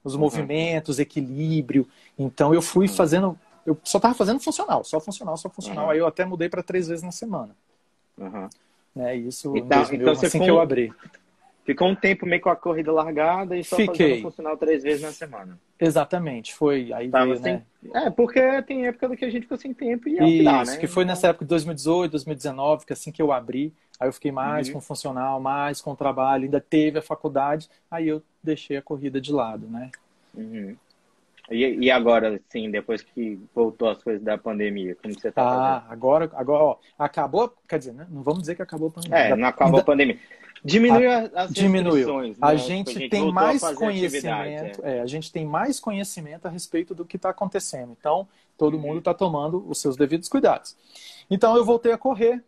Os 0.04 0.14
uhum. 0.14 0.20
movimentos, 0.20 0.98
equilíbrio. 0.98 1.86
Então 2.18 2.54
eu 2.54 2.62
fui 2.62 2.88
uhum. 2.88 2.94
fazendo, 2.94 3.38
eu 3.66 3.76
só 3.84 3.98
estava 3.98 4.14
fazendo 4.14 4.40
funcional, 4.40 4.84
só 4.84 5.00
funcional, 5.00 5.36
só 5.36 5.48
funcional. 5.48 5.90
Aí 5.90 5.98
eu 5.98 6.06
até 6.06 6.24
mudei 6.24 6.48
para 6.48 6.62
três 6.62 6.88
vezes 6.88 7.02
na 7.02 7.12
semana. 7.12 7.54
É 8.96 9.14
isso. 9.14 9.56
Então, 9.56 9.78
2000, 9.78 10.00
então 10.00 10.14
você 10.14 10.26
assim 10.26 10.40
que 10.40 10.50
eu 10.50 10.60
abri. 10.60 10.92
Ficou 11.64 11.88
um 11.88 11.94
tempo 11.94 12.26
meio 12.26 12.42
com 12.42 12.48
a 12.48 12.56
corrida 12.56 12.90
largada 12.90 13.56
e 13.56 13.62
só 13.62 13.76
Fiquei. 13.76 14.08
fazendo 14.08 14.22
funcional 14.22 14.56
três 14.56 14.82
vezes 14.82 15.02
na 15.02 15.12
semana. 15.12 15.58
Exatamente, 15.78 16.54
foi 16.54 16.92
aí 16.92 17.08
Tava 17.08 17.26
veio, 17.26 17.38
sem... 17.38 17.52
né? 17.54 17.62
É, 17.94 18.10
porque 18.10 18.62
tem 18.62 18.86
época 18.86 19.16
que 19.16 19.24
a 19.24 19.30
gente 19.30 19.42
ficou 19.42 19.56
sem 19.56 19.72
tempo 19.72 20.08
e 20.08 20.18
é 20.18 20.24
Isso, 20.24 20.44
dá, 20.44 20.64
né? 20.64 20.76
que 20.76 20.88
foi 20.88 21.04
nessa 21.04 21.28
época 21.28 21.44
de 21.44 21.50
2018, 21.50 22.10
2019, 22.10 22.86
que 22.86 22.92
assim 22.92 23.12
que 23.12 23.22
eu 23.22 23.30
abri, 23.30 23.72
aí 23.98 24.08
eu 24.08 24.12
fiquei 24.12 24.32
mais 24.32 24.66
uhum. 24.66 24.74
com 24.74 24.80
funcional, 24.80 25.40
mais 25.40 25.80
com 25.80 25.94
trabalho, 25.94 26.44
ainda 26.44 26.60
teve 26.60 26.98
a 26.98 27.02
faculdade, 27.02 27.68
aí 27.88 28.08
eu 28.08 28.22
deixei 28.42 28.76
a 28.76 28.82
corrida 28.82 29.20
de 29.20 29.32
lado, 29.32 29.68
né? 29.68 29.90
Uhum. 30.34 30.76
E, 31.52 31.84
e, 31.84 31.90
agora, 31.90 32.40
sim, 32.48 32.70
depois 32.70 33.02
que 33.02 33.38
voltou 33.54 33.90
as 33.90 34.02
coisas 34.02 34.22
da 34.22 34.38
pandemia, 34.38 34.96
como 34.96 35.14
você 35.14 35.28
está 35.28 35.42
ah, 35.42 35.80
fazendo? 35.80 35.92
agora, 35.92 36.30
agora 36.34 36.62
ó, 36.64 36.76
acabou, 36.98 37.54
quer 37.68 37.78
dizer, 37.78 37.92
né? 37.92 38.06
não 38.10 38.22
vamos 38.22 38.40
dizer 38.40 38.54
que 38.54 38.62
acabou 38.62 38.88
a 38.88 38.92
pandemia. 38.92 39.18
É, 39.18 39.36
não 39.36 39.48
acabou 39.48 39.66
ainda, 39.74 39.82
a 39.82 39.84
pandemia. 39.84 40.18
Diminuiu 40.64 41.10
as 41.34 41.52
diminuiu. 41.52 42.22
Né? 42.22 42.34
A 42.40 42.54
gente 42.54 43.04
a 43.04 43.08
tem 43.10 43.32
mais 43.32 43.60
conhecimento, 43.74 44.84
é. 44.84 44.98
é. 44.98 45.00
a 45.00 45.06
gente 45.06 45.32
tem 45.32 45.44
mais 45.44 45.80
conhecimento 45.80 46.46
a 46.46 46.50
respeito 46.50 46.94
do 46.94 47.04
que 47.04 47.16
está 47.16 47.30
acontecendo. 47.30 47.96
Então, 47.98 48.28
todo 48.56 48.74
uhum. 48.74 48.80
mundo 48.80 48.98
está 48.98 49.12
tomando 49.12 49.64
os 49.68 49.80
seus 49.80 49.96
devidos 49.96 50.28
cuidados. 50.28 50.76
Então, 51.28 51.56
eu 51.56 51.64
voltei 51.64 51.92
a 51.92 51.98
correr, 51.98 52.42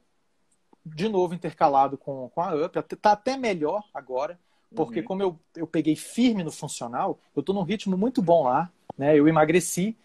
de 0.87 1.09
novo 1.09 1.35
intercalado 1.35 1.99
com, 1.99 2.29
com 2.29 2.41
a 2.41 2.55
UP. 2.55 2.79
Está 2.79 3.13
até 3.13 3.37
melhor 3.37 3.83
agora, 3.93 4.39
porque 4.77 5.01
uhum. 5.01 5.07
como 5.07 5.23
eu, 5.23 5.39
eu 5.57 5.67
peguei 5.67 5.97
firme 5.97 6.45
no 6.45 6.53
funcional, 6.53 7.19
eu 7.35 7.41
estou 7.41 7.55
num 7.55 7.63
ritmo 7.63 7.97
muito 7.97 8.23
bom 8.23 8.45
lá, 8.45 8.71
né? 8.97 9.19
Eu 9.19 9.29
emagreci, 9.29 9.97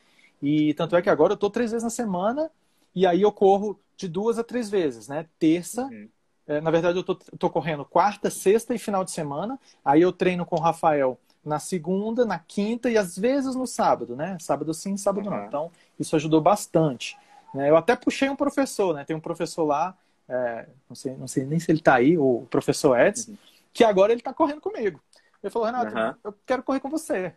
e 0.42 0.74
tanto 0.74 0.96
é 0.96 1.02
que 1.02 1.10
agora 1.10 1.34
eu 1.34 1.36
estou 1.36 1.50
três 1.50 1.72
vezes 1.72 1.84
na 1.84 1.90
semana, 1.90 2.50
e 2.96 3.06
aí 3.06 3.22
eu 3.22 3.32
corro 3.32 3.80
de 3.96 4.08
duas 4.08 4.40
a 4.40 4.44
três 4.44 4.70
vezes, 4.70 5.08
né? 5.08 5.26
Terça, 5.38 5.84
uhum 5.84 6.10
é, 6.50 6.60
na 6.60 6.72
verdade, 6.72 6.98
eu 6.98 7.04
tô, 7.04 7.14
tô 7.14 7.48
correndo 7.48 7.86
quarta, 7.86 8.32
sexta 8.32 8.74
e 8.74 8.80
final 8.80 9.06
de 9.06 9.12
semana. 9.12 9.60
Aí 9.86 10.02
eu 10.02 10.12
treino 10.12 10.44
com 10.48 10.56
o 10.56 10.60
Rafael 10.60 11.20
na 11.46 11.60
segunda, 11.60 12.26
na 12.26 12.40
quinta 12.40 12.90
e 12.90 12.98
às 12.98 13.16
vezes 13.16 13.54
no 13.54 13.68
sábado, 13.68 14.16
né? 14.16 14.36
Sábado 14.40 14.74
sim, 14.74 14.98
sábado 14.98 15.30
uhum. 15.30 15.38
não. 15.38 15.46
Então, 15.46 15.72
isso 16.00 16.16
ajudou 16.16 16.42
bastante. 16.42 17.16
Né? 17.54 17.70
Eu 17.70 17.78
até 17.78 17.96
puxei 17.96 18.28
um 18.30 18.36
professor, 18.36 18.96
né? 18.96 19.06
Tem 19.06 19.16
um 19.16 19.20
professor 19.20 19.64
lá, 19.64 19.96
é, 20.28 20.66
não, 20.90 20.96
sei, 20.96 21.14
não 21.18 21.28
sei 21.28 21.46
nem 21.46 21.60
se 21.60 21.72
ele 21.72 21.80
está 21.80 21.94
aí, 21.94 22.18
o 22.18 22.48
professor 22.50 23.00
Edson, 23.00 23.30
uhum. 23.30 23.38
que 23.72 23.84
agora 23.84 24.12
ele 24.12 24.22
está 24.22 24.34
correndo 24.34 24.60
comigo. 24.60 25.00
Ele 25.44 25.52
falou, 25.52 25.68
Renato, 25.68 26.20
eu 26.24 26.34
quero 26.48 26.64
correr 26.64 26.80
com 26.80 26.90
você. 26.90 27.32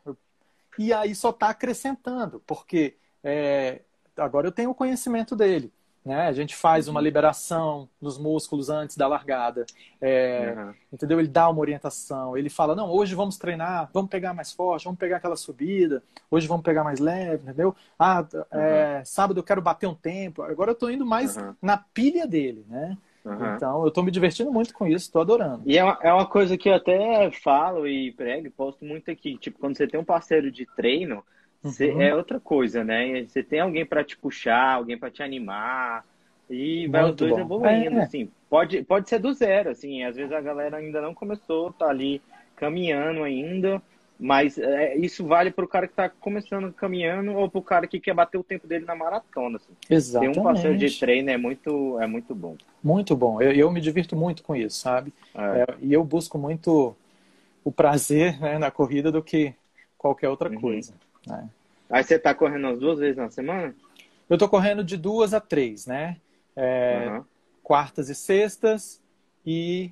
E 0.79 0.93
aí 0.93 1.15
só 1.15 1.31
está 1.31 1.51
acrescentando, 1.51 2.43
porque 2.47 2.97
é, 3.23 3.81
agora 4.17 4.47
eu 4.47 4.53
tenho 4.53 4.71
o 4.71 4.75
conhecimento 4.75 5.37
dele. 5.37 5.73
Né? 6.05 6.27
A 6.27 6.33
gente 6.33 6.57
faz 6.57 6.89
uma 6.89 6.99
uhum. 6.99 7.05
liberação 7.05 7.89
nos 8.01 8.19
músculos 8.19 8.69
antes 8.69 8.97
da 8.97 9.07
largada. 9.07 9.65
É, 10.01 10.53
uhum. 10.57 10.75
Entendeu? 10.93 11.21
Ele 11.21 11.29
dá 11.29 11.49
uma 11.49 11.61
orientação. 11.61 12.37
Ele 12.37 12.51
fala: 12.51 12.75
não, 12.75 12.91
hoje 12.91 13.15
vamos 13.15 13.37
treinar, 13.37 13.89
vamos 13.93 14.11
pegar 14.11 14.35
mais 14.35 14.53
forte, 14.53 14.85
vamos 14.85 14.99
pegar 14.99 15.19
aquela 15.19 15.37
subida, 15.37 16.03
hoje 16.29 16.49
vamos 16.49 16.65
pegar 16.65 16.83
mais 16.83 16.99
leve, 16.99 17.45
entendeu? 17.45 17.75
Ah, 17.97 18.27
é, 18.51 18.99
uhum. 18.99 19.05
sábado 19.05 19.39
eu 19.39 19.45
quero 19.45 19.63
bater 19.63 19.87
um 19.87 19.95
tempo. 19.95 20.43
Agora 20.43 20.71
eu 20.71 20.75
estou 20.75 20.91
indo 20.91 21.07
mais 21.07 21.37
na 21.61 21.77
pilha 21.77 22.27
dele, 22.27 22.67
né? 22.69 22.99
Então 23.57 23.83
eu 23.83 23.89
estou 23.89 24.03
me 24.03 24.11
divertindo 24.11 24.51
muito 24.51 24.75
com 24.75 24.87
isso, 24.87 25.07
estou 25.07 25.23
adorando. 25.23 25.63
E 25.65 25.79
é 25.79 25.85
uma, 25.85 25.99
é 26.03 26.13
uma 26.13 26.27
coisa 26.27 26.59
que 26.59 26.69
eu 26.69 26.75
até 26.75 27.31
falo 27.31 27.87
e 27.87 28.13
prego, 28.13 28.51
posto 28.51 28.85
muito 28.85 29.11
aqui. 29.11 29.39
Tipo, 29.39 29.59
quando 29.59 29.77
você 29.77 29.87
tem 29.87 30.01
um 30.01 30.05
parceiro 30.05 30.51
de 30.51 30.67
treino 30.77 31.23
Uhum. 31.65 32.03
é 32.03 32.15
outra 32.15 32.41
coisa, 32.41 32.83
né? 32.83 33.25
Você 33.25 33.43
tem 33.43 33.61
alguém 33.61 33.87
para 33.87 34.03
te 34.03 34.17
puxar, 34.17 34.75
alguém 34.75 34.99
para 34.99 35.11
te 35.11 35.23
animar. 35.23 36.05
E 36.51 36.89
vai 36.89 37.05
os 37.05 37.15
dois 37.15 37.33
bom. 37.33 37.41
evoluindo, 37.41 37.99
é. 37.99 38.03
assim. 38.03 38.29
Pode, 38.51 38.83
pode 38.83 39.09
ser 39.09 39.21
do 39.21 39.33
zero, 39.33 39.71
assim. 39.71 40.03
Às 40.03 40.17
vezes 40.17 40.33
a 40.33 40.41
galera 40.41 40.77
ainda 40.77 41.01
não 41.01 41.15
começou, 41.15 41.73
tá 41.73 41.89
ali 41.89 42.21
caminhando 42.57 43.23
ainda. 43.23 43.81
Mas 44.23 44.57
é, 44.57 44.97
isso 44.97 45.27
vale 45.27 45.51
para 45.51 45.65
o 45.65 45.69
cara 45.69 45.89
que 45.89 45.95
está 45.95 46.09
começando 46.09 46.73
caminhando 46.73 47.33
ou 47.33 47.51
para 47.51 47.59
o 47.59 47.63
cara 47.63 47.87
que 47.89 47.99
quer 47.99 48.15
bater 48.15 48.39
o 48.39 48.45
tempo 48.45 48.69
dele 48.69 48.85
na 48.85 48.95
maratona. 48.95 49.57
Assim. 49.57 49.73
Exatamente. 49.91 50.35
Ter 50.35 50.41
um 50.41 50.45
parceiro 50.45 50.79
de 50.79 51.01
treino 51.01 51.29
é 51.29 51.37
muito, 51.37 51.99
é 52.01 52.07
muito 52.07 52.33
bom. 52.33 52.57
Muito 52.81 53.17
bom. 53.17 53.43
Eu, 53.43 53.51
eu 53.51 53.73
me 53.73 53.81
divirto 53.81 54.15
muito 54.15 54.45
com 54.45 54.55
isso, 54.55 54.79
sabe? 54.79 55.13
É. 55.35 55.63
É, 55.63 55.67
e 55.81 55.93
eu 55.93 56.05
busco 56.05 56.39
muito 56.39 56.95
o 57.65 57.73
prazer 57.73 58.41
né, 58.41 58.59
na 58.59 58.71
corrida 58.71 59.11
do 59.11 59.21
que 59.25 59.53
qualquer 59.99 60.29
outra 60.29 60.49
uhum. 60.49 60.61
coisa. 60.61 60.95
Né? 61.27 61.49
Aí 61.91 62.05
você 62.05 62.15
está 62.15 62.33
correndo 62.33 62.69
as 62.69 62.79
duas 62.79 63.01
vezes 63.01 63.17
na 63.17 63.29
semana? 63.29 63.75
Eu 64.31 64.35
estou 64.35 64.49
correndo 64.49 64.85
de 64.85 64.97
duas 64.97 65.35
a 65.35 65.41
três, 65.41 65.85
né? 65.85 66.17
Uhum. 66.57 67.25
Quartas 67.61 68.09
e 68.09 68.15
sextas 68.15 69.03
e 69.45 69.91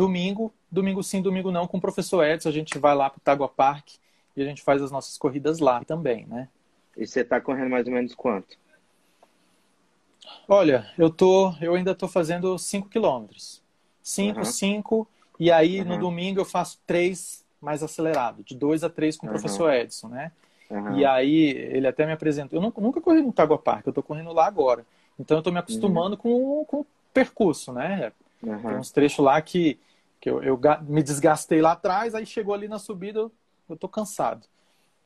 domingo, 0.00 0.52
domingo 0.72 1.02
sim, 1.02 1.20
domingo 1.20 1.50
não, 1.50 1.66
com 1.66 1.76
o 1.76 1.80
professor 1.80 2.24
Edson, 2.24 2.48
a 2.48 2.52
gente 2.52 2.78
vai 2.78 2.94
lá 2.94 3.10
para 3.10 3.18
o 3.18 3.20
Tagua 3.20 3.48
Park 3.48 3.86
e 4.34 4.42
a 4.42 4.46
gente 4.46 4.62
faz 4.62 4.80
as 4.80 4.90
nossas 4.90 5.18
corridas 5.18 5.58
lá 5.58 5.84
também, 5.84 6.26
né? 6.26 6.48
E 6.96 7.06
você 7.06 7.20
está 7.20 7.38
correndo 7.38 7.68
mais 7.68 7.86
ou 7.86 7.92
menos 7.92 8.14
quanto? 8.14 8.56
Olha, 10.48 10.90
eu 10.96 11.10
tô, 11.10 11.52
eu 11.60 11.74
ainda 11.74 11.90
estou 11.90 12.08
fazendo 12.08 12.56
5 12.56 12.88
quilômetros. 12.88 13.62
5, 14.02 14.42
5, 14.42 15.06
e 15.38 15.52
aí 15.52 15.80
uhum. 15.80 15.88
no 15.88 15.98
domingo 15.98 16.40
eu 16.40 16.46
faço 16.46 16.80
3 16.86 17.44
mais 17.60 17.82
acelerado, 17.82 18.42
de 18.42 18.56
2 18.56 18.82
a 18.82 18.88
3 18.88 19.18
com 19.18 19.26
o 19.26 19.30
professor 19.30 19.70
Edson, 19.70 20.08
né? 20.08 20.32
Uhum. 20.70 20.96
E 20.96 21.04
aí 21.04 21.50
ele 21.50 21.86
até 21.86 22.06
me 22.06 22.12
apresentou. 22.12 22.58
Eu 22.58 22.62
nunca, 22.62 22.80
nunca 22.80 23.00
corri 23.02 23.20
no 23.20 23.32
Tagua 23.32 23.58
Park, 23.58 23.86
eu 23.86 23.92
tô 23.92 24.02
correndo 24.02 24.32
lá 24.32 24.46
agora. 24.46 24.86
Então 25.18 25.36
eu 25.36 25.42
tô 25.42 25.52
me 25.52 25.58
acostumando 25.58 26.16
uhum. 26.16 26.64
com, 26.64 26.64
com 26.64 26.76
o 26.80 26.86
percurso, 27.12 27.70
né? 27.72 28.12
Uhum. 28.42 28.58
Tem 28.58 28.76
uns 28.78 28.90
trechos 28.90 29.22
lá 29.22 29.40
que, 29.42 29.78
que 30.20 30.28
eu, 30.28 30.42
eu, 30.42 30.60
me 30.82 31.02
desgastei 31.02 31.62
lá 31.62 31.72
atrás, 31.72 32.14
aí 32.14 32.26
chegou 32.26 32.54
ali 32.54 32.68
na 32.68 32.78
subida, 32.78 33.20
eu, 33.20 33.32
eu 33.68 33.76
tô 33.76 33.88
cansado. 33.88 34.46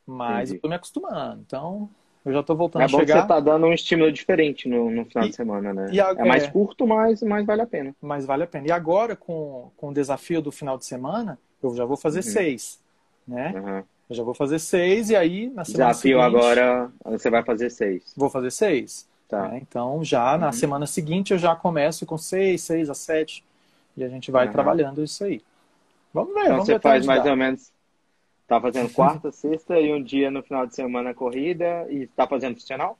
Mas 0.07 0.51
Entendi. 0.51 0.57
eu 0.57 0.63
tô 0.63 0.69
me 0.69 0.75
acostumando. 0.75 1.43
Então, 1.47 1.89
eu 2.25 2.33
já 2.33 2.43
tô 2.43 2.55
voltando 2.55 2.83
é 2.83 2.85
a 2.85 2.89
chegar. 2.89 3.03
É 3.03 3.07
bom 3.07 3.13
que 3.13 3.21
você 3.21 3.29
tá 3.29 3.41
dando 3.41 3.67
um 3.67 3.73
estímulo 3.73 4.11
diferente 4.11 4.69
no, 4.69 4.91
no 4.91 5.05
final 5.05 5.27
e, 5.27 5.31
de 5.31 5.37
semana, 5.37 5.73
né? 5.73 5.87
A, 6.01 6.11
é 6.21 6.25
mais 6.25 6.45
é, 6.45 6.51
curto, 6.51 6.87
mas, 6.87 7.23
mas 7.23 7.47
vale 7.47 7.63
a 7.63 7.67
pena. 7.67 7.95
Mas 8.03 8.27
vale 8.27 8.43
a 8.43 8.47
pena. 8.47 8.69
E 8.69 8.73
agora, 8.73 9.15
com, 9.15 9.71
com 9.77 9.89
o 9.91 9.95
desafio 9.95 10.43
do 10.43 10.51
final 10.51 10.77
de 10.77 10.85
semana, 10.85 11.39
eu 11.63 11.75
já 11.75 11.85
vou 11.85 11.97
fazer 11.97 12.19
uhum. 12.19 12.33
seis, 12.33 12.81
né? 13.27 13.53
Uhum. 13.55 13.83
Eu 14.11 14.17
já 14.17 14.23
vou 14.23 14.35
fazer 14.35 14.59
seis 14.59 15.09
e 15.11 15.17
aí 15.17 15.49
na 15.49 15.65
semana 15.65 15.91
Desafio 15.91 16.21
seguinte... 16.21 16.37
agora, 16.37 16.93
você 17.05 17.31
vai 17.31 17.43
fazer 17.43 17.71
seis. 17.71 18.13
Vou 18.15 18.29
fazer 18.29 18.51
seis. 18.51 19.09
Tá. 19.27 19.49
Né? 19.49 19.61
Então 19.63 20.05
já 20.05 20.37
na 20.37 20.47
uhum. 20.47 20.53
semana 20.53 20.87
seguinte 20.87 21.33
eu 21.33 21.39
já 21.39 21.57
começo 21.57 22.05
com 22.05 22.19
seis, 22.19 22.63
seis 22.63 22.91
a 22.91 22.95
sete 22.95 23.43
e 23.97 24.05
a 24.05 24.09
gente 24.09 24.31
vai 24.31 24.47
uhum. 24.47 24.53
trabalhando 24.53 25.03
isso 25.03 25.25
aí. 25.25 25.43
Vamos 26.13 26.35
ver. 26.35 26.41
Então 26.41 26.53
vamos 26.53 26.67
você 26.67 26.79
faz 26.79 27.07
mais 27.07 27.25
ou 27.25 27.37
menos, 27.37 27.73
tá 28.47 28.61
fazendo 28.61 28.91
quarta, 28.95 29.33
sexta 29.33 29.79
e 29.79 29.93
um 29.93 30.03
dia 30.03 30.31
no 30.31 30.43
final 30.43 30.67
de 30.67 30.75
semana 30.75 31.15
corrida 31.15 31.87
e 31.91 32.07
tá 32.09 32.27
fazendo 32.27 32.55
funcional? 32.55 32.99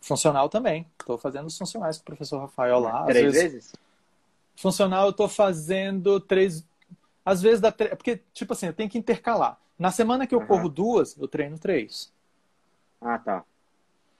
Funcional 0.00 0.48
também. 0.48 0.86
Estou 0.98 1.16
fazendo 1.16 1.46
os 1.46 1.56
funcionais 1.56 1.96
com 1.96 2.02
o 2.02 2.06
professor 2.06 2.38
Rafael 2.38 2.80
lá. 2.80 3.04
Três 3.04 3.32
vezes... 3.32 3.52
vezes? 3.52 3.72
Funcional 4.56 5.04
eu 5.04 5.10
estou 5.10 5.28
fazendo 5.28 6.20
três. 6.20 6.64
Às 7.24 7.40
vezes 7.40 7.60
dá 7.60 7.72
três. 7.72 7.94
Porque, 7.94 8.20
tipo 8.34 8.52
assim, 8.52 8.66
eu 8.66 8.74
tenho 8.74 8.90
que 8.90 8.98
intercalar. 8.98 9.58
Na 9.78 9.90
semana 9.90 10.26
que 10.26 10.34
eu 10.34 10.40
uhum. 10.40 10.46
corro 10.46 10.68
duas, 10.68 11.16
eu 11.16 11.26
treino 11.26 11.58
três. 11.58 12.12
Ah, 13.00 13.18
tá. 13.18 13.42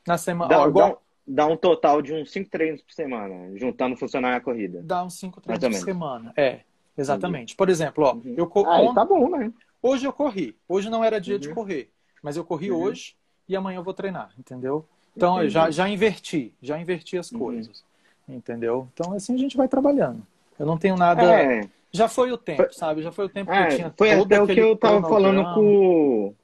Na 0.07 0.17
semana. 0.17 0.49
Dá, 0.49 0.67
dá, 0.67 0.97
dá, 1.27 1.47
um 1.47 1.57
total 1.57 2.03
de 2.03 2.13
uns 2.13 2.31
cinco 2.31 2.51
treinos 2.51 2.83
por 2.83 2.93
semana, 2.93 3.57
juntando 3.57 3.97
funcionar 3.97 4.37
a 4.37 4.41
corrida. 4.41 4.81
Dá 4.83 5.05
uns 5.05 5.19
cinco 5.19 5.41
treinos 5.41 5.79
por 5.79 5.85
semana. 5.85 6.33
É, 6.37 6.61
exatamente. 6.97 7.43
Entendi. 7.43 7.57
Por 7.57 7.69
exemplo, 7.69 8.05
ó, 8.05 8.15
uhum. 8.15 8.35
eu 8.37 8.47
corro. 8.47 8.91
Ah, 8.91 8.95
tá 8.95 9.05
bom, 9.05 9.29
né? 9.31 9.53
Hoje 9.83 10.07
eu 10.07 10.13
corri. 10.13 10.57
Hoje 10.69 10.91
não 10.91 11.03
era 11.03 11.21
dia 11.21 11.35
uhum. 11.35 11.41
de 11.41 11.49
correr. 11.55 11.91
Mas 12.23 12.37
eu 12.37 12.45
corri 12.45 12.71
uhum. 12.71 12.83
hoje 12.83 13.17
e 13.49 13.57
amanhã 13.57 13.79
eu 13.79 13.85
vou 13.85 13.95
treinar, 13.95 14.31
entendeu? 14.39 14.85
Então 15.17 15.43
eu 15.43 15.49
já, 15.49 15.71
já 15.71 15.89
inverti, 15.89 16.55
já 16.63 16.79
inverti 16.79 17.19
as 17.19 17.33
uhum. 17.33 17.39
coisas. 17.39 17.85
Entendeu? 18.29 18.89
Então 18.93 19.13
assim 19.13 19.35
a 19.35 19.39
gente 19.39 19.57
vai 19.57 19.67
trabalhando. 19.69 20.23
Eu 20.59 20.67
não 20.67 20.79
tenho 20.79 20.97
nada. 20.97 21.23
É. 21.23 21.69
Já 21.93 22.07
foi 22.07 22.31
o 22.31 22.39
tempo, 22.39 22.63
foi... 22.63 22.73
sabe? 22.73 23.03
Já 23.03 23.11
foi 23.11 23.25
o 23.25 23.29
tempo 23.29 23.51
que 23.51 23.57
eu 23.57 23.63
é, 23.63 23.69
tinha 23.69 23.95
Foi 23.97 24.13
até 24.13 24.41
o 24.41 24.47
que 24.47 24.61
eu 24.61 24.77
tava 24.77 25.01
falando 25.09 25.43
com 25.55 26.35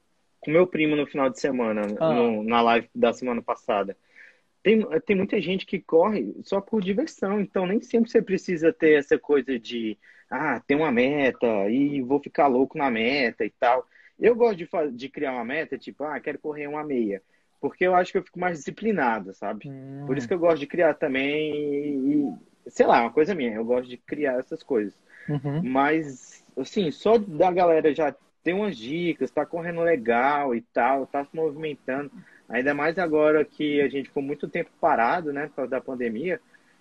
o 0.47 0.51
meu 0.51 0.67
primo 0.67 0.97
no 0.97 1.07
final 1.07 1.31
de 1.31 1.41
semana, 1.41 1.83
ah. 2.01 2.13
no, 2.13 2.43
na 2.43 2.61
live 2.63 2.89
da 2.95 3.13
semana 3.13 3.43
passada. 3.43 3.97
Tem, 4.67 4.85
tem 5.07 5.15
muita 5.15 5.41
gente 5.41 5.65
que 5.65 5.79
corre 5.79 6.35
só 6.43 6.61
por 6.61 6.83
diversão, 6.83 7.41
então 7.41 7.65
nem 7.65 7.81
sempre 7.81 8.11
você 8.11 8.21
precisa 8.21 8.73
ter 8.73 8.99
essa 8.99 9.17
coisa 9.17 9.57
de, 9.61 9.97
ah, 10.29 10.59
tem 10.59 10.77
uma 10.77 10.91
meta 10.91 11.71
e 11.71 12.03
vou 12.03 12.19
ficar 12.19 12.49
louco 12.49 12.77
na 12.77 12.91
meta 12.91 13.45
e 13.45 13.51
tal. 13.61 13.87
Eu 14.19 14.35
gosto 14.35 14.57
de, 14.57 14.69
de 14.91 15.09
criar 15.09 15.35
uma 15.35 15.45
meta, 15.45 15.79
tipo, 15.79 16.03
ah, 16.03 16.19
quero 16.19 16.41
correr 16.41 16.67
uma 16.67 16.83
meia, 16.83 17.23
porque 17.61 17.87
eu 17.87 17.95
acho 17.95 18.11
que 18.11 18.19
eu 18.19 18.25
fico 18.25 18.41
mais 18.41 18.59
disciplinado, 18.59 19.33
sabe? 19.35 19.69
Hum. 19.69 20.03
Por 20.05 20.19
isso 20.19 20.27
que 20.27 20.35
eu 20.35 20.39
gosto 20.41 20.59
de 20.59 20.67
criar 20.67 20.95
também 20.95 21.55
e, 21.55 22.35
sei 22.67 22.87
lá, 22.87 22.99
é 22.99 23.03
uma 23.03 23.13
coisa 23.13 23.37
minha, 23.37 23.55
eu 23.55 23.65
gosto 23.65 23.89
de 23.89 23.97
criar 23.97 24.41
essas 24.41 24.65
coisas. 24.65 24.99
Uhum. 25.29 25.63
Mas, 25.63 26.45
assim, 26.59 26.91
só 26.91 27.19
da 27.19 27.53
galera 27.53 27.95
já 27.95 28.13
ter 28.43 28.53
umas 28.53 28.77
dicas, 28.77 29.31
tá 29.31 29.47
correndo 29.47 29.81
legal 29.83 30.57
e 30.57 30.61
tal, 30.61 31.07
tá 31.07 31.25
se 31.25 31.37
movimentando. 31.37 32.11
Ainda 32.49 32.75
mais 32.75 32.99
agora 32.99 33.45
que 33.45 33.81
a 33.81 33.89
gente 33.89 34.09
ficou 34.09 34.23
muito 34.23 34.49
tempo 34.49 34.71
parado, 34.81 35.33
né, 35.33 35.49
por 35.49 35.57
causa 35.57 35.71
da 35.71 35.81
pandemia. 35.81 36.41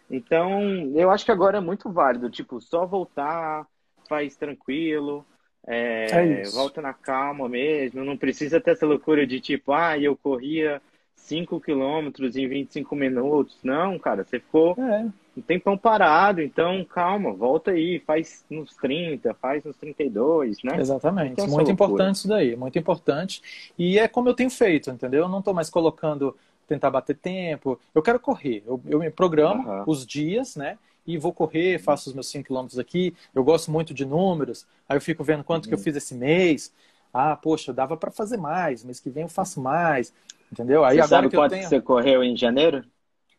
Então, 0.09 0.61
eu 0.95 1.09
acho 1.09 1.25
que 1.25 1.31
agora 1.31 1.57
é 1.57 1.61
muito 1.61 1.91
válido, 1.91 2.29
tipo, 2.29 2.61
só 2.61 2.85
voltar, 2.85 3.65
faz 4.07 4.35
tranquilo. 4.35 5.25
É, 5.67 6.41
É 6.41 6.43
volta 6.49 6.81
na 6.81 6.93
calma 6.93 7.49
mesmo. 7.49 8.03
Não 8.05 8.15
precisa 8.15 8.61
ter 8.61 8.71
essa 8.71 8.85
loucura 8.85 9.25
de 9.25 9.39
tipo, 9.39 9.73
ah, 9.73 9.97
eu 9.97 10.15
corria 10.15 10.79
5 11.15 11.59
quilômetros 11.59 12.35
em 12.35 12.47
25 12.47 12.95
minutos. 12.95 13.57
Não, 13.63 13.97
cara, 13.97 14.23
você 14.23 14.39
ficou 14.39 14.77
É, 14.77 15.05
um 15.37 15.41
tempão 15.41 15.77
parado, 15.77 16.41
então 16.41 16.83
calma, 16.85 17.33
volta 17.33 17.71
aí, 17.71 17.99
faz 17.99 18.45
nos 18.49 18.73
30, 18.75 19.33
faz 19.33 19.63
nos 19.63 19.75
32, 19.77 20.63
né? 20.63 20.79
Exatamente. 20.79 21.35
Tem 21.35 21.45
essa 21.45 21.53
Muito 21.53 21.71
importante 21.71 22.15
isso 22.17 22.27
daí, 22.27 22.55
muito 22.55 22.77
importante. 22.79 23.41
E 23.77 23.99
é 23.99 24.07
como 24.07 24.29
eu 24.29 24.33
tenho 24.33 24.49
feito, 24.49 24.89
entendeu? 24.89 25.23
Eu 25.23 25.29
não 25.29 25.39
estou 25.39 25.53
mais 25.53 25.69
colocando 25.69 26.35
tentar 26.67 26.89
bater 26.89 27.15
tempo. 27.17 27.79
Eu 27.93 28.01
quero 28.01 28.19
correr. 28.19 28.63
Eu, 28.65 28.81
eu 28.87 28.99
me 28.99 29.09
programo 29.11 29.83
os 29.85 30.05
dias, 30.05 30.55
né? 30.55 30.77
E 31.05 31.17
vou 31.17 31.31
correr, 31.31 31.77
faço 31.79 32.09
os 32.09 32.15
meus 32.15 32.27
5 32.29 32.47
quilômetros 32.47 32.79
aqui. 32.79 33.13
Eu 33.33 33.43
gosto 33.43 33.69
muito 33.71 33.93
de 33.93 34.05
números. 34.05 34.65
Aí 34.89 34.97
eu 34.97 35.01
fico 35.01 35.23
vendo 35.23 35.43
quanto 35.43 35.67
que 35.67 35.75
Uhum. 35.75 35.79
eu 35.79 35.83
fiz 35.83 35.95
esse 35.95 36.15
mês. 36.15 36.73
Ah, 37.13 37.35
poxa, 37.35 37.71
dava 37.71 37.95
para 37.95 38.09
fazer 38.11 38.37
mais. 38.37 38.83
Mês 38.83 38.99
que 38.99 39.09
vem 39.09 39.23
eu 39.23 39.29
faço 39.29 39.61
mais. 39.61 40.11
Entendeu? 40.51 40.83
Aí 40.83 40.95
Você 40.95 41.01
agora 41.01 41.09
sabe 41.09 41.29
que 41.29 41.35
eu 41.35 41.41
quanto 41.41 41.51
tenho. 41.51 41.63
que 41.63 41.69
você 41.69 41.81
correu 41.81 42.23
em 42.23 42.35
janeiro? 42.35 42.83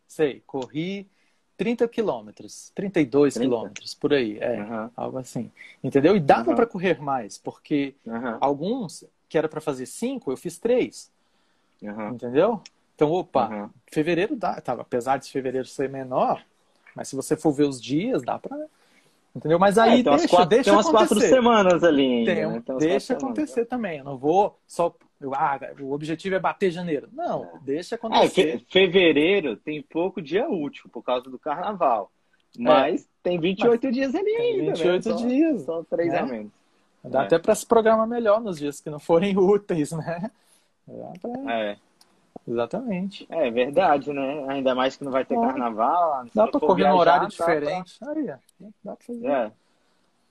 Sei, 0.07 0.41
corri 0.47 1.09
30 1.57 1.89
quilômetros, 1.89 2.71
32 2.75 3.37
30? 3.37 3.39
quilômetros, 3.39 3.95
por 3.95 4.13
aí. 4.15 4.39
É, 4.39 4.63
Aham, 4.63 4.91
algo 4.97 5.19
assim. 5.19 5.51
Entendeu? 5.83 6.17
E 6.17 6.21
dava 6.21 6.53
Aham. 6.53 6.55
para 6.55 6.67
correr 6.67 7.01
mais, 7.01 7.39
porque 7.39 7.95
aham, 8.07 8.41
alguns 8.41 9.05
que 9.29 9.39
era 9.39 9.49
para 9.49 9.61
fazer 9.61 9.87
cinco, 9.87 10.31
eu 10.33 10.37
fiz 10.37 10.59
três, 10.59 11.11
entendeu? 12.09 12.63
Então, 12.95 13.11
opa, 13.11 13.57
fevereiro 13.91 14.37
dá, 14.37 14.63
apesar 14.67 15.19
de 15.19 15.31
fevereiro 15.31 15.67
ser 15.67 15.89
menor, 15.89 16.45
mas 16.95 17.09
se 17.09 17.17
você 17.17 17.37
for 17.37 17.53
ver 17.53 17.65
os 17.65 17.81
dias, 17.83 18.23
dá 18.23 18.39
para, 18.39 18.67
entendeu? 19.35 19.59
Mas 19.59 19.79
aí 19.79 19.93
É, 19.93 20.03
tem 20.03 20.13
umas 20.13 20.27
deixa, 20.27 20.27
quatro, 20.27 20.57
deixa 20.57 20.63
tem 20.63 20.75
umas 20.75 20.89
quatro 20.89 21.21
acontecer. 21.21 21.21
semanas 21.21 21.85
ali 21.85 22.03
ainda, 22.03 22.43
Tem- 22.43 22.47
né? 22.47 22.63
Tem 22.65 22.75
deixa 22.77 22.83
quatro 22.83 23.17
semanas. 23.17 23.61
acontecer 23.61 23.67
também. 23.67 23.99
Eu 23.99 24.05
não 24.05 24.19
vou 24.19 24.59
só, 24.67 24.95
eu, 25.21 25.35
ah, 25.35 25.59
o 25.81 25.93
objetivo 25.93 26.35
é 26.35 26.39
bater 26.39 26.71
janeiro. 26.71 27.09
Não, 27.13 27.59
deixa 27.63 27.95
É, 27.95 27.97
acontecer. 27.97 28.59
fe- 28.59 28.67
fevereiro 28.71 29.57
tem 29.57 29.83
pouco 29.83 30.21
dia 30.21 30.49
útil 30.49 30.89
por 30.93 31.03
causa 31.03 31.31
do 31.31 31.39
carnaval. 31.39 32.11
Mas 32.59 33.09
tem 33.23 33.39
28 33.39 33.91
dias 33.93 34.15
ali 34.15 34.31
É. 34.31 34.37
Tem 34.37 34.53
ainda, 34.61 34.73
28 34.73 35.09
né? 35.09 35.15
Só- 35.19 35.27
dias. 35.27 35.63
Só 35.63 35.83
três 35.85 36.13
né? 36.13 36.19
a 36.19 36.27
menos. 36.27 36.53
Dá 37.05 37.23
É. 37.23 37.25
até 37.27 37.39
para 37.39 37.55
se 37.55 37.67
programar 37.67 38.07
melhor 38.07 38.41
nos 38.41 38.59
dias 38.59 38.81
que 38.81 38.91
não 38.91 38.99
forem 38.99 39.37
úteis, 39.39 39.93
né? 39.93 40.31
Pra- 41.21 41.53
É, 41.55 41.77
Exatamente. 42.47 43.27
é 43.29 43.51
verdade, 43.51 44.13
né? 44.13 44.45
Ainda 44.49 44.75
mais 44.75 44.97
que 44.97 45.05
não 45.05 45.13
vai 45.13 45.25
ter 45.25 45.35
carnaval. 45.35 46.25
Dá 46.35 46.47
para 46.47 46.61
correr 46.61 46.83
viajar, 46.85 46.95
horário 46.97 47.23
dá 47.23 47.29
diferente. 47.29 47.99
Aí, 48.03 48.31
ó, 48.31 48.37
dá 48.85 48.97
para 48.97 49.07
fazer. 49.07 49.21
pra- 49.21 49.43
É, 49.45 49.53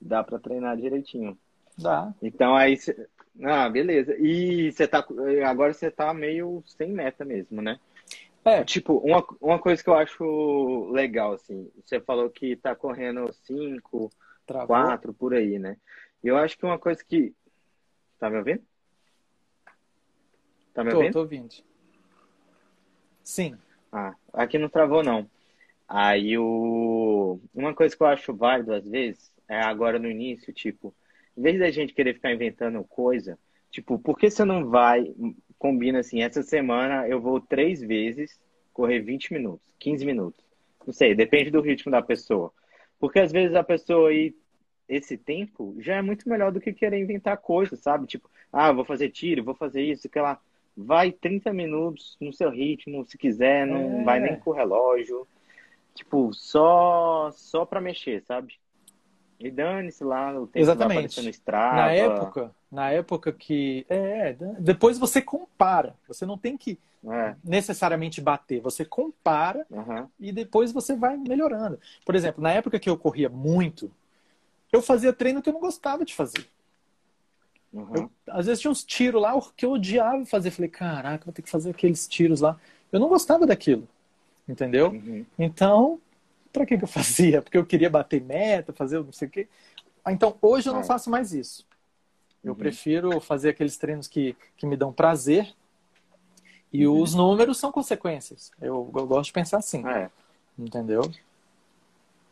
dá 0.01 0.23
pra 0.23 0.39
treinar 0.39 0.77
direitinho. 0.77 1.37
Dá. 1.77 2.13
Então 2.21 2.55
aí. 2.55 2.77
Ah, 3.43 3.69
beleza. 3.69 4.15
E 4.17 4.71
você 4.71 4.87
tá. 4.87 5.05
Agora 5.45 5.73
você 5.73 5.91
tá 5.91 6.13
meio 6.13 6.63
sem 6.65 6.91
meta 6.91 7.25
mesmo, 7.25 7.61
né? 7.61 7.79
É, 8.45 8.63
Tipo, 8.63 8.97
uma, 8.99 9.25
uma 9.41 9.59
coisa 9.59 9.83
que 9.83 9.89
eu 9.89 9.95
acho 9.95 10.89
legal, 10.91 11.33
assim, 11.33 11.71
você 11.83 11.99
falou 11.99 12.29
que 12.29 12.55
tá 12.55 12.75
correndo 12.75 13.33
5, 13.33 14.11
travou. 14.45 14.67
4 14.67 15.13
por 15.13 15.33
aí, 15.33 15.57
né? 15.57 15.77
Eu 16.23 16.37
acho 16.37 16.57
que 16.57 16.65
uma 16.65 16.77
coisa 16.77 17.03
que. 17.03 17.33
Tá 18.19 18.29
me 18.29 18.37
ouvindo? 18.37 18.63
Tá 20.73 20.83
me 20.83 20.91
Tô, 20.91 20.97
ouvindo? 20.97 21.13
tô 21.13 21.19
ouvindo. 21.19 21.55
Sim. 23.23 23.57
Ah, 23.91 24.13
aqui 24.33 24.57
não 24.57 24.69
travou, 24.69 25.01
não. 25.03 25.29
Aí 25.87 26.37
o... 26.37 27.39
uma 27.53 27.73
coisa 27.73 27.95
que 27.95 28.01
eu 28.01 28.07
acho 28.07 28.35
válido 28.35 28.73
às 28.73 28.85
vezes 28.85 29.31
é 29.47 29.61
agora 29.61 29.97
no 29.99 30.09
início, 30.09 30.53
tipo, 30.53 30.95
em 31.37 31.41
vez 31.41 31.59
da 31.59 31.69
gente 31.69 31.93
querer 31.93 32.13
ficar 32.13 32.31
inventando 32.33 32.83
coisa, 32.83 33.37
tipo, 33.71 33.99
por 33.99 34.17
que 34.17 34.29
você 34.29 34.43
não 34.45 34.69
vai, 34.69 35.13
combina 35.57 35.99
assim, 35.99 36.21
essa 36.21 36.41
semana 36.41 37.07
eu 37.07 37.19
vou 37.19 37.39
três 37.39 37.81
vezes 37.81 38.39
correr 38.73 38.99
20 38.99 39.33
minutos, 39.33 39.73
15 39.79 40.05
minutos. 40.05 40.45
Não 40.85 40.93
sei, 40.93 41.15
depende 41.15 41.49
do 41.49 41.61
ritmo 41.61 41.91
da 41.91 42.01
pessoa. 42.01 42.51
Porque 42.99 43.19
às 43.19 43.31
vezes 43.31 43.55
a 43.55 43.63
pessoa 43.63 44.09
aí, 44.09 44.35
esse 44.87 45.17
tempo, 45.17 45.75
já 45.79 45.95
é 45.95 46.01
muito 46.01 46.29
melhor 46.29 46.51
do 46.51 46.61
que 46.61 46.71
querer 46.73 46.99
inventar 46.99 47.37
coisas, 47.37 47.79
sabe? 47.79 48.05
Tipo, 48.05 48.29
ah, 48.53 48.71
vou 48.71 48.85
fazer 48.85 49.09
tiro, 49.09 49.43
vou 49.43 49.55
fazer 49.55 49.81
isso, 49.81 50.07
que 50.09 50.19
lá. 50.19 50.39
Vai 50.77 51.11
30 51.11 51.53
minutos 51.53 52.17
no 52.19 52.33
seu 52.33 52.49
ritmo, 52.49 53.05
se 53.05 53.17
quiser, 53.17 53.65
não 53.65 54.01
É. 54.01 54.03
vai 54.03 54.19
nem 54.19 54.37
com 54.37 54.49
o 54.51 54.53
relógio. 54.53 55.25
Tipo, 55.93 56.33
só 56.33 57.31
só 57.31 57.65
pra 57.65 57.79
mexer, 57.81 58.21
sabe? 58.23 58.55
E 59.39 59.51
dane-se 59.51 60.03
lá, 60.03 60.31
o 60.39 60.47
tempo 60.47 60.53
vai 60.53 60.61
Exatamente. 60.63 61.21
no 61.21 61.29
Strava. 61.29 61.75
Na 61.75 61.91
época, 61.91 62.51
na 62.71 62.91
época 62.91 63.31
que. 63.33 63.85
É, 63.89 64.33
depois 64.59 64.97
você 64.97 65.21
compara. 65.21 65.95
Você 66.07 66.25
não 66.25 66.37
tem 66.37 66.57
que 66.57 66.79
É, 67.07 67.35
necessariamente 67.43 68.21
bater. 68.21 68.61
Você 68.61 68.83
compara 68.85 69.67
aham, 69.71 70.09
e 70.19 70.31
depois 70.31 70.71
você 70.71 70.95
vai 70.95 71.17
melhorando. 71.17 71.79
Por 72.05 72.15
exemplo, 72.15 72.41
na 72.41 72.51
época 72.51 72.79
que 72.79 72.89
eu 72.89 72.97
corria 72.97 73.29
muito, 73.29 73.91
eu 74.71 74.81
fazia 74.81 75.13
treino 75.13 75.41
que 75.41 75.49
eu 75.49 75.53
não 75.53 75.61
gostava 75.61 76.05
de 76.05 76.15
fazer. 76.15 76.47
aham. 77.73 77.93
Eu, 77.93 78.11
às 78.27 78.45
vezes 78.45 78.61
tinha 78.61 78.71
uns 78.71 78.83
tiros 78.83 79.21
lá 79.21 79.33
que 79.55 79.65
eu 79.65 79.71
odiava 79.71 80.25
fazer. 80.25 80.51
Falei, 80.51 80.69
caraca, 80.69 81.25
vou 81.25 81.33
ter 81.33 81.41
que 81.41 81.49
fazer 81.49 81.71
aqueles 81.71 82.07
tiros 82.07 82.41
lá. 82.41 82.57
Eu 82.91 82.99
não 82.99 83.09
gostava 83.09 83.45
daquilo. 83.45 83.87
Entendeu? 84.47 84.91
Uhum. 84.91 85.25
Então, 85.37 85.99
pra 86.55 86.65
que, 86.65 86.77
que 86.77 86.83
eu 86.83 86.87
fazia? 86.87 87.41
Porque 87.41 87.57
eu 87.57 87.65
queria 87.65 87.89
bater 87.89 88.21
meta, 88.21 88.73
fazer 88.73 88.99
não 89.03 89.11
sei 89.11 89.27
o 89.27 89.31
quê. 89.31 89.47
Ah, 90.03 90.11
Então, 90.11 90.35
hoje 90.41 90.69
eu 90.69 90.73
não 90.73 90.83
faço 90.83 91.09
mais 91.09 91.33
isso. 91.33 91.65
Eu 92.43 92.51
Uhum. 92.53 92.57
prefiro 92.57 93.19
fazer 93.19 93.49
aqueles 93.49 93.77
treinos 93.77 94.07
que, 94.07 94.35
que 94.57 94.65
me 94.67 94.75
dão 94.77 94.91
prazer. 94.93 95.53
E 96.71 96.85
Uhum. 96.87 97.01
os 97.01 97.13
números 97.15 97.57
são 97.57 97.71
consequências. 97.71 98.51
Eu, 98.61 98.91
eu 98.95 99.07
gosto 99.07 99.25
de 99.27 99.33
pensar 99.33 99.57
assim. 99.57 99.85
É. 99.87 100.09
Entendeu? 100.57 101.01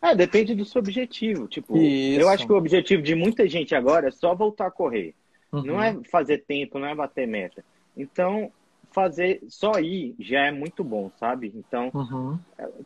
É, 0.02 0.14
depende 0.14 0.54
do 0.54 0.66
seu 0.66 0.80
objetivo. 0.80 1.48
Tipo, 1.48 1.78
Isso. 1.78 2.20
eu 2.20 2.30
acho 2.30 2.46
que 2.46 2.52
o 2.52 2.58
objetivo 2.58 3.02
de 3.02 3.16
muita 3.16 3.48
gente 3.48 3.74
agora 3.74 4.10
é 4.10 4.12
só 4.12 4.36
voltar 4.36 4.68
a 4.68 4.72
correr. 4.72 5.16
Uhum. 5.52 5.64
Não 5.64 5.82
é 5.82 5.98
fazer 6.12 6.40
tempo, 6.40 6.78
não 6.78 6.88
é 6.88 6.96
bater 6.96 7.28
meta. 7.28 7.64
Então, 7.96 8.52
fazer 8.94 9.42
só 9.48 9.80
ir 9.80 10.16
já 10.20 10.46
é 10.48 10.52
muito 10.52 10.84
bom, 10.84 11.12
sabe? 11.18 11.52
Então, 11.56 11.92
Uhum. 11.94 12.38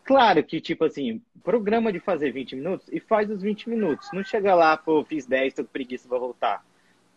claro 0.03 0.43
que, 0.43 0.59
tipo 0.61 0.85
assim, 0.85 1.21
programa 1.43 1.91
de 1.91 1.99
fazer 1.99 2.31
20 2.31 2.55
minutos 2.55 2.87
e 2.91 2.99
faz 2.99 3.29
os 3.29 3.41
20 3.41 3.69
minutos. 3.69 4.09
Não 4.11 4.23
chega 4.23 4.55
lá, 4.55 4.75
pô, 4.77 5.03
fiz 5.03 5.25
10, 5.25 5.53
tô 5.53 5.63
com 5.63 5.69
preguiça, 5.71 6.07
vou 6.07 6.19
voltar. 6.19 6.63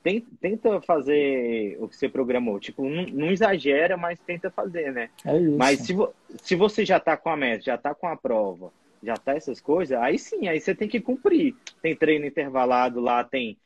Ten- 0.03 0.25
Tenta 0.41 0.81
fazer 0.81 1.77
o 1.81 1.89
que 1.89 1.97
você 1.97 2.09
programou. 2.09 2.59
Tipo, 2.59 2.89
não, 2.89 3.05
não 3.07 3.31
exagera, 3.31 3.97
mas 3.97 4.19
tenta 4.21 4.51
fazer, 4.51 4.93
né? 4.93 5.11
É 5.27 5.37
isso. 5.39 5.59
Mas 5.59 5.81
se, 5.81 5.93
vo- 5.93 6.13
se 6.43 6.57
você 6.57 6.85
já 6.85 6.99
tá 6.99 7.17
com 7.17 7.29
a 7.29 7.37
meta, 7.37 7.63
já 7.65 7.77
tá 7.77 7.95
com 7.95 8.07
a 8.09 8.17
prova, 8.17 8.73
já 9.03 9.15
tá 9.15 9.35
essas 9.35 9.61
coisas, 9.61 9.99
aí 9.99 10.19
sim, 10.19 10.49
aí 10.49 10.59
você 10.61 10.75
tem 10.75 10.89
que 10.89 11.01
cumprir. 11.01 11.55
Tem 11.83 11.95
treino 11.95 12.25
intervalado 12.27 13.01
lá, 13.01 13.23
tem 13.25 13.57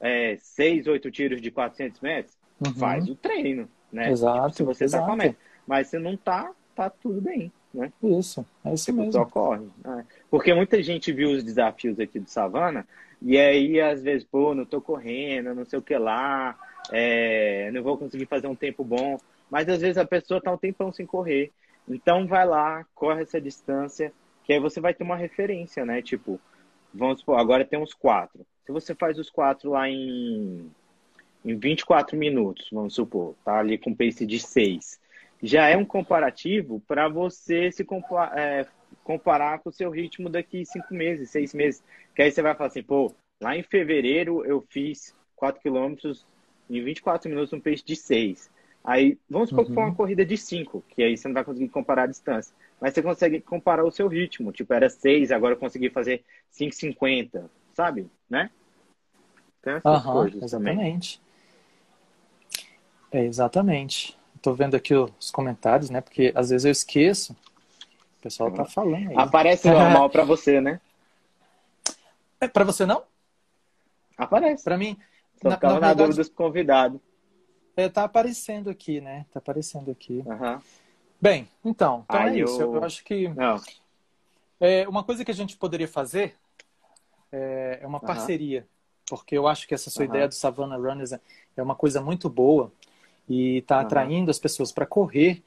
é, 0.00 0.36
6, 0.38 0.86
8 0.86 1.10
tiros 1.10 1.40
de 1.40 1.50
400 1.50 2.00
metros, 2.00 2.34
Uhum. 2.60 2.72
faz 2.74 3.08
o 3.08 3.14
treino, 3.16 3.68
né? 3.94 4.10
Exato, 4.10 4.56
se 4.56 4.62
você 4.62 4.88
tá 4.88 4.98
com 5.02 5.12
a 5.12 5.14
exato. 5.14 5.16
meta. 5.16 5.38
Mas 5.66 5.88
se 5.88 5.98
não 5.98 6.16
tá, 6.16 6.52
tá 6.74 6.90
tudo 6.90 7.20
bem, 7.20 7.50
né? 7.72 7.92
Isso, 8.02 8.44
é 8.64 8.74
isso 8.74 8.86
Tipo, 8.86 8.98
mesmo. 8.98 9.12
só 9.12 9.24
corre. 9.24 9.66
né? 9.84 10.06
Porque 10.30 10.52
muita 10.52 10.82
gente 10.82 11.12
viu 11.12 11.30
os 11.30 11.42
desafios 11.44 11.98
aqui 11.98 12.20
do 12.20 12.28
Savana 12.28 12.86
e 13.22 13.38
aí, 13.38 13.80
às 13.80 14.02
vezes, 14.02 14.24
pô, 14.24 14.54
não 14.54 14.66
tô 14.66 14.80
correndo, 14.80 15.54
não 15.54 15.64
sei 15.64 15.78
o 15.78 15.82
que 15.82 15.96
lá, 15.96 16.58
é, 16.92 17.70
não 17.72 17.82
vou 17.82 17.96
conseguir 17.96 18.26
fazer 18.26 18.46
um 18.46 18.54
tempo 18.56 18.84
bom. 18.84 19.18
Mas 19.50 19.68
às 19.68 19.80
vezes 19.80 19.96
a 19.98 20.04
pessoa 20.06 20.40
tá 20.42 20.52
um 20.52 20.58
tempão 20.58 20.92
sem 20.92 21.06
correr. 21.06 21.50
Então 21.88 22.26
vai 22.26 22.44
lá, 22.46 22.84
corre 22.94 23.22
essa 23.22 23.40
distância, 23.40 24.12
que 24.44 24.52
aí 24.52 24.60
você 24.60 24.80
vai 24.80 24.92
ter 24.94 25.04
uma 25.04 25.16
referência, 25.16 25.84
né? 25.86 26.02
Tipo, 26.02 26.40
vamos 26.92 27.20
supor, 27.20 27.38
agora 27.38 27.64
tem 27.64 27.78
uns 27.78 27.94
quatro. 27.94 28.44
Se 28.66 28.72
você 28.72 28.94
faz 28.94 29.18
os 29.18 29.30
quatro 29.30 29.70
lá 29.70 29.88
em, 29.88 30.70
em 31.44 31.56
24 31.58 32.16
minutos, 32.16 32.68
vamos 32.72 32.94
supor, 32.94 33.34
tá 33.44 33.58
ali 33.58 33.76
com 33.78 33.94
pace 33.94 34.24
de 34.26 34.38
6. 34.38 35.00
Já 35.42 35.68
é 35.68 35.76
um 35.76 35.84
comparativo 35.84 36.80
para 36.86 37.08
você 37.08 37.70
se 37.70 37.84
compa 37.84 38.32
é, 38.34 38.66
comparar 39.02 39.58
com 39.58 39.68
o 39.68 39.72
seu 39.72 39.90
ritmo 39.90 40.28
daqui 40.30 40.64
cinco 40.64 40.94
meses, 40.94 41.30
seis 41.30 41.52
meses. 41.52 41.82
Que 42.14 42.22
aí 42.22 42.30
você 42.30 42.40
vai 42.40 42.54
falar 42.54 42.68
assim, 42.68 42.82
pô, 42.82 43.14
lá 43.42 43.56
em 43.56 43.62
fevereiro 43.62 44.44
eu 44.46 44.62
fiz 44.70 45.14
4 45.36 45.60
quilômetros 45.60 46.26
em 46.70 46.82
24 46.82 47.28
minutos 47.28 47.52
um 47.52 47.60
pace 47.60 47.84
de 47.84 47.94
6. 47.96 48.50
Aí, 48.82 49.18
vamos 49.28 49.48
supor 49.48 49.66
que 49.66 49.72
foi 49.72 49.82
Uhum. 49.82 49.88
uma 49.90 49.94
corrida 49.94 50.24
de 50.24 50.36
5, 50.36 50.82
que 50.90 51.02
aí 51.02 51.16
você 51.16 51.26
não 51.28 51.34
vai 51.34 51.44
conseguir 51.44 51.68
comparar 51.68 52.02
a 52.04 52.06
distância. 52.06 52.54
Mas 52.80 52.92
você 52.94 53.02
consegue 53.02 53.40
comparar 53.40 53.84
o 53.84 53.90
seu 53.90 54.08
ritmo. 54.08 54.52
Tipo, 54.52 54.74
era 54.74 54.88
6, 54.90 55.32
agora 55.32 55.54
eu 55.54 55.58
consegui 55.58 55.88
fazer 55.90 56.22
5,50, 56.50 57.50
sabe? 57.74 58.06
Né? 58.28 58.50
Tem 59.62 59.74
essas 59.74 60.02
Aham, 60.02 60.06
coisas 60.06 60.50
também. 60.50 60.84
Exatamente. 63.14 63.16
É, 63.16 63.24
exatamente. 63.24 64.18
Tô 64.42 64.52
vendo 64.52 64.74
aqui 64.74 64.94
os 64.94 65.30
comentários, 65.30 65.88
né? 65.88 66.00
Porque 66.00 66.32
às 66.34 66.50
vezes 66.50 66.64
eu 66.64 66.70
esqueço. 66.72 67.32
O 68.18 68.22
pessoal 68.22 68.50
tá 68.50 68.64
falando 68.64 69.08
aí. 69.10 69.16
Aparece 69.16 69.70
normal 69.70 70.10
pra 70.10 70.24
você, 70.24 70.60
né? 70.60 70.80
É, 72.40 72.48
pra 72.48 72.64
você 72.64 72.84
não? 72.84 73.04
Aparece. 74.18 74.64
Para 74.64 74.76
mim, 74.76 74.98
Só 75.42 75.48
na, 75.48 75.54
ficava 75.54 75.74
na 75.74 75.80
verdade, 75.88 76.08
dúvida 76.08 76.22
dos 76.24 76.28
convidados. 76.34 77.00
é, 77.76 77.88
tá 77.88 78.04
aparecendo 78.04 78.68
aqui, 78.68 79.00
né? 79.00 79.24
Tá 79.32 79.38
aparecendo 79.38 79.90
aqui. 79.90 80.22
Aham. 80.26 80.62
Bem, 81.20 81.48
então, 81.64 82.04
então 82.04 82.20
Aí 82.20 82.40
é 82.40 82.44
isso. 82.44 82.60
eu- 82.60 82.74
Eu 82.74 82.84
acho 82.84 83.02
que 83.02 83.28
Não. 83.28 83.56
é, 84.60 84.86
uma 84.86 85.02
coisa 85.02 85.24
que 85.24 85.30
a 85.30 85.34
gente 85.34 85.56
poderia 85.56 85.88
fazer 85.88 86.34
é, 87.32 87.78
é 87.80 87.86
uma 87.86 87.98
Aham. 87.98 88.06
parceria, 88.06 88.66
porque 89.08 89.36
eu 89.38 89.48
acho 89.48 89.66
que 89.66 89.74
essa 89.74 89.88
sua 89.88 90.04
Aham. 90.04 90.10
ideia 90.14 90.28
do 90.28 90.34
Savannah 90.34 90.76
Runners 90.76 91.12
é 91.12 91.62
uma 91.62 91.74
coisa 91.74 92.00
muito 92.02 92.28
boa 92.28 92.70
e 93.28 93.58
está 93.58 93.76
Aham. 93.76 93.84
atraindo 93.86 94.30
as 94.30 94.38
pessoas 94.38 94.72
para 94.72 94.86
correr, 94.86 95.42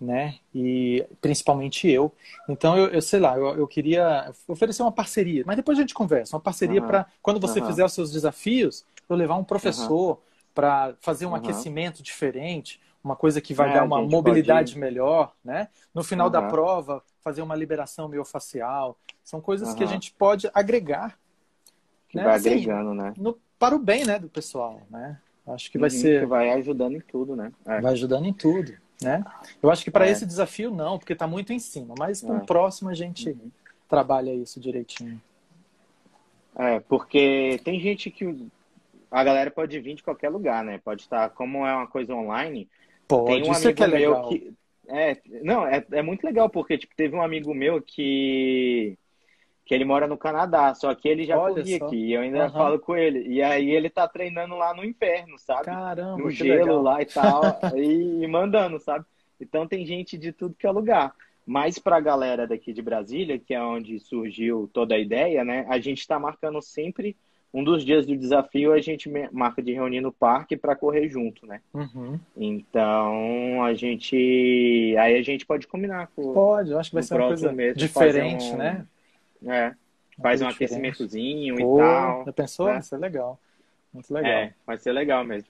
né? 0.00 0.36
E 0.54 1.04
principalmente 1.20 1.88
eu. 1.88 2.12
Então 2.48 2.76
eu, 2.76 2.88
eu 2.88 3.02
sei 3.02 3.18
lá, 3.20 3.36
eu, 3.36 3.56
eu 3.56 3.66
queria 3.66 4.32
oferecer 4.46 4.82
uma 4.82 4.92
parceria, 4.92 5.42
mas 5.46 5.56
depois 5.56 5.78
a 5.78 5.80
gente 5.80 5.94
conversa. 5.94 6.36
Uma 6.36 6.42
parceria 6.42 6.80
Aham. 6.80 6.86
para 6.88 7.06
quando 7.22 7.40
você 7.40 7.60
Aham. 7.60 7.66
fizer 7.68 7.84
os 7.84 7.92
seus 7.92 8.12
desafios, 8.12 8.84
eu 9.08 9.16
levar 9.16 9.36
um 9.36 9.44
professor 9.44 10.20
para 10.54 10.94
fazer 11.00 11.26
um 11.26 11.34
aquecimento 11.34 12.02
diferente, 12.02 12.80
uma 13.02 13.14
coisa 13.16 13.40
que 13.40 13.54
vai 13.54 13.70
É, 13.70 13.74
dar 13.74 13.84
uma 13.84 14.00
mobilidade 14.02 14.72
pode- 14.72 14.78
melhor, 14.80 15.34
né? 15.44 15.68
No 15.94 16.02
final 16.02 16.28
da 16.28 16.42
prova, 16.42 17.02
fazer 17.20 17.42
uma 17.42 17.54
liberação 17.54 18.08
miofascial. 18.08 18.98
São 19.22 19.40
coisas 19.40 19.74
que 19.74 19.82
a 19.82 19.86
gente 19.86 20.12
pode 20.12 20.50
agregar 20.54 21.18
Que 22.08 22.16
né, 22.18 22.24
vai 22.24 22.36
assim, 22.36 22.50
agregando, 22.50 22.94
né? 22.94 23.14
no- 23.16 23.38
para 23.58 23.74
o 23.74 23.78
bem, 23.78 24.04
né, 24.04 24.18
do 24.18 24.28
pessoal, 24.28 24.80
né? 24.90 25.18
Acho 25.46 25.70
que 25.70 25.78
vai 25.78 25.88
Uhum, 25.90 25.96
ser 25.96 26.20
Que 26.20 26.26
vai 26.26 26.50
ajudando 26.50 26.96
em 26.96 27.00
tudo, 27.00 27.36
né? 27.36 27.52
É. 27.66 27.80
vai 27.80 27.92
ajudando 27.92 28.26
em 28.26 28.32
tudo, 28.32 28.74
né? 29.00 29.24
Eu 29.62 29.70
acho 29.70 29.84
que 29.84 29.90
para 29.90 30.06
É. 30.06 30.10
esse 30.10 30.26
desafio 30.26 30.70
não, 30.70 30.98
porque 30.98 31.12
está 31.12 31.26
muito 31.26 31.52
em 31.52 31.58
cima, 31.58 31.94
mas 31.98 32.22
no 32.22 32.36
É. 32.36 32.40
próximo 32.46 32.88
a 32.90 32.94
gente 32.94 33.30
Uhum. 33.30 33.50
trabalha 33.88 34.34
isso 34.34 34.58
direitinho. 34.58 35.20
É, 36.58 36.80
porque 36.80 37.60
tem 37.64 37.78
gente 37.78 38.10
que 38.10 38.46
a 39.10 39.22
galera 39.22 39.50
pode 39.50 39.78
vir 39.78 39.94
de 39.94 40.02
qualquer 40.02 40.30
lugar, 40.30 40.64
né? 40.64 40.80
Pode 40.82 41.02
estar, 41.02 41.28
como 41.30 41.66
é 41.66 41.74
uma 41.74 41.86
coisa 41.86 42.14
online, 42.14 42.68
Pode, 43.06 43.26
tem 43.26 43.42
um 43.48 43.52
isso 43.52 43.60
é 43.60 43.70
amigo 43.70 43.76
que 43.76 43.84
é 43.84 43.86
meu 43.86 44.10
legal. 44.10 44.28
que. 44.28 44.54
É, 44.88 45.16
não, 45.42 45.66
é, 45.66 45.84
é 45.92 46.02
muito 46.02 46.24
legal, 46.24 46.48
porque 46.48 46.78
tipo, 46.78 46.94
teve 46.96 47.14
um 47.14 47.22
amigo 47.22 47.52
meu 47.54 47.80
que. 47.82 48.96
Que 49.66 49.74
ele 49.74 49.84
mora 49.84 50.06
no 50.06 50.16
Canadá, 50.16 50.72
só 50.74 50.94
que 50.94 51.08
ele 51.08 51.24
já 51.24 51.36
Olha 51.36 51.56
corria 51.56 51.78
só. 51.78 51.86
aqui, 51.86 51.96
e 51.96 52.12
eu 52.14 52.20
ainda 52.22 52.44
Aham. 52.44 52.52
falo 52.52 52.78
com 52.78 52.96
ele. 52.96 53.28
E 53.28 53.42
aí 53.42 53.68
ele 53.70 53.90
tá 53.90 54.06
treinando 54.06 54.54
lá 54.54 54.72
no 54.72 54.84
inferno, 54.84 55.36
sabe? 55.38 55.64
Caramba, 55.64 56.16
no 56.16 56.30
gelo 56.30 56.58
legal. 56.60 56.82
lá 56.82 57.02
e 57.02 57.06
tal, 57.06 57.42
e, 57.76 58.22
e 58.22 58.26
mandando, 58.28 58.78
sabe? 58.78 59.04
Então 59.40 59.66
tem 59.66 59.84
gente 59.84 60.16
de 60.16 60.32
tudo 60.32 60.54
que 60.54 60.66
é 60.66 60.70
lugar. 60.70 61.12
Mas 61.44 61.78
para 61.78 61.96
a 61.96 62.00
galera 62.00 62.46
daqui 62.46 62.72
de 62.72 62.80
Brasília, 62.80 63.38
que 63.38 63.52
é 63.54 63.60
onde 63.60 63.98
surgiu 64.00 64.70
toda 64.72 64.94
a 64.94 64.98
ideia, 64.98 65.44
né? 65.44 65.66
A 65.68 65.78
gente 65.78 65.98
está 65.98 66.18
marcando 66.18 66.62
sempre 66.62 67.16
um 67.52 67.64
dos 67.64 67.84
dias 67.84 68.06
do 68.06 68.16
desafio, 68.16 68.72
a 68.72 68.80
gente 68.80 69.08
marca 69.32 69.62
de 69.62 69.72
reunir 69.72 70.00
no 70.00 70.12
parque 70.12 70.56
para 70.56 70.76
correr 70.76 71.08
junto, 71.08 71.46
né? 71.46 71.60
Uhum. 71.72 72.18
Então 72.36 73.64
a 73.64 73.74
gente, 73.74 74.94
aí 74.98 75.16
a 75.16 75.22
gente 75.22 75.46
pode 75.46 75.66
combinar 75.66 76.08
com, 76.14 76.32
Pode, 76.34 76.70
eu 76.70 76.78
acho 76.78 76.90
que 76.90 76.94
vai 76.94 77.02
ser 77.02 77.14
uma 77.14 77.28
coisa 77.28 77.52
diferente, 77.74 78.52
um- 78.52 78.58
né? 78.58 78.86
É, 79.44 79.74
faz 80.20 80.40
um 80.40 80.48
diferente. 80.48 80.76
aquecimentozinho 80.76 81.56
Pô, 81.56 81.78
e 81.78 81.82
tal. 81.82 82.24
Já 82.24 82.32
pensou? 82.32 82.66
né? 82.66 82.78
Isso 82.78 82.94
é 82.94 82.98
legal. 82.98 83.38
Muito 83.92 84.12
legal. 84.12 84.32
É, 84.32 84.54
vai 84.66 84.78
ser 84.78 84.92
legal 84.92 85.24
mesmo. 85.24 85.48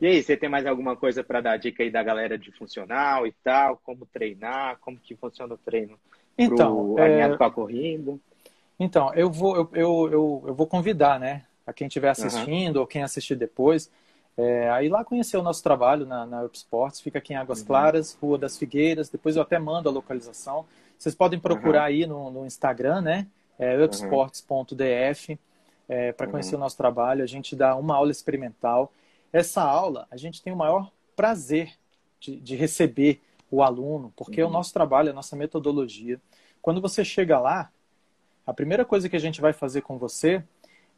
E 0.00 0.06
aí, 0.06 0.22
você 0.22 0.36
tem 0.36 0.48
mais 0.48 0.66
alguma 0.66 0.96
coisa 0.96 1.22
para 1.22 1.40
dar 1.40 1.56
dica 1.56 1.82
aí 1.82 1.90
da 1.90 2.02
galera 2.02 2.36
de 2.36 2.50
funcional 2.50 3.24
e 3.26 3.32
tal? 3.44 3.80
Como 3.84 4.04
treinar? 4.06 4.78
Como 4.80 4.98
que 4.98 5.14
funciona 5.14 5.54
o 5.54 5.58
treino 5.58 5.96
Então, 6.36 6.94
pro, 6.94 6.98
é, 6.98 7.04
alinhado 7.04 7.38
com 7.38 7.44
a 7.44 7.50
corrida? 7.50 8.18
Então, 8.80 9.14
eu 9.14 9.30
vou, 9.30 9.56
eu, 9.56 9.70
eu, 9.72 10.08
eu, 10.10 10.44
eu 10.48 10.54
vou 10.54 10.66
convidar, 10.66 11.20
né, 11.20 11.44
a 11.64 11.72
quem 11.72 11.86
estiver 11.86 12.08
assistindo 12.08 12.78
ou 12.78 12.86
quem 12.86 13.04
assistir 13.04 13.36
depois, 13.36 13.88
é, 14.36 14.68
a 14.70 14.82
ir 14.82 14.88
lá 14.88 15.04
conhecer 15.04 15.36
o 15.36 15.42
nosso 15.42 15.62
trabalho 15.62 16.04
na, 16.04 16.26
na 16.26 16.42
Up 16.42 16.56
Sports. 16.56 17.00
Fica 17.00 17.18
aqui 17.18 17.32
em 17.32 17.36
Águas 17.36 17.60
Uhum. 17.60 17.66
Claras, 17.66 18.18
Rua 18.20 18.38
das 18.38 18.58
Figueiras. 18.58 19.08
Depois 19.08 19.36
eu 19.36 19.42
até 19.42 19.58
mando 19.58 19.88
a 19.88 19.92
localização. 19.92 20.66
Vocês 21.02 21.16
podem 21.16 21.40
procurar 21.40 21.82
aí 21.86 22.06
no, 22.06 22.30
no 22.30 22.46
Instagram, 22.46 23.00
né, 23.00 23.26
é, 23.58 23.76
upsports.df, 23.82 25.36
é, 25.88 26.12
para 26.12 26.28
conhecer 26.28 26.54
o 26.54 26.58
nosso 26.58 26.76
trabalho. 26.76 27.24
A 27.24 27.26
gente 27.26 27.56
dá 27.56 27.74
uma 27.74 27.96
aula 27.96 28.12
experimental. 28.12 28.92
Essa 29.32 29.62
aula, 29.62 30.06
a 30.12 30.16
gente 30.16 30.40
tem 30.40 30.52
o 30.52 30.56
maior 30.56 30.92
prazer 31.16 31.72
de, 32.20 32.36
de 32.36 32.54
receber 32.54 33.20
o 33.50 33.64
aluno, 33.64 34.12
porque 34.14 34.40
é 34.40 34.44
o 34.44 34.46
Uhum. 34.46 34.52
nosso 34.52 34.72
trabalho, 34.72 35.10
a 35.10 35.12
nossa 35.12 35.34
metodologia. 35.34 36.20
Quando 36.62 36.80
você 36.80 37.04
chega 37.04 37.36
lá, 37.40 37.68
a 38.46 38.54
primeira 38.54 38.84
coisa 38.84 39.08
que 39.08 39.16
a 39.16 39.20
gente 39.20 39.40
vai 39.40 39.52
fazer 39.52 39.80
com 39.82 39.98
você 39.98 40.40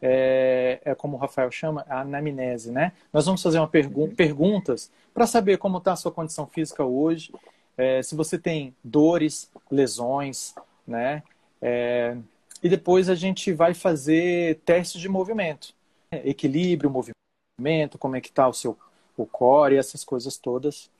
é, 0.03 0.81
é 0.85 0.95
como 0.95 1.17
o 1.17 1.19
Rafael 1.19 1.51
chama, 1.51 1.83
a 1.89 2.03
anamnese, 2.03 2.71
né? 2.71 2.93
Nós 3.11 3.25
vamos 3.25 3.43
fazer 3.43 3.59
uma 3.59 3.67
pergu 3.69 4.15
perguntas 4.15 4.91
para 5.15 5.27
saber 5.27 5.57
como 5.57 5.79
está 5.79 5.93
a 5.93 5.97
sua 5.97 6.13
condição 6.13 6.47
física 6.47 6.85
hoje, 6.85 7.33
é, 7.77 8.03
se 8.03 8.15
você 8.15 8.39
tem 8.39 8.75
dores, 8.83 9.51
lesões, 9.71 10.55
né? 10.87 11.23
É, 11.61 12.17
e 12.63 12.69
depois 12.69 13.09
a 13.09 13.15
gente 13.15 13.53
vai 13.53 13.75
fazer 13.75 14.61
testes 14.65 15.01
de 15.01 15.09
movimento, 15.09 15.75
equilíbrio, 16.11 16.91
movimento, 16.91 17.99
como 17.99 18.17
é 18.17 18.21
que 18.21 18.29
está 18.29 18.49
o 18.49 18.55
seu 18.55 18.77
o 19.17 19.27
core, 19.27 19.77
essas 19.77 20.05
coisas 20.05 20.37
todas. 20.37 20.91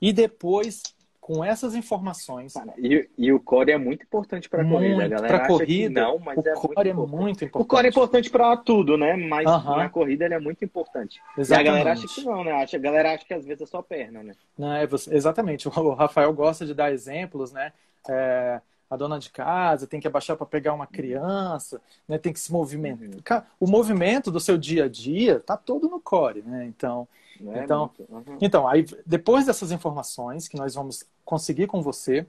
E 0.00 0.12
depois, 0.12 0.82
com 1.28 1.44
essas 1.44 1.74
informações, 1.74 2.54
E, 2.78 3.06
e 3.18 3.30
o 3.30 3.38
core 3.38 3.72
é 3.72 3.76
muito 3.76 4.02
importante 4.02 4.48
para 4.48 4.62
a 4.62 4.64
corrida. 4.66 5.06
Galera 5.08 5.36
para 5.36 5.46
corrida, 5.46 6.00
não, 6.00 6.18
mas 6.18 6.38
o 6.38 6.48
é 6.48 6.54
core 6.54 6.68
muito 6.74 6.88
é 6.88 6.90
importante. 6.90 7.20
muito 7.20 7.44
importante. 7.44 7.62
O 7.62 7.68
core 7.68 7.86
é 7.86 7.90
importante 7.90 8.30
para 8.30 8.56
tudo, 8.56 8.96
né? 8.96 9.14
Mas 9.14 9.46
Aham. 9.46 9.76
na 9.76 9.88
corrida 9.90 10.24
ele 10.24 10.32
é 10.32 10.40
muito 10.40 10.64
importante. 10.64 11.20
E 11.36 11.38
a 11.38 11.42
Exatamente. 11.42 11.66
galera 11.66 11.92
acha 11.92 12.06
que 12.08 12.24
não, 12.24 12.42
né? 12.42 12.52
A 12.52 12.78
galera 12.78 13.12
acha 13.12 13.26
que 13.26 13.34
às 13.34 13.44
vezes 13.44 13.60
é 13.60 13.66
só 13.66 13.82
perna, 13.82 14.22
né? 14.22 14.32
Não, 14.56 14.72
é 14.72 14.86
você- 14.86 15.14
exatamente. 15.14 15.68
O 15.78 15.92
Rafael 15.92 16.32
gosta 16.32 16.64
de 16.64 16.72
dar 16.72 16.90
exemplos, 16.92 17.52
né? 17.52 17.72
É, 18.08 18.60
a 18.90 18.96
dona 18.96 19.18
de 19.18 19.30
casa 19.30 19.86
tem 19.86 20.00
que 20.00 20.06
abaixar 20.06 20.36
para 20.36 20.46
pegar 20.46 20.72
uma 20.72 20.86
criança, 20.86 21.80
né? 22.06 22.16
Tem 22.18 22.32
que 22.32 22.40
se 22.40 22.50
movimentar. 22.52 23.40
Uhum. 23.60 23.68
O 23.68 23.70
movimento 23.70 24.30
do 24.30 24.40
seu 24.40 24.56
dia 24.56 24.84
a 24.84 24.88
dia 24.88 25.40
tá 25.40 25.56
todo 25.56 25.88
no 25.88 26.00
core, 26.00 26.42
né? 26.42 26.64
Então, 26.66 27.06
é 27.54 27.64
Então- 27.64 27.90
Aham. 28.10 28.24
então 28.40 28.66
aí 28.66 28.86
depois 29.06 29.46
dessas 29.46 29.70
informações 29.72 30.48
que 30.48 30.56
nós 30.56 30.74
vamos 30.74 31.04
conseguir 31.24 31.66
com 31.66 31.82
você, 31.82 32.26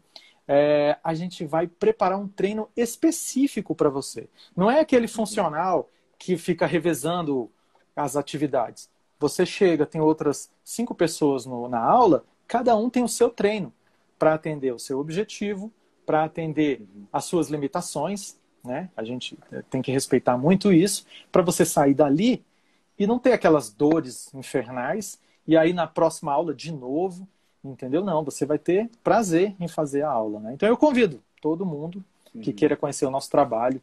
é, 0.48 0.98
a 1.04 1.14
gente 1.14 1.46
vai 1.46 1.68
preparar 1.68 2.20
um 2.20 2.28
treino 2.28 2.68
específico 2.76 3.74
para 3.74 3.90
você. 3.90 4.28
Não 4.56 4.70
é 4.70 4.80
aquele 4.80 5.08
funcional 5.08 5.90
que 6.18 6.38
fica 6.38 6.66
revezando 6.66 7.50
as 7.96 8.16
atividades. 8.18 8.90
Você 9.20 9.46
chega, 9.46 9.86
tem 9.86 10.02
outras 10.02 10.50
cinco 10.64 10.94
pessoas 10.96 11.46
no- 11.46 11.68
na 11.70 11.80
aula, 11.80 12.24
cada 12.48 12.76
um 12.76 12.90
tem 12.90 13.04
o 13.04 13.08
seu 13.08 13.30
treino 13.30 13.72
para 14.18 14.34
atender 14.34 14.74
o 14.74 14.80
seu 14.80 15.00
objetivo, 15.00 15.72
para 16.10 16.24
atender 16.24 16.82
as 17.14 17.26
suas 17.26 17.50
limitações, 17.50 18.36
né? 18.66 18.90
A 18.98 19.04
gente 19.04 19.38
eh, 19.52 19.62
tem 19.70 19.80
que 19.80 19.92
respeitar 19.92 20.36
muito 20.40 20.74
isso 20.74 21.06
para 21.32 21.44
você 21.44 21.64
sair 21.64 21.94
dali 21.94 22.44
e 22.98 23.06
não 23.06 23.20
ter 23.20 23.32
aquelas 23.32 23.70
dores 23.70 24.34
infernais 24.34 25.20
e 25.48 25.56
aí 25.56 25.72
na 25.72 25.86
próxima 25.86 26.32
aula 26.34 26.52
de 26.52 26.72
novo, 26.72 27.28
entendeu? 27.64 28.04
Não, 28.04 28.24
você 28.24 28.44
vai 28.44 28.58
ter 28.58 28.90
prazer 29.04 29.56
em 29.60 29.68
fazer 29.68 30.02
a 30.02 30.10
aula, 30.10 30.40
né? 30.40 30.52
Então 30.56 30.68
eu 30.68 30.76
convido 30.76 31.22
todo 31.40 31.64
mundo 31.64 32.04
que 32.42 32.50
Uhum. 32.50 32.56
queira 32.56 32.76
conhecer 32.76 33.06
o 33.06 33.12
nosso 33.12 33.30
trabalho. 33.30 33.80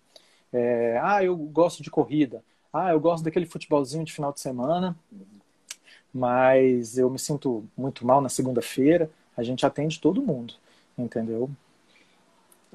É, 0.53 0.99
ah, 1.01 1.23
eu 1.23 1.37
gosto 1.37 1.81
de 1.81 1.93
corrida. 1.93 2.43
Ah, 2.73 2.91
eu 2.91 2.99
gosto 2.99 3.23
daquele 3.23 3.47
futebolzinho 3.47 4.05
de 4.05 4.13
final 4.13 4.33
de 4.33 4.41
semana, 4.41 4.97
mas 6.13 6.99
eu 6.99 7.09
me 7.09 7.19
sinto 7.21 7.65
muito 7.77 8.05
mal 8.05 8.21
na 8.21 8.29
segunda-feira. 8.29 9.09
A 9.37 9.45
gente 9.45 9.65
atende 9.65 10.01
todo 10.01 10.21
mundo, 10.23 10.55
entendeu? 10.99 11.49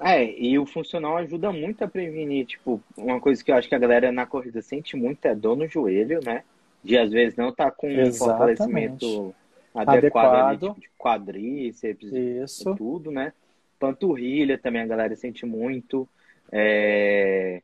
É, 0.03 0.23
e 0.39 0.57
o 0.57 0.65
funcional 0.65 1.17
ajuda 1.17 1.51
muito 1.51 1.83
a 1.83 1.87
prevenir, 1.87 2.45
tipo, 2.47 2.81
uma 2.97 3.19
coisa 3.21 3.43
que 3.43 3.51
eu 3.51 3.55
acho 3.55 3.69
que 3.69 3.75
a 3.75 3.79
galera 3.79 4.11
na 4.11 4.25
corrida 4.25 4.61
sente 4.61 4.95
muito 4.97 5.23
é 5.25 5.35
dor 5.35 5.55
no 5.55 5.67
joelho, 5.67 6.19
né? 6.25 6.43
De 6.83 6.97
às 6.97 7.11
vezes 7.11 7.37
não 7.37 7.53
tá 7.53 7.69
com 7.69 7.87
um 7.87 7.99
Exatamente. 8.01 8.17
fortalecimento 8.17 9.35
adequado, 9.75 10.33
ali, 10.35 10.43
Adequado. 10.55 10.69
tipo, 10.69 10.81
de 10.81 10.89
quadríceps 10.97 12.11
Isso. 12.11 12.71
e 12.71 12.75
tudo, 12.77 13.11
né? 13.11 13.31
Panturrilha 13.79 14.57
também 14.57 14.81
a 14.81 14.87
galera 14.87 15.15
sente 15.15 15.45
muito. 15.45 16.07
é, 16.51 17.61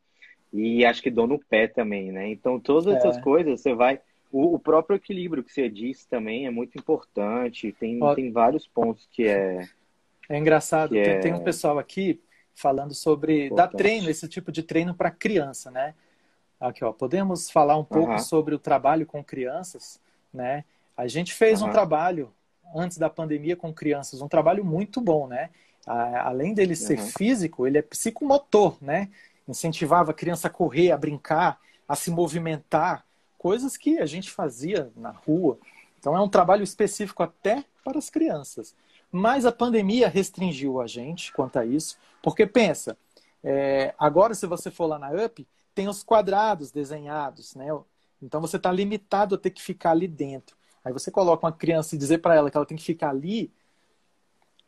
E 0.53 0.85
acho 0.85 1.01
que 1.01 1.09
dor 1.09 1.27
no 1.27 1.39
pé 1.39 1.67
também, 1.67 2.11
né? 2.11 2.29
Então 2.29 2.59
todas 2.59 2.95
essas 2.95 3.17
É. 3.17 3.21
coisas 3.21 3.59
você 3.61 3.73
vai. 3.73 3.99
O, 4.31 4.55
o 4.55 4.59
próprio 4.59 4.95
equilíbrio 4.95 5.43
que 5.43 5.51
você 5.51 5.67
disse 5.69 6.07
também 6.07 6.45
é 6.45 6.49
muito 6.51 6.77
importante. 6.77 7.71
Tem, 7.73 7.97
Ó. 8.01 8.13
tem 8.15 8.31
vários 8.31 8.67
pontos 8.67 9.07
que 9.11 9.27
é. 9.27 9.67
É 10.29 10.37
engraçado, 10.37 10.89
Que 10.93 11.01
tem, 11.01 11.13
é- 11.13 11.19
tem 11.19 11.33
um 11.33 11.43
pessoal 11.43 11.79
aqui 11.79 12.19
falando 12.57 12.93
sobre 12.95 13.51
dar 13.51 13.67
treino, 13.67 14.09
esse 14.09 14.27
tipo 14.27 14.51
de 14.51 14.63
treino 14.63 14.93
para 14.95 15.11
criança, 15.11 15.69
né? 15.69 15.93
Aqui, 16.59 16.83
ó, 16.83 16.91
podemos 16.91 17.51
falar 17.51 17.77
um 17.77 17.83
pouco 17.83 18.09
Aham. 18.09 18.17
sobre 18.17 18.55
o 18.55 18.59
trabalho 18.59 19.05
com 19.05 19.23
crianças, 19.23 19.99
né? 20.33 20.65
A 20.97 21.07
gente 21.07 21.35
fez 21.35 21.61
um 21.61 21.65
Aham. 21.65 21.73
trabalho 21.73 22.33
antes 22.75 22.97
da 22.97 23.11
pandemia 23.11 23.55
com 23.55 23.71
crianças, 23.71 24.21
um 24.23 24.27
trabalho 24.27 24.65
muito 24.65 24.99
bom, 24.99 25.27
né? 25.27 25.51
A- 25.85 26.29
Além 26.29 26.55
dele 26.55 26.75
ser 26.75 26.97
Uhum. 26.97 27.05
físico, 27.05 27.67
ele 27.67 27.77
é 27.77 27.81
psicomotor, 27.83 28.75
né? 28.81 29.09
Incentivava 29.47 30.09
a 30.09 30.13
criança 30.15 30.47
a 30.47 30.51
correr, 30.51 30.91
a 30.91 30.97
brincar, 30.97 31.59
a 31.87 31.95
se 31.95 32.09
movimentar, 32.09 33.05
coisas 33.37 33.77
que 33.77 33.99
a 33.99 34.05
gente 34.07 34.31
fazia 34.31 34.91
na 34.95 35.11
rua. 35.11 35.59
Então 35.99 36.17
é 36.17 36.19
um 36.19 36.27
trabalho 36.27 36.63
específico 36.63 37.21
até 37.21 37.63
para 37.83 37.99
as 37.99 38.09
crianças. 38.09 38.75
Mas 39.11 39.45
a 39.45 39.51
pandemia 39.51 40.09
restringiu 40.09 40.81
a 40.81 40.87
gente 40.87 41.31
quanto 41.31 41.57
a 41.57 41.65
isso, 41.65 41.97
porque 42.21 42.45
pensa, 42.45 42.97
é, 43.43 43.93
agora 43.97 44.33
se 44.33 44.45
você 44.45 44.69
for 44.69 44.85
lá 44.85 44.99
na 44.99 45.09
UP, 45.11 45.47
tem 45.73 45.87
os 45.87 46.03
quadrados 46.03 46.71
desenhados, 46.71 47.55
né? 47.55 47.67
Então 48.21 48.41
você 48.41 48.57
está 48.57 48.71
limitado 48.71 49.35
a 49.35 49.37
ter 49.37 49.51
que 49.51 49.61
ficar 49.61 49.91
ali 49.91 50.07
dentro. 50.07 50.57
Aí 50.83 50.91
você 50.91 51.11
coloca 51.11 51.45
uma 51.45 51.51
criança 51.51 51.95
e 51.95 51.97
dizer 51.97 52.19
para 52.19 52.35
ela 52.35 52.49
que 52.49 52.57
ela 52.57 52.65
tem 52.65 52.77
que 52.77 52.83
ficar 52.83 53.09
ali, 53.09 53.51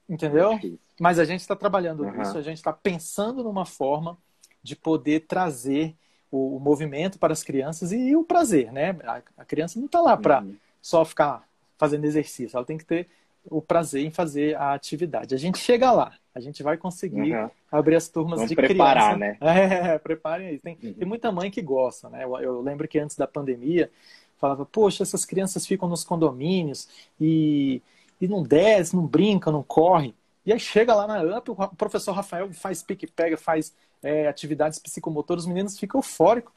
entendeu? 0.08 0.60
Mas 1.00 1.18
a 1.18 1.26
gente 1.26 1.40
está 1.40 1.56
trabalhando 1.56 2.04
uhum. 2.04 2.12
nisso, 2.12 2.38
a 2.38 2.42
gente 2.42 2.58
está 2.58 2.74
pensando 2.74 3.44
numa 3.44 3.66
forma 3.66 4.18
de 4.62 4.76
poder 4.76 5.22
trazer 5.22 5.96
o, 6.30 6.58
o, 6.58 6.60
movimento 6.60 7.18
para 7.18 7.34
as 7.34 7.42
crianças 7.42 7.92
e, 7.92 8.16
o 8.16 8.24
prazer, 8.24 8.72
né? 8.72 8.98
A, 9.04 9.22
a 9.38 9.46
criança 9.46 9.80
não 9.80 9.86
está 9.86 10.02
lá 10.02 10.16
para 10.18 10.42
uhum. 10.42 10.56
só 10.82 11.04
ficar 11.06 11.48
fazendo 11.78 12.06
exercício, 12.06 12.58
ela 12.58 12.66
tem 12.66 12.78
que 12.78 12.86
ter 12.86 13.10
o 13.50 13.62
prazer 13.62 14.06
em 14.06 14.12
fazer 14.12 14.56
a 14.56 14.74
atividade. 14.74 15.36
A 15.36 15.38
gente 15.38 15.58
chega 15.58 15.92
lá, 15.92 16.14
a 16.34 16.40
gente 16.40 16.62
vai 16.64 16.78
conseguir 16.78 17.36
uhum. 17.36 17.50
abrir 17.72 17.96
as 17.96 18.08
turmas 18.08 18.38
Vamos 18.38 18.50
de 18.50 18.56
preparar, 18.56 19.16
criança. 19.16 19.38
né? 19.44 19.94
É, 19.94 19.98
preparem 20.00 20.54
isso. 20.54 20.64
Tem, 20.64 20.78
uhum. 20.82 20.94
tem, 20.94 21.08
muita 21.08 21.32
mãe 21.32 21.50
que 21.50 21.62
gosta, 21.62 22.10
né? 22.10 22.24
Eu, 22.24 22.38
eu, 22.40 22.62
lembro 22.62 22.88
que 22.88 23.00
antes 23.00 23.16
da 23.16 23.28
pandemia 23.28 23.90
falava, 24.38 24.66
poxa, 24.66 25.04
essas 25.04 25.26
crianças 25.26 25.66
ficam 25.66 25.90
nos 25.90 26.04
condomínios 26.04 26.88
e, 27.20 27.82
e 28.22 28.28
não 28.28 28.42
desce, 28.44 28.96
não 28.96 29.06
brinca, 29.06 29.52
não 29.52 29.64
corre. 29.64 30.14
E 30.46 30.54
aí 30.54 30.60
chega 30.60 30.96
lá 30.96 31.06
na 31.06 31.20
AMP, 31.20 31.50
o 31.50 31.76
professor 31.76 32.14
Rafael 32.14 32.52
faz 32.54 32.82
pique-pega, 32.82 33.38
faz 33.38 33.74
é, 34.02 34.28
atividades 34.28 34.80
psicomotoras, 34.80 35.44
os 35.44 35.48
meninos 35.48 35.78
ficam 35.78 36.00
eufóricos 36.00 36.54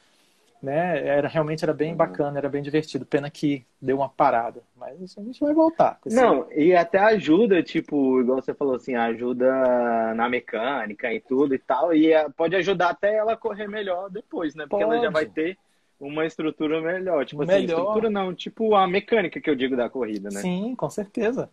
né? 0.62 1.06
Era 1.06 1.26
realmente 1.26 1.64
era 1.64 1.74
bem 1.74 1.90
uhum. 1.90 1.96
bacana, 1.96 2.38
era 2.38 2.48
bem 2.48 2.62
divertido. 2.62 3.04
Pena 3.04 3.28
que 3.28 3.66
deu 3.80 3.96
uma 3.96 4.08
parada, 4.08 4.62
mas 4.76 5.18
a 5.18 5.22
gente 5.22 5.40
vai 5.40 5.52
voltar. 5.52 5.98
Não, 6.06 6.46
e 6.52 6.74
até 6.74 6.98
ajuda, 6.98 7.62
tipo, 7.62 8.20
igual 8.20 8.40
você 8.40 8.54
falou 8.54 8.76
assim, 8.76 8.94
ajuda 8.94 10.14
na 10.14 10.28
mecânica 10.28 11.12
e 11.12 11.20
tudo 11.20 11.54
e 11.54 11.58
tal, 11.58 11.92
e 11.92 12.12
é, 12.12 12.28
pode 12.28 12.54
ajudar 12.54 12.90
até 12.90 13.16
ela 13.16 13.36
correr 13.36 13.66
melhor 13.66 14.08
depois, 14.08 14.54
né? 14.54 14.66
Porque 14.68 14.84
pode. 14.84 14.96
ela 14.96 15.04
já 15.04 15.10
vai 15.10 15.26
ter 15.26 15.58
uma 15.98 16.24
estrutura 16.24 16.80
melhor, 16.80 17.24
tipo 17.26 17.42
assim, 17.42 17.52
melhor. 17.52 17.74
assim, 17.74 17.82
estrutura 17.82 18.10
não, 18.10 18.34
tipo 18.34 18.74
a 18.74 18.86
mecânica 18.86 19.40
que 19.40 19.50
eu 19.50 19.56
digo 19.56 19.76
da 19.76 19.90
corrida, 19.90 20.28
né? 20.32 20.40
Sim, 20.40 20.74
com 20.76 20.88
certeza. 20.88 21.50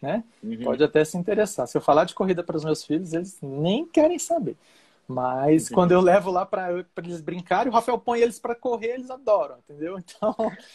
Né? 0.00 0.24
Uhum. 0.42 0.62
Pode 0.62 0.82
até 0.82 1.04
se 1.04 1.18
interessar. 1.18 1.66
Se 1.66 1.76
eu 1.76 1.80
falar 1.82 2.04
de 2.04 2.14
corrida 2.14 2.42
para 2.42 2.56
os 2.56 2.64
meus 2.64 2.82
filhos, 2.84 3.12
eles 3.12 3.38
nem 3.42 3.84
querem 3.84 4.18
saber. 4.18 4.56
Mas 5.10 5.68
uhum. 5.68 5.74
quando 5.74 5.90
eu 5.90 6.00
levo 6.00 6.30
lá 6.30 6.46
para 6.46 6.84
eles 6.98 7.20
brincarem, 7.20 7.68
o 7.68 7.74
Rafael 7.74 7.98
põe 7.98 8.20
eles 8.20 8.38
para 8.38 8.54
correr, 8.54 8.94
eles 8.94 9.10
adoram, 9.10 9.56
entendeu? 9.58 9.98
Então. 9.98 10.34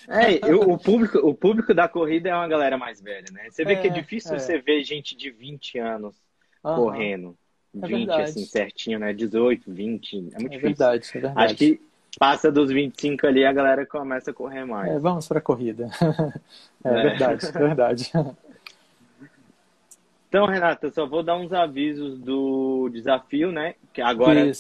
É, 0.10 0.52
eu, 0.52 0.60
o, 0.60 0.78
público, 0.78 1.18
o 1.20 1.34
público 1.34 1.74
da 1.74 1.88
corrida 1.88 2.30
é 2.30 2.36
uma 2.36 2.48
galera 2.48 2.78
mais 2.78 3.00
velha, 3.00 3.28
né? 3.32 3.48
Você 3.50 3.64
vê 3.64 3.74
é, 3.74 3.76
que 3.78 3.88
é 3.88 3.90
difícil 3.90 4.36
é. 4.36 4.40
você 4.40 4.60
ver 4.60 4.84
gente 4.84 5.16
de 5.16 5.32
20 5.32 5.80
anos 5.80 6.16
uhum. 6.62 6.76
correndo. 6.76 7.38
20, 7.74 8.10
é 8.10 8.24
assim, 8.24 8.46
certinho, 8.46 9.00
né? 9.00 9.14
18, 9.14 9.72
20. 9.72 10.18
É 10.18 10.20
muito 10.20 10.36
é 10.36 10.40
difícil. 10.42 10.60
Verdade, 10.60 11.08
é 11.08 11.12
verdade. 11.14 11.46
Acho 11.46 11.56
que 11.56 11.82
passa 12.20 12.52
dos 12.52 12.70
25 12.70 13.26
ali, 13.28 13.46
a 13.46 13.54
galera 13.54 13.86
começa 13.86 14.32
a 14.32 14.34
correr 14.34 14.66
mais. 14.66 14.92
É, 14.92 15.00
vamos 15.00 15.28
para 15.30 15.40
a 15.40 15.42
corrida. 15.42 15.90
é, 16.84 16.90
é 16.90 17.04
verdade, 17.04 17.52
verdade. 17.54 18.12
Então, 20.28 20.46
Renata, 20.46 20.92
só 20.92 21.06
vou 21.06 21.24
dar 21.24 21.38
uns 21.38 21.54
avisos 21.54 22.20
do 22.20 22.90
desafio, 22.90 23.52
né? 23.52 23.76
Que 23.94 24.02
agora, 24.02 24.52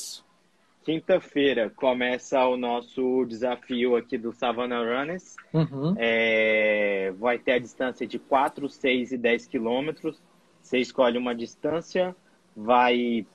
quinta-feira, 0.83 1.69
começa 1.69 2.45
o 2.45 2.55
nosso 2.55 3.25
desafio 3.25 3.95
aqui 3.95 4.17
do 4.17 4.31
Savannah 4.31 4.79
Runners. 4.79 5.35
Uhum. 5.53 5.95
É, 5.97 7.13
vai 7.17 7.37
ter 7.37 7.53
a 7.53 7.59
distância 7.59 8.05
de 8.07 8.19
4, 8.19 8.69
6 8.69 9.11
e 9.11 9.17
10 9.17 9.47
quilômetros. 9.47 10.21
Você 10.61 10.79
escolhe 10.79 11.17
uma 11.17 11.35
distância, 11.35 12.15
vai 12.55 13.25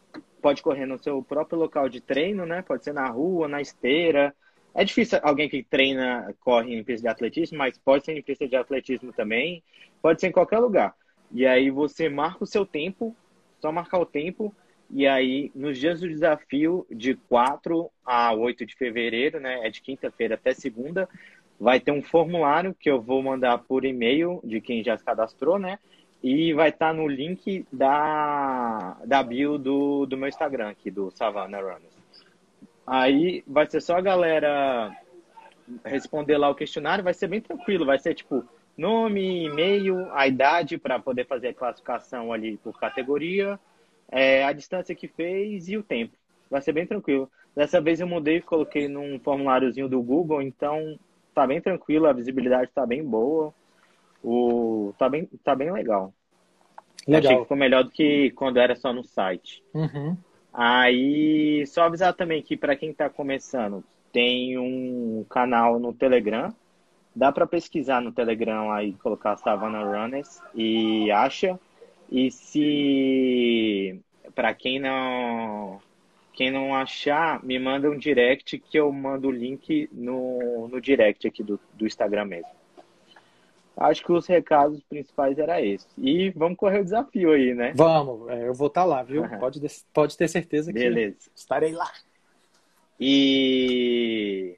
pode 0.41 0.63
correr 0.63 0.87
no 0.87 0.99
seu 0.99 1.23
próprio 1.23 1.59
local 1.59 1.89
de 1.89 2.01
treino, 2.01 2.47
né? 2.47 2.63
Pode 2.63 2.83
ser 2.83 2.93
na 2.93 3.09
rua, 3.09 3.47
na 3.47 3.61
esteira. 3.61 4.35
É 4.75 4.85
difícil 4.85 5.19
alguém 5.23 5.49
que 5.49 5.63
treina, 5.63 6.35
corre 6.41 6.75
em 6.75 6.83
pista 6.83 7.03
de 7.03 7.09
atletismo, 7.09 7.59
mas 7.59 7.77
pode 7.79 8.05
ser 8.05 8.17
em 8.17 8.23
pista 8.23 8.49
de 8.49 8.57
atletismo 8.57 9.13
também. 9.13 9.63
Pode 10.01 10.21
ser 10.21 10.29
em 10.29 10.33
qualquer 10.33 10.59
lugar. 10.59 10.95
E 11.33 11.47
aí 11.47 11.71
você 11.71 12.09
marca 12.09 12.45
o 12.45 12.47
seu 12.47 12.67
tempo, 12.67 13.15
só 13.61 13.71
marcar 13.71 13.99
o 13.99 14.07
tempo, 14.07 14.55
e 14.91 15.07
aí 15.07 15.53
nos 15.55 15.79
dias 15.79 16.01
do 16.01 16.09
desafio, 16.09 16.87
de 16.91 17.15
4 17.15 17.91
a 18.05 18.33
8 18.33 18.67
de 18.67 18.75
fevereiro, 18.75 19.39
né? 19.39 19.67
É 19.67 19.71
de 19.71 19.81
quinta-feira 19.81 20.35
até 20.35 20.53
segunda, 20.53 21.09
vai 21.59 21.79
ter 21.79 21.93
um 21.93 22.03
formulário 22.03 22.75
que 22.75 22.91
eu 22.91 23.01
vou 23.01 23.23
mandar 23.23 23.59
por 23.59 23.85
e-mail 23.85 24.41
de 24.43 24.61
quem 24.61 24.83
já 24.83 24.97
se 24.97 25.05
cadastrou, 25.05 25.59
né? 25.59 25.79
E 26.23 26.53
vai 26.53 26.71
estar 26.71 26.89
tá 26.89 26.93
no 26.93 27.07
link 27.07 27.65
da, 27.73 28.97
da 29.07 29.23
bio 29.23 29.57
do, 29.57 30.07
do 30.07 30.17
meu 30.17 30.29
Instagram 30.29 30.71
aqui, 30.71 30.91
do 30.91 31.11
Savannah 31.11 31.61
Runners. 31.61 32.01
Aí 32.87 33.45
vai 33.47 33.67
ser 33.71 33.81
só 33.81 33.97
a 33.97 34.01
galera 34.01 34.91
responder 35.85 36.37
lá 36.37 36.49
o 36.49 36.55
questionário, 36.55 37.05
vai 37.05 37.15
ser 37.15 37.29
bem 37.29 37.41
tranquilo, 37.41 37.87
vai 37.87 37.99
ser 37.99 38.15
tipo 38.15 38.45
nome, 38.81 39.45
e-mail, 39.45 40.11
a 40.13 40.27
idade 40.27 40.79
para 40.79 40.99
poder 40.99 41.27
fazer 41.27 41.49
a 41.49 41.55
classificação 41.55 42.33
ali 42.33 42.57
por 42.57 42.81
categoria, 42.81 43.61
é, 44.11 44.43
a 44.43 44.53
distância 44.53 44.95
que 44.95 45.07
fez 45.07 45.69
e 45.69 45.77
o 45.77 45.83
tempo. 45.83 46.17
Vai 46.51 46.63
ser 46.63 46.73
bem 46.73 46.87
tranquilo. 46.87 47.31
Dessa 47.55 47.81
vez 47.81 48.01
eu 48.01 48.07
mudei 48.07 48.39
e 48.39 48.43
coloquei 48.43 48.89
num 48.89 49.19
formuláriozinho 49.21 49.89
do 49.89 50.03
Google, 50.03 50.41
então 50.41 50.99
tá 51.35 51.47
bem 51.47 51.61
tranquilo, 51.61 52.07
a 52.07 52.13
visibilidade 52.13 52.71
tá 52.75 52.87
bem 52.87 53.05
boa. 53.05 53.53
O 54.25 54.95
tá 54.99 55.09
bem 55.09 55.29
tá 55.45 55.55
bem 55.55 55.71
legal. 55.71 56.13
legal. 57.07 57.19
Achei 57.19 57.37
que 57.37 57.43
ficou 57.43 57.57
melhor 57.57 57.85
do 57.85 57.91
que 57.91 58.31
quando 58.33 58.59
era 58.59 58.75
só 58.75 58.93
no 58.93 59.05
site. 59.05 59.63
Uhum. 59.75 60.17
Aí 60.53 61.65
só 61.67 61.83
avisar 61.83 62.15
também 62.15 62.43
que 62.43 62.57
para 62.57 62.77
quem 62.77 62.91
está 62.91 63.09
começando, 63.11 63.85
tem 64.13 64.59
um 64.59 65.25
canal 65.29 65.79
no 65.79 65.93
Telegram 65.93 66.53
Dá 67.21 67.31
para 67.31 67.47
pesquisar 67.47 68.01
no 68.01 68.13
Telegram 68.13 68.73
aí, 68.73 68.95
colocar 68.95 69.37
Savannah 69.37 69.85
Runners 69.85 70.41
e 70.55 71.11
acha. 71.11 71.61
E 72.11 72.31
se 72.31 74.01
para 74.35 74.55
quem 74.55 74.81
não 74.81 75.79
quem 76.33 76.51
não 76.51 76.75
achar, 76.75 77.45
me 77.45 77.59
manda 77.59 77.91
um 77.91 77.99
direct 77.99 78.59
que 78.59 78.79
eu 78.79 78.91
mando 78.91 79.29
o 79.29 79.31
link 79.31 79.87
no, 79.93 80.67
no 80.69 80.81
direct 80.81 81.29
aqui 81.29 81.43
do, 81.43 81.61
do 81.75 81.87
Instagram 81.87 82.25
mesmo. 82.25 82.49
Acho 83.77 84.03
que 84.03 84.13
os 84.13 84.27
recados 84.27 84.83
principais 84.85 85.39
era 85.39 85.61
esse. 85.61 85.87
E 85.99 86.31
vamos 86.31 86.57
correr 86.57 86.81
o 86.81 86.85
desafio 86.85 87.33
aí, 87.33 87.53
né? 87.53 87.75
Vamos, 87.77 88.31
é, 88.31 88.49
eu 88.49 88.55
vou 88.55 88.69
estar 88.69 88.81
tá 88.81 88.87
lá, 88.87 89.03
viu? 89.03 89.25
Uhum. 89.25 89.39
Pode, 89.39 89.61
pode 89.93 90.17
ter 90.17 90.27
certeza 90.27 90.73
que 90.73 90.79
Beleza. 90.79 91.31
estarei 91.37 91.73
lá. 91.73 91.93
E 92.99 94.57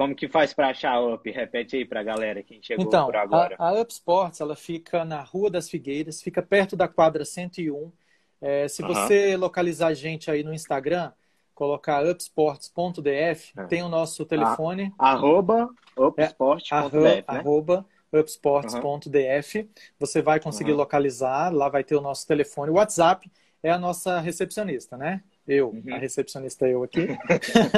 como 0.00 0.14
que 0.14 0.26
faz 0.28 0.54
para 0.54 0.70
achar 0.70 0.92
a 0.92 1.14
UP? 1.14 1.30
Repete 1.30 1.76
aí 1.76 1.84
para 1.84 2.00
a 2.00 2.02
galera 2.02 2.42
que 2.42 2.58
chegou 2.62 2.86
então, 2.86 3.04
por 3.04 3.16
agora. 3.16 3.54
A, 3.58 3.68
a 3.68 3.82
Up 3.82 3.92
Sports, 3.92 4.40
ela 4.40 4.56
fica 4.56 5.04
na 5.04 5.20
Rua 5.20 5.50
das 5.50 5.68
Figueiras, 5.68 6.22
fica 6.22 6.40
perto 6.40 6.74
da 6.74 6.88
quadra 6.88 7.22
101. 7.22 7.92
É, 8.40 8.66
se 8.66 8.80
você 8.80 9.36
localizar 9.36 9.88
a 9.88 9.92
gente 9.92 10.30
aí 10.30 10.42
no 10.42 10.54
Instagram, 10.54 11.12
colocar 11.54 12.02
upsports.df, 12.02 13.52
é. 13.54 13.64
tem 13.66 13.82
o 13.82 13.90
nosso 13.90 14.24
telefone. 14.24 14.90
A, 14.98 15.10
arroba 15.10 15.68
upsports.df, 15.94 16.96
é, 16.96 17.16
né? 17.16 17.24
Arroba 17.26 17.84
upsports.df. 18.10 19.68
Você 19.98 20.22
vai 20.22 20.40
conseguir 20.40 20.70
uhum. 20.70 20.78
localizar, 20.78 21.52
lá 21.52 21.68
vai 21.68 21.84
ter 21.84 21.94
o 21.94 22.00
nosso 22.00 22.26
telefone. 22.26 22.70
O 22.70 22.76
WhatsApp 22.76 23.30
é 23.62 23.70
a 23.70 23.78
nossa 23.78 24.18
recepcionista, 24.18 24.96
né? 24.96 25.22
Eu, 25.50 25.70
uhum. 25.70 25.94
a 25.94 25.98
recepcionista 25.98 26.68
eu 26.68 26.84
aqui. 26.84 27.08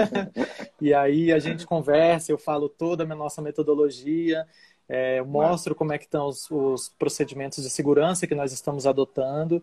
e 0.80 0.92
aí 0.92 1.32
a 1.32 1.38
gente 1.38 1.66
conversa, 1.66 2.30
eu 2.30 2.36
falo 2.36 2.68
toda 2.68 3.04
a 3.04 3.16
nossa 3.16 3.40
metodologia, 3.40 4.46
é, 4.88 5.20
eu 5.20 5.24
mostro 5.24 5.74
como 5.74 5.92
é 5.92 5.98
que 5.98 6.04
estão 6.04 6.26
os, 6.26 6.50
os, 6.50 6.90
procedimentos 6.90 7.62
de 7.62 7.70
segurança 7.70 8.26
que 8.26 8.34
nós 8.34 8.52
estamos 8.52 8.86
adotando, 8.86 9.62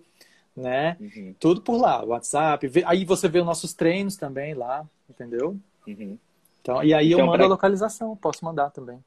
né? 0.58 0.98
Uhum. 1.00 1.36
Tudo 1.40 1.62
por 1.62 1.80
lá, 1.80 2.04
WhatsApp. 2.04 2.72
Aí 2.86 3.06
você 3.06 3.28
vê 3.28 3.40
os 3.40 3.46
nossos 3.46 3.74
treinos 3.74 4.18
também 4.18 4.56
lá, 4.56 4.90
entendeu? 5.08 5.56
Uhum. 5.88 6.18
Então, 6.62 6.84
e 6.84 6.94
aí 6.94 7.10
então, 7.10 7.20
eu 7.20 7.26
mando 7.28 7.38
pra... 7.38 7.46
a 7.46 7.50
localização, 7.50 8.16
posso 8.16 8.44
mandar 8.44 8.72
também. 8.72 8.98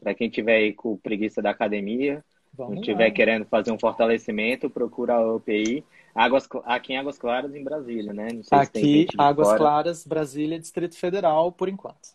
Para 0.00 0.14
quem 0.14 0.30
tiver 0.30 0.56
aí 0.56 0.72
com 0.72 0.96
preguiça 0.96 1.42
da 1.42 1.50
academia, 1.50 2.24
Vamos 2.58 2.74
não 2.74 2.80
estiver 2.80 3.08
querendo 3.12 3.44
fazer 3.44 3.70
um 3.70 3.78
fortalecimento, 3.78 4.68
procura 4.68 5.14
a 5.14 5.34
UPI. 5.36 5.84
Águas, 6.12 6.48
aqui 6.64 6.92
em 6.92 6.98
Águas 6.98 7.16
Claras, 7.16 7.54
em 7.54 7.62
Brasília, 7.62 8.12
né? 8.12 8.26
aqui, 8.50 9.06
Águas 9.16 9.46
fora. 9.46 9.58
Claras, 9.58 10.04
Brasília, 10.04 10.58
Distrito 10.58 10.98
Federal, 10.98 11.52
por 11.52 11.68
enquanto. 11.68 12.08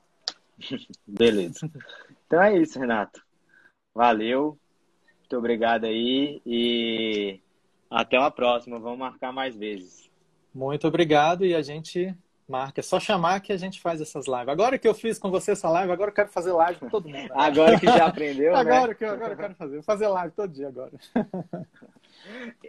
Beleza. 1.07 1.71
Então 2.27 2.41
é 2.41 2.57
isso, 2.57 2.77
Renato. 2.77 3.23
Valeu. 3.95 4.57
Muito 5.19 5.37
obrigado 5.37 5.85
aí 5.85 6.41
e 6.45 7.39
até 7.89 8.19
uma 8.19 8.29
próxima. 8.29 8.77
Vamos 8.79 8.99
marcar 8.99 9.31
mais 9.31 9.55
vezes. 9.55 10.11
Muito 10.53 10.85
obrigado 10.85 11.45
e 11.45 11.55
a 11.55 11.61
gente 11.61 12.13
Marca, 12.47 12.81
é 12.81 12.83
só 12.83 12.99
chamar 12.99 13.39
que 13.39 13.53
a 13.53 13.57
gente 13.57 13.79
faz 13.79 14.01
essas 14.01 14.27
lives. 14.27 14.49
Agora 14.49 14.77
que 14.77 14.87
eu 14.87 14.93
fiz 14.93 15.17
com 15.17 15.31
você 15.31 15.51
essa 15.51 15.69
live, 15.69 15.91
agora 15.91 16.11
eu 16.11 16.15
quero 16.15 16.29
fazer 16.29 16.51
live 16.51 16.79
com 16.79 16.89
todo 16.89 17.07
mundo. 17.07 17.31
Agora 17.33 17.79
que 17.79 17.85
já 17.85 18.05
aprendeu, 18.05 18.53
agora 18.55 18.87
né? 18.87 18.93
Que 18.93 19.05
eu, 19.05 19.11
agora 19.11 19.33
eu 19.33 19.37
quero 19.37 19.55
fazer. 19.55 19.75
Vou 19.75 19.83
fazer 19.83 20.07
live 20.07 20.33
todo 20.35 20.51
dia 20.51 20.67
agora. 20.67 20.91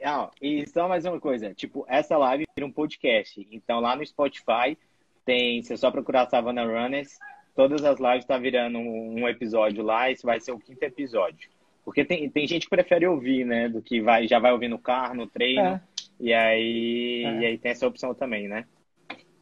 Ah, 0.03 0.31
e 0.43 0.67
só 0.67 0.89
mais 0.89 1.05
uma 1.05 1.21
coisa, 1.21 1.55
tipo, 1.55 1.87
essa 1.89 2.17
live 2.17 2.45
vira 2.57 2.67
um 2.67 2.73
podcast. 2.73 3.47
Então 3.53 3.79
lá 3.79 3.95
no 3.95 4.05
Spotify 4.05 4.77
tem, 5.25 5.63
se 5.63 5.73
é 5.73 5.77
só 5.77 5.93
procurar 5.93 6.29
Savannah 6.29 6.65
Runners, 6.65 7.19
todas 7.55 7.85
as 7.85 8.01
lives 8.01 8.25
tá 8.25 8.37
virando 8.37 8.79
um 8.79 9.29
episódio 9.29 9.85
lá, 9.85 10.11
esse 10.11 10.25
vai 10.25 10.41
ser 10.41 10.51
o 10.51 10.59
quinto 10.59 10.83
episódio. 10.83 11.49
Porque 11.85 12.05
tem, 12.05 12.29
tem 12.31 12.47
gente 12.49 12.65
que 12.65 12.71
prefere 12.71 13.07
ouvir, 13.07 13.45
né? 13.45 13.69
Do 13.69 13.81
que 13.81 14.01
vai, 14.01 14.27
já 14.27 14.39
vai 14.39 14.53
ouvir 14.53 14.69
no 14.69 14.79
carro, 14.79 15.15
no 15.15 15.27
treino. 15.27 15.61
É. 15.61 15.81
E 16.19 16.33
aí, 16.33 17.25
é. 17.25 17.41
e 17.41 17.47
aí 17.47 17.59
tem 17.59 17.71
essa 17.71 17.87
opção 17.87 18.15
também, 18.15 18.49
né? 18.49 18.65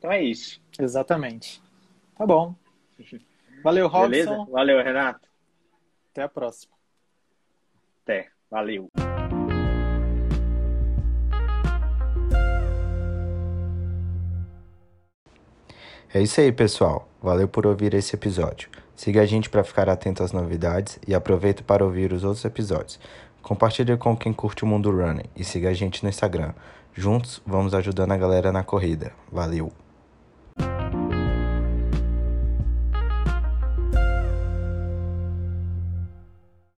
Então 0.03 0.11
é 0.11 0.21
isso. 0.21 0.61
Exatamente. 0.81 1.63
Tá 2.19 2.27
bom. 2.27 2.57
Valeu, 3.63 3.87
Robson. 3.87 4.11
Beleza? 4.11 4.47
Valeu, 4.51 4.83
Renato. 4.83 5.29
Até 6.11 6.23
a 6.25 6.29
próxima. 6.29 6.73
Até. 8.03 8.29
Valeu. 8.51 8.91
É 16.13 16.21
isso 16.21 16.41
aí, 16.41 16.51
pessoal. 16.51 17.09
Valeu 17.23 17.47
por 17.47 17.65
ouvir 17.65 17.95
esse 17.95 18.17
episódio. 18.17 18.69
Siga 18.97 19.23
a 19.23 19.25
gente 19.25 19.49
para 19.49 19.63
ficar 19.63 19.89
atento 19.89 20.25
às 20.25 20.33
novidades 20.33 20.99
e 21.07 21.15
aproveite 21.15 21.63
para 21.63 21.85
ouvir 21.85 22.13
os 22.13 22.25
outros 22.25 22.45
episódios. 22.45 22.99
Compartilhe 23.41 23.97
com 23.97 24.17
quem 24.17 24.33
curte 24.33 24.65
o 24.65 24.67
mundo 24.67 24.91
running 24.91 25.31
e 25.37 25.45
siga 25.45 25.69
a 25.69 25.73
gente 25.73 26.03
no 26.03 26.09
Instagram. 26.09 26.55
Juntos 26.93 27.41
vamos 27.47 27.73
ajudando 27.73 28.11
a 28.11 28.17
galera 28.17 28.51
na 28.51 28.65
corrida. 28.65 29.13
Valeu! 29.31 29.73